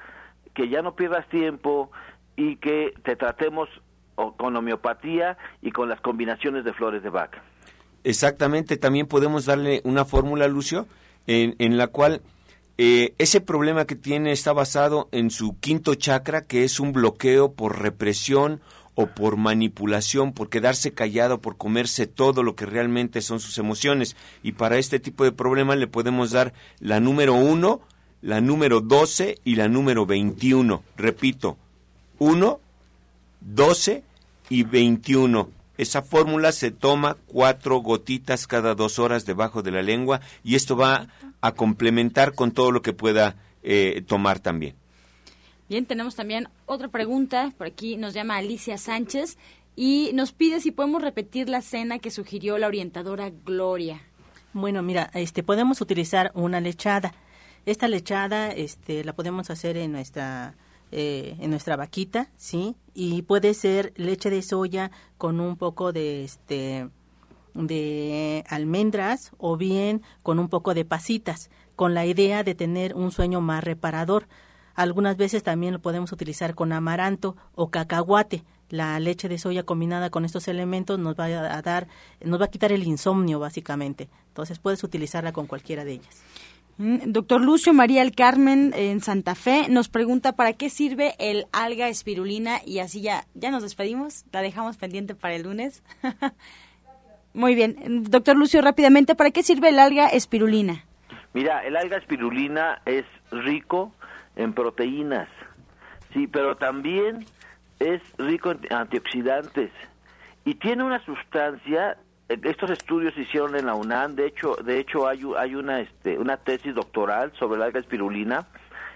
que 0.54 0.68
ya 0.68 0.82
no 0.82 0.94
pierdas 0.94 1.26
tiempo 1.30 1.90
y 2.36 2.56
que 2.56 2.92
te 3.02 3.16
tratemos 3.16 3.68
con 4.14 4.54
homeopatía 4.54 5.38
y 5.62 5.72
con 5.72 5.88
las 5.88 6.00
combinaciones 6.02 6.64
de 6.64 6.74
flores 6.74 7.02
de 7.02 7.08
vaca. 7.08 7.42
exactamente, 8.04 8.76
también 8.76 9.06
podemos 9.06 9.46
darle 9.46 9.80
una 9.84 10.04
fórmula, 10.04 10.46
Lucio, 10.48 10.86
en, 11.26 11.56
en 11.58 11.78
la 11.78 11.86
cual 11.86 12.20
eh, 12.76 13.14
ese 13.18 13.40
problema 13.40 13.86
que 13.86 13.96
tiene 13.96 14.32
está 14.32 14.52
basado 14.52 15.08
en 15.12 15.30
su 15.30 15.58
quinto 15.60 15.94
chakra, 15.94 16.46
que 16.46 16.64
es 16.64 16.78
un 16.78 16.92
bloqueo 16.92 17.52
por 17.52 17.80
represión 17.80 18.60
o 18.94 19.06
por 19.06 19.36
manipulación, 19.36 20.32
por 20.32 20.48
quedarse 20.48 20.92
callado, 20.92 21.40
por 21.40 21.56
comerse 21.56 22.06
todo 22.06 22.42
lo 22.42 22.54
que 22.54 22.66
realmente 22.66 23.22
son 23.22 23.40
sus 23.40 23.58
emociones. 23.58 24.16
Y 24.42 24.52
para 24.52 24.78
este 24.78 25.00
tipo 25.00 25.24
de 25.24 25.32
problema 25.32 25.76
le 25.76 25.86
podemos 25.86 26.30
dar 26.30 26.52
la 26.78 27.00
número 27.00 27.34
uno, 27.34 27.80
la 28.20 28.40
número 28.40 28.80
12 28.80 29.38
y 29.44 29.56
la 29.56 29.68
número 29.68 30.04
21. 30.04 30.82
Repito, 30.96 31.56
1, 32.18 32.60
12 33.40 34.02
y 34.50 34.62
21. 34.62 35.48
Esa 35.78 36.02
fórmula 36.02 36.52
se 36.52 36.70
toma 36.70 37.16
cuatro 37.26 37.78
gotitas 37.78 38.46
cada 38.46 38.74
dos 38.74 38.98
horas 38.98 39.24
debajo 39.24 39.62
de 39.62 39.70
la 39.70 39.82
lengua 39.82 40.20
y 40.44 40.54
esto 40.54 40.76
va 40.76 41.08
a 41.40 41.52
complementar 41.52 42.34
con 42.34 42.52
todo 42.52 42.70
lo 42.70 42.82
que 42.82 42.92
pueda 42.92 43.36
eh, 43.62 44.02
tomar 44.06 44.38
también. 44.38 44.81
Bien, 45.72 45.86
tenemos 45.86 46.14
también 46.14 46.50
otra 46.66 46.88
pregunta. 46.88 47.50
Por 47.56 47.66
aquí 47.66 47.96
nos 47.96 48.12
llama 48.12 48.36
Alicia 48.36 48.76
Sánchez 48.76 49.38
y 49.74 50.10
nos 50.12 50.32
pide 50.32 50.60
si 50.60 50.70
podemos 50.70 51.00
repetir 51.00 51.48
la 51.48 51.62
cena 51.62 51.98
que 51.98 52.10
sugirió 52.10 52.58
la 52.58 52.66
orientadora 52.66 53.30
Gloria. 53.30 54.02
Bueno, 54.52 54.82
mira, 54.82 55.10
este 55.14 55.42
podemos 55.42 55.80
utilizar 55.80 56.30
una 56.34 56.60
lechada. 56.60 57.14
Esta 57.64 57.88
lechada 57.88 58.50
este, 58.50 59.02
la 59.02 59.14
podemos 59.14 59.48
hacer 59.48 59.78
en 59.78 59.92
nuestra 59.92 60.56
eh, 60.90 61.36
en 61.40 61.48
nuestra 61.48 61.76
vaquita, 61.76 62.28
¿sí? 62.36 62.76
Y 62.92 63.22
puede 63.22 63.54
ser 63.54 63.94
leche 63.96 64.28
de 64.28 64.42
soya 64.42 64.90
con 65.16 65.40
un 65.40 65.56
poco 65.56 65.90
de 65.94 66.24
este 66.24 66.90
de 67.54 68.44
almendras 68.46 69.32
o 69.38 69.56
bien 69.56 70.02
con 70.22 70.38
un 70.38 70.50
poco 70.50 70.74
de 70.74 70.84
pasitas, 70.84 71.48
con 71.76 71.94
la 71.94 72.04
idea 72.04 72.44
de 72.44 72.54
tener 72.54 72.94
un 72.94 73.10
sueño 73.10 73.40
más 73.40 73.64
reparador. 73.64 74.28
Algunas 74.74 75.16
veces 75.16 75.42
también 75.42 75.72
lo 75.72 75.80
podemos 75.80 76.12
utilizar 76.12 76.54
con 76.54 76.72
amaranto 76.72 77.36
o 77.54 77.70
cacahuate. 77.70 78.44
La 78.68 78.98
leche 79.00 79.28
de 79.28 79.38
soya 79.38 79.64
combinada 79.64 80.08
con 80.08 80.24
estos 80.24 80.48
elementos 80.48 80.98
nos 80.98 81.14
va 81.14 81.26
a 81.26 81.62
dar, 81.62 81.88
nos 82.24 82.40
va 82.40 82.46
a 82.46 82.50
quitar 82.50 82.72
el 82.72 82.84
insomnio 82.84 83.38
básicamente. 83.38 84.08
Entonces 84.28 84.58
puedes 84.58 84.82
utilizarla 84.82 85.32
con 85.32 85.46
cualquiera 85.46 85.84
de 85.84 85.92
ellas. 85.92 86.22
Mm, 86.78 87.12
doctor 87.12 87.40
Lucio 87.40 87.74
María 87.74 88.00
El 88.02 88.14
Carmen 88.14 88.72
en 88.74 89.00
Santa 89.02 89.34
Fe 89.34 89.66
nos 89.68 89.88
pregunta 89.88 90.32
para 90.32 90.54
qué 90.54 90.70
sirve 90.70 91.14
el 91.18 91.46
alga 91.52 91.88
espirulina 91.88 92.60
y 92.64 92.78
así 92.78 93.02
ya, 93.02 93.26
ya 93.34 93.50
nos 93.50 93.62
despedimos, 93.62 94.24
la 94.32 94.40
dejamos 94.40 94.78
pendiente 94.78 95.14
para 95.14 95.34
el 95.34 95.42
lunes. 95.42 95.82
Muy 97.34 97.54
bien, 97.54 98.04
doctor 98.04 98.36
Lucio, 98.36 98.60
rápidamente, 98.62 99.14
¿para 99.14 99.30
qué 99.30 99.42
sirve 99.42 99.68
el 99.68 99.78
alga 99.78 100.08
espirulina? 100.08 100.84
Mira, 101.34 101.64
el 101.64 101.76
alga 101.76 101.96
espirulina 101.96 102.82
es 102.84 103.04
rico 103.30 103.92
en 104.36 104.52
proteínas, 104.52 105.28
sí, 106.12 106.26
pero 106.26 106.56
también 106.56 107.26
es 107.78 108.00
rico 108.18 108.52
en 108.52 108.72
antioxidantes. 108.72 109.70
Y 110.44 110.54
tiene 110.54 110.82
una 110.82 111.04
sustancia 111.04 111.96
estos 112.28 112.70
estudios 112.70 113.14
se 113.14 113.22
hicieron 113.22 113.56
en 113.56 113.66
la 113.66 113.74
UNAM, 113.74 114.14
de 114.14 114.26
hecho, 114.26 114.56
de 114.56 114.78
hecho 114.78 115.06
hay, 115.06 115.22
hay 115.36 115.54
una, 115.54 115.80
este, 115.80 116.18
una 116.18 116.36
tesis 116.36 116.74
doctoral 116.74 117.32
sobre 117.38 117.58
la 117.58 117.66
alga 117.66 117.80
espirulina, 117.80 118.46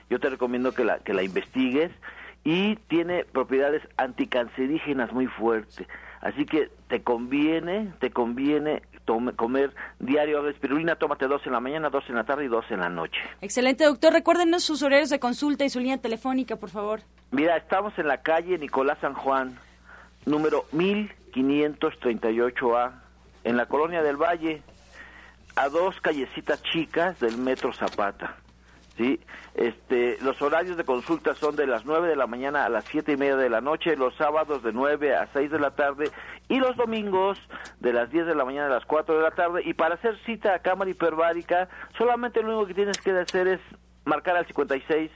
yo 0.08 0.18
te 0.18 0.30
recomiendo 0.30 0.72
que 0.72 0.84
la, 0.84 0.98
que 0.98 1.12
la 1.12 1.22
investigues, 1.22 1.90
y 2.44 2.76
tiene 2.88 3.24
propiedades 3.24 3.82
anticancerígenas 3.96 5.12
muy 5.12 5.26
fuertes, 5.26 5.86
así 6.20 6.46
que 6.46 6.70
te 6.88 7.02
conviene, 7.02 7.92
te 7.98 8.10
conviene 8.10 8.82
comer 9.36 9.74
diario 9.98 10.38
alga 10.38 10.50
espirulina, 10.50 10.96
tómate 10.96 11.26
dos 11.26 11.42
en 11.46 11.52
la 11.52 11.60
mañana, 11.60 11.88
dos 11.90 12.04
en 12.08 12.14
la 12.16 12.24
tarde 12.24 12.44
y 12.44 12.48
dos 12.48 12.64
en 12.70 12.80
la 12.80 12.88
noche. 12.88 13.20
Excelente, 13.40 13.84
doctor, 13.84 14.12
recuérdenos 14.12 14.64
sus 14.64 14.82
horarios 14.82 15.10
de 15.10 15.20
consulta 15.20 15.64
y 15.64 15.70
su 15.70 15.78
línea 15.80 15.98
telefónica, 15.98 16.56
por 16.56 16.70
favor. 16.70 17.00
Mira, 17.30 17.56
estamos 17.56 17.96
en 17.98 18.08
la 18.08 18.22
calle 18.22 18.58
Nicolás 18.58 18.98
San 19.00 19.14
Juan, 19.14 19.56
número 20.24 20.64
1538A, 20.72 22.92
en 23.44 23.56
la 23.56 23.66
colonia 23.66 24.02
del 24.02 24.16
Valle, 24.16 24.62
a 25.54 25.68
dos 25.68 26.00
callecitas 26.00 26.60
chicas 26.62 27.20
del 27.20 27.38
Metro 27.38 27.72
Zapata. 27.72 28.38
¿Sí? 28.96 29.20
Este, 29.54 30.18
los 30.22 30.40
horarios 30.42 30.76
de 30.76 30.84
consulta 30.84 31.34
son 31.34 31.56
de 31.56 31.66
las 31.66 31.84
9 31.84 32.08
de 32.08 32.16
la 32.16 32.26
mañana 32.26 32.64
a 32.64 32.68
las 32.68 32.84
siete 32.84 33.12
y 33.12 33.16
media 33.16 33.36
de 33.36 33.50
la 33.50 33.60
noche, 33.60 33.96
los 33.96 34.14
sábados 34.16 34.62
de 34.62 34.72
9 34.72 35.14
a 35.14 35.28
6 35.32 35.50
de 35.50 35.58
la 35.58 35.70
tarde 35.72 36.10
y 36.48 36.58
los 36.58 36.76
domingos 36.76 37.38
de 37.80 37.92
las 37.92 38.10
10 38.10 38.26
de 38.26 38.34
la 38.34 38.44
mañana 38.44 38.66
a 38.66 38.70
las 38.70 38.84
4 38.84 39.16
de 39.16 39.22
la 39.22 39.30
tarde. 39.30 39.62
Y 39.64 39.74
para 39.74 39.94
hacer 39.94 40.18
cita 40.24 40.54
a 40.54 40.58
cámara 40.60 40.90
hiperbárica, 40.90 41.68
solamente 41.96 42.42
lo 42.42 42.48
único 42.48 42.66
que 42.66 42.74
tienes 42.74 42.98
que 42.98 43.12
hacer 43.12 43.48
es 43.48 43.60
marcar 44.04 44.36
al 44.36 44.46
56 44.46 45.10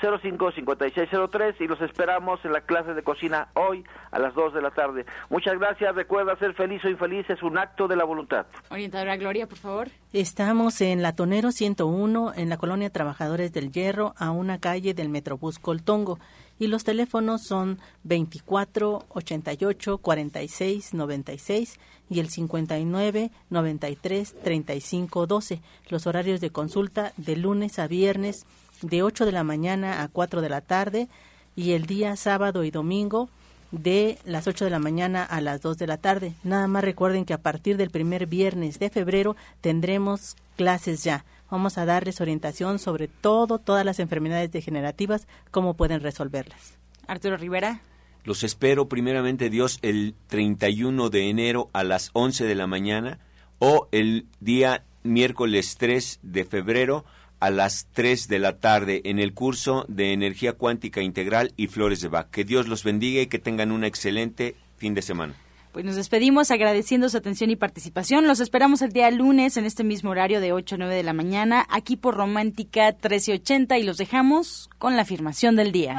055603 0.00 1.60
y 1.60 1.66
los 1.66 1.80
esperamos 1.80 2.44
en 2.44 2.52
la 2.52 2.60
clase 2.62 2.94
de 2.94 3.02
cocina 3.02 3.48
hoy 3.54 3.84
a 4.10 4.18
las 4.18 4.34
2 4.34 4.54
de 4.54 4.62
la 4.62 4.70
tarde. 4.70 5.06
Muchas 5.30 5.58
gracias. 5.58 5.94
Recuerda 5.94 6.36
ser 6.36 6.54
feliz 6.54 6.84
o 6.84 6.88
infeliz 6.88 7.28
es 7.30 7.42
un 7.42 7.58
acto 7.58 7.88
de 7.88 7.96
la 7.96 8.04
voluntad. 8.04 8.46
Orientadora 8.70 9.16
Gloria, 9.16 9.46
por 9.46 9.58
favor. 9.58 9.88
Estamos 10.12 10.80
en 10.80 11.02
Latonero 11.02 11.52
101 11.52 12.32
en 12.36 12.48
la 12.48 12.56
colonia 12.56 12.90
Trabajadores 12.90 13.52
del 13.52 13.72
Hierro 13.72 14.14
a 14.16 14.30
una 14.30 14.58
calle 14.58 14.94
del 14.94 15.08
Metrobús 15.08 15.58
Coltongo 15.58 16.18
y 16.58 16.68
los 16.68 16.84
teléfonos 16.84 17.42
son 17.42 17.80
24 18.04 19.06
88 19.08 19.98
46 19.98 20.94
96 20.94 21.80
y 22.10 22.20
el 22.20 22.28
59 22.28 23.30
93 23.50 24.34
35 24.42 25.26
12. 25.26 25.60
Los 25.88 26.06
horarios 26.06 26.40
de 26.40 26.50
consulta 26.50 27.12
de 27.16 27.36
lunes 27.36 27.78
a 27.78 27.86
viernes 27.86 28.46
de 28.84 29.02
8 29.02 29.26
de 29.26 29.32
la 29.32 29.44
mañana 29.44 30.02
a 30.02 30.08
4 30.08 30.40
de 30.40 30.48
la 30.48 30.60
tarde 30.60 31.08
y 31.56 31.72
el 31.72 31.86
día 31.86 32.16
sábado 32.16 32.64
y 32.64 32.70
domingo 32.70 33.28
de 33.70 34.18
las 34.24 34.46
8 34.46 34.66
de 34.66 34.70
la 34.70 34.78
mañana 34.78 35.24
a 35.24 35.40
las 35.40 35.60
2 35.62 35.78
de 35.78 35.86
la 35.86 35.96
tarde. 35.96 36.34
Nada 36.44 36.68
más 36.68 36.84
recuerden 36.84 37.24
que 37.24 37.34
a 37.34 37.42
partir 37.42 37.76
del 37.76 37.90
primer 37.90 38.26
viernes 38.26 38.78
de 38.78 38.90
febrero 38.90 39.36
tendremos 39.60 40.36
clases 40.56 41.02
ya. 41.02 41.24
Vamos 41.50 41.78
a 41.78 41.84
darles 41.84 42.20
orientación 42.20 42.78
sobre 42.78 43.08
todo, 43.08 43.58
todas 43.58 43.84
las 43.84 43.98
enfermedades 43.98 44.52
degenerativas, 44.52 45.26
cómo 45.50 45.74
pueden 45.74 46.00
resolverlas. 46.00 46.78
Arturo 47.06 47.36
Rivera. 47.36 47.80
Los 48.24 48.42
espero 48.42 48.88
primeramente 48.88 49.50
Dios 49.50 49.78
el 49.82 50.14
31 50.28 51.10
de 51.10 51.28
enero 51.28 51.68
a 51.72 51.84
las 51.84 52.10
11 52.14 52.44
de 52.44 52.54
la 52.54 52.66
mañana 52.66 53.18
o 53.58 53.88
el 53.92 54.26
día 54.40 54.84
miércoles 55.02 55.76
3 55.78 56.20
de 56.22 56.44
febrero 56.44 57.04
a 57.44 57.50
las 57.50 57.88
3 57.92 58.28
de 58.28 58.38
la 58.38 58.56
tarde 58.56 59.02
en 59.04 59.18
el 59.18 59.34
curso 59.34 59.84
de 59.88 60.14
Energía 60.14 60.54
Cuántica 60.54 61.02
Integral 61.02 61.52
y 61.58 61.66
Flores 61.66 62.00
de 62.00 62.08
Bach. 62.08 62.30
Que 62.30 62.44
Dios 62.44 62.68
los 62.68 62.84
bendiga 62.84 63.20
y 63.20 63.26
que 63.26 63.38
tengan 63.38 63.70
un 63.70 63.84
excelente 63.84 64.56
fin 64.78 64.94
de 64.94 65.02
semana. 65.02 65.34
Pues 65.72 65.84
nos 65.84 65.96
despedimos 65.96 66.50
agradeciendo 66.50 67.08
su 67.10 67.18
atención 67.18 67.50
y 67.50 67.56
participación. 67.56 68.26
Los 68.26 68.40
esperamos 68.40 68.80
el 68.80 68.92
día 68.92 69.10
lunes 69.10 69.58
en 69.58 69.66
este 69.66 69.84
mismo 69.84 70.10
horario 70.10 70.40
de 70.40 70.52
8 70.52 70.76
a 70.76 70.78
9 70.78 70.94
de 70.94 71.02
la 71.02 71.12
mañana, 71.12 71.66
aquí 71.68 71.96
por 71.96 72.14
Romántica 72.14 72.92
1380 72.92 73.76
y 73.76 73.82
los 73.82 73.98
dejamos 73.98 74.70
con 74.78 74.96
la 74.96 75.02
afirmación 75.02 75.54
del 75.54 75.70
día. 75.70 75.96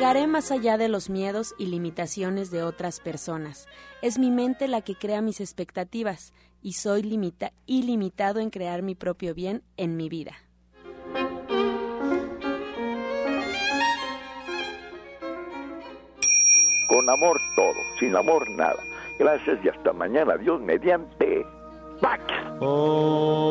Llegaré 0.00 0.26
más 0.26 0.50
allá 0.50 0.78
de 0.78 0.88
los 0.88 1.10
miedos 1.10 1.54
y 1.58 1.66
limitaciones 1.66 2.50
de 2.50 2.62
otras 2.62 3.00
personas. 3.00 3.68
Es 4.00 4.18
mi 4.18 4.30
mente 4.30 4.66
la 4.66 4.80
que 4.80 4.94
crea 4.94 5.20
mis 5.20 5.42
expectativas 5.42 6.32
y 6.62 6.72
soy 6.72 7.02
limita 7.02 7.52
ilimitado 7.66 8.40
en 8.40 8.48
crear 8.48 8.80
mi 8.80 8.94
propio 8.94 9.34
bien 9.34 9.62
en 9.76 9.98
mi 9.98 10.08
vida. 10.08 10.32
Con 16.88 17.10
amor 17.10 17.38
todo, 17.54 17.76
sin 17.98 18.16
amor 18.16 18.48
nada. 18.52 18.82
Gracias 19.18 19.62
y 19.62 19.68
hasta 19.68 19.92
mañana. 19.92 20.38
Dios 20.38 20.62
mediante. 20.62 21.44
¡Pax! 22.00 22.22
Oh. 22.60 23.50